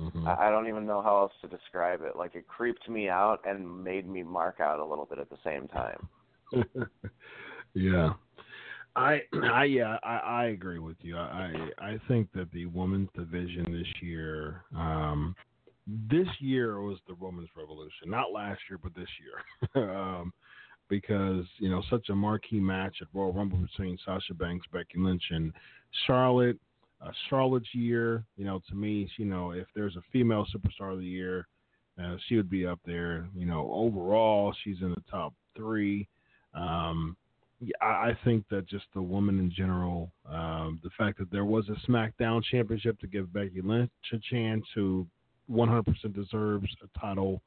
[0.00, 0.28] Mm-hmm.
[0.28, 2.16] I, I don't even know how else to describe it.
[2.16, 5.38] Like it creeped me out and made me mark out a little bit at the
[5.42, 6.08] same time.
[7.74, 8.12] yeah.
[8.96, 9.20] I,
[9.52, 11.18] I, yeah, I, I agree with you.
[11.18, 15.36] I, I think that the women's division this year, um,
[16.10, 18.08] this year was the women's revolution.
[18.08, 20.32] Not last year, but this year, um,
[20.88, 25.22] because you know such a marquee match at Royal Rumble between Sasha Banks, Becky Lynch,
[25.30, 25.52] and
[26.06, 26.58] Charlotte.
[27.04, 30.98] Uh, Charlotte's year, you know, to me, you know, if there's a female superstar of
[30.98, 31.46] the year,
[32.02, 33.28] uh, she would be up there.
[33.34, 36.08] You know, overall, she's in the top three.
[36.56, 37.16] Um,
[37.80, 41.90] I think that just the woman in general, um, the fact that there was a
[41.90, 45.06] SmackDown championship to give Becky Lynch a chance, who
[45.50, 47.40] 100% deserves a title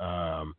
[0.00, 0.54] um,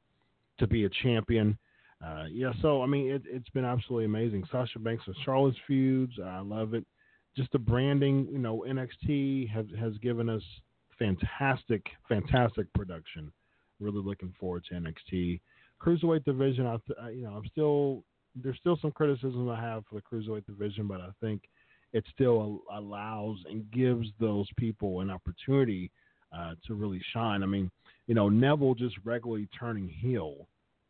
[0.60, 1.58] to be a champion.
[2.06, 4.46] Uh, yeah, so I mean, it, has been absolutely amazing.
[4.52, 6.86] Sasha Banks and Charlotte's feuds, I love it.
[7.36, 10.44] Just the branding, you know, NXT has has given us
[10.98, 13.32] fantastic, fantastic production.
[13.82, 15.42] Really looking forward to NXT
[15.86, 16.66] cruiserweight division.
[16.66, 18.04] I, you know, I'm still
[18.36, 21.44] there's still some criticism I have for the cruiserweight division, but I think
[21.94, 25.92] it still allows and gives those people an opportunity
[26.36, 27.44] uh, to really shine.
[27.44, 27.72] I mean,
[28.08, 30.48] you know, Neville just regularly turning heel,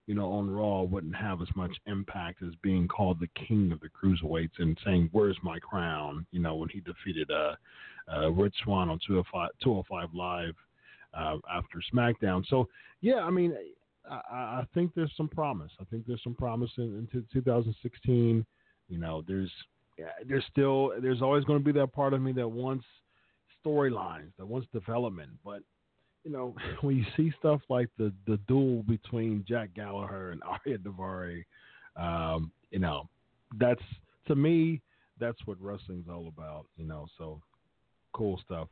[0.08, 3.80] you know, on Raw wouldn't have as much impact as being called the king of
[3.80, 7.56] the cruiserweights and saying, "Where's my crown?" You know, when he defeated uh,
[8.12, 10.56] uh, Rich Swann on 205, 205 Live
[11.14, 12.44] uh, after SmackDown.
[12.48, 12.68] So,
[13.02, 13.56] yeah, I mean,
[14.10, 15.72] I, I think there's some promise.
[15.80, 18.46] I think there's some promise in, in 2016.
[18.88, 19.52] You know, there's
[20.28, 22.86] there's still there's always going to be that part of me that wants
[23.66, 25.32] storylines, that wants development.
[25.44, 25.62] But
[26.24, 30.80] you know, when you see stuff like the the duel between Jack Gallagher and Ariya
[30.80, 31.46] Daivari,
[31.96, 33.10] um, you know,
[33.58, 33.84] that's
[34.28, 34.82] to me
[35.20, 36.66] that's what wrestling's all about.
[36.78, 37.42] You know, so
[38.14, 38.68] cool stuff.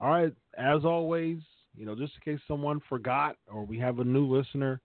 [0.00, 1.38] All right, as always,
[1.76, 4.80] you know, just in case someone forgot or we have a new listener,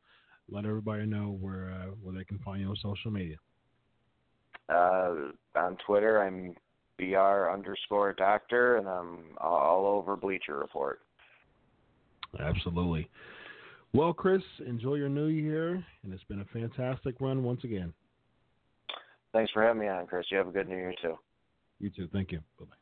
[0.49, 3.38] let everybody know where uh, where they can find you on social media.
[4.69, 6.55] Uh, on Twitter, I'm
[6.97, 10.99] br underscore doctor, and I'm all over Bleacher Report.
[12.39, 13.09] Absolutely.
[13.93, 17.93] Well, Chris, enjoy your new year, and it's been a fantastic run once again.
[19.34, 20.26] Thanks for having me on, Chris.
[20.30, 21.15] You have a good new year too.
[21.80, 22.07] You too.
[22.13, 22.39] Thank you.
[22.59, 22.81] Bye bye.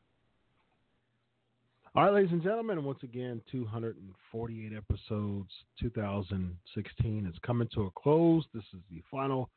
[1.96, 5.50] All right, ladies and gentlemen, once again, 248 episodes,
[5.80, 8.44] 2016 is coming to a close.
[8.54, 9.50] This is the final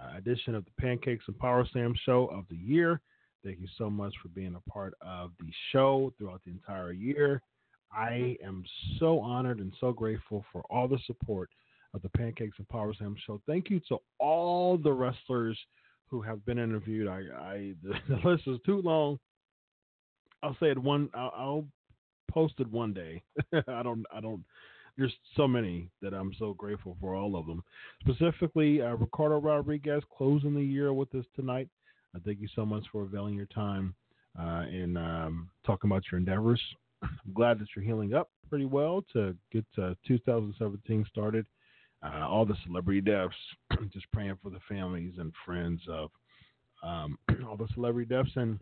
[0.00, 3.02] uh, edition of the Pancakes and Power Slam show of the year.
[3.44, 7.42] Thank you so much for being a part of the show throughout the entire year.
[7.92, 8.64] I am
[8.98, 11.50] so honored and so grateful for all the support
[11.92, 13.42] of the Pancakes and Power Slam show.
[13.46, 15.58] Thank you to all the wrestlers
[16.08, 17.08] who have been interviewed.
[17.08, 19.18] I, I the, the list is too long
[20.44, 21.08] I'll say it one.
[21.14, 21.64] I'll, I'll
[22.30, 23.22] post it one day.
[23.68, 24.04] I don't.
[24.14, 24.44] I don't.
[24.96, 27.64] There's so many that I'm so grateful for all of them.
[28.00, 31.68] Specifically, uh, Ricardo Rodriguez closing the year with us tonight.
[32.14, 33.94] I thank you so much for availing your time
[34.38, 36.60] uh, and um, talking about your endeavors.
[37.02, 41.44] I'm glad that you're healing up pretty well to get uh, 2017 started.
[42.04, 43.34] Uh, all the celebrity deaths,
[43.92, 46.10] just praying for the families and friends of
[46.84, 47.18] um,
[47.48, 48.60] all the celebrity deaths and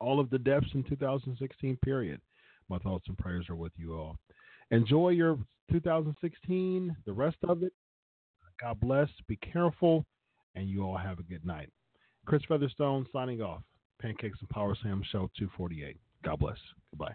[0.00, 2.20] all of the deaths in 2016 period.
[2.68, 4.16] My thoughts and prayers are with you all.
[4.70, 5.38] enjoy your
[5.70, 7.72] 2016, the rest of it.
[8.60, 9.08] God bless.
[9.28, 10.04] Be careful,
[10.54, 11.70] and you all have a good night.
[12.24, 13.62] Chris Featherstone signing off.
[14.00, 15.96] Pancakes and Power Slam Show 248.
[16.24, 16.58] God bless.
[16.90, 17.14] Goodbye.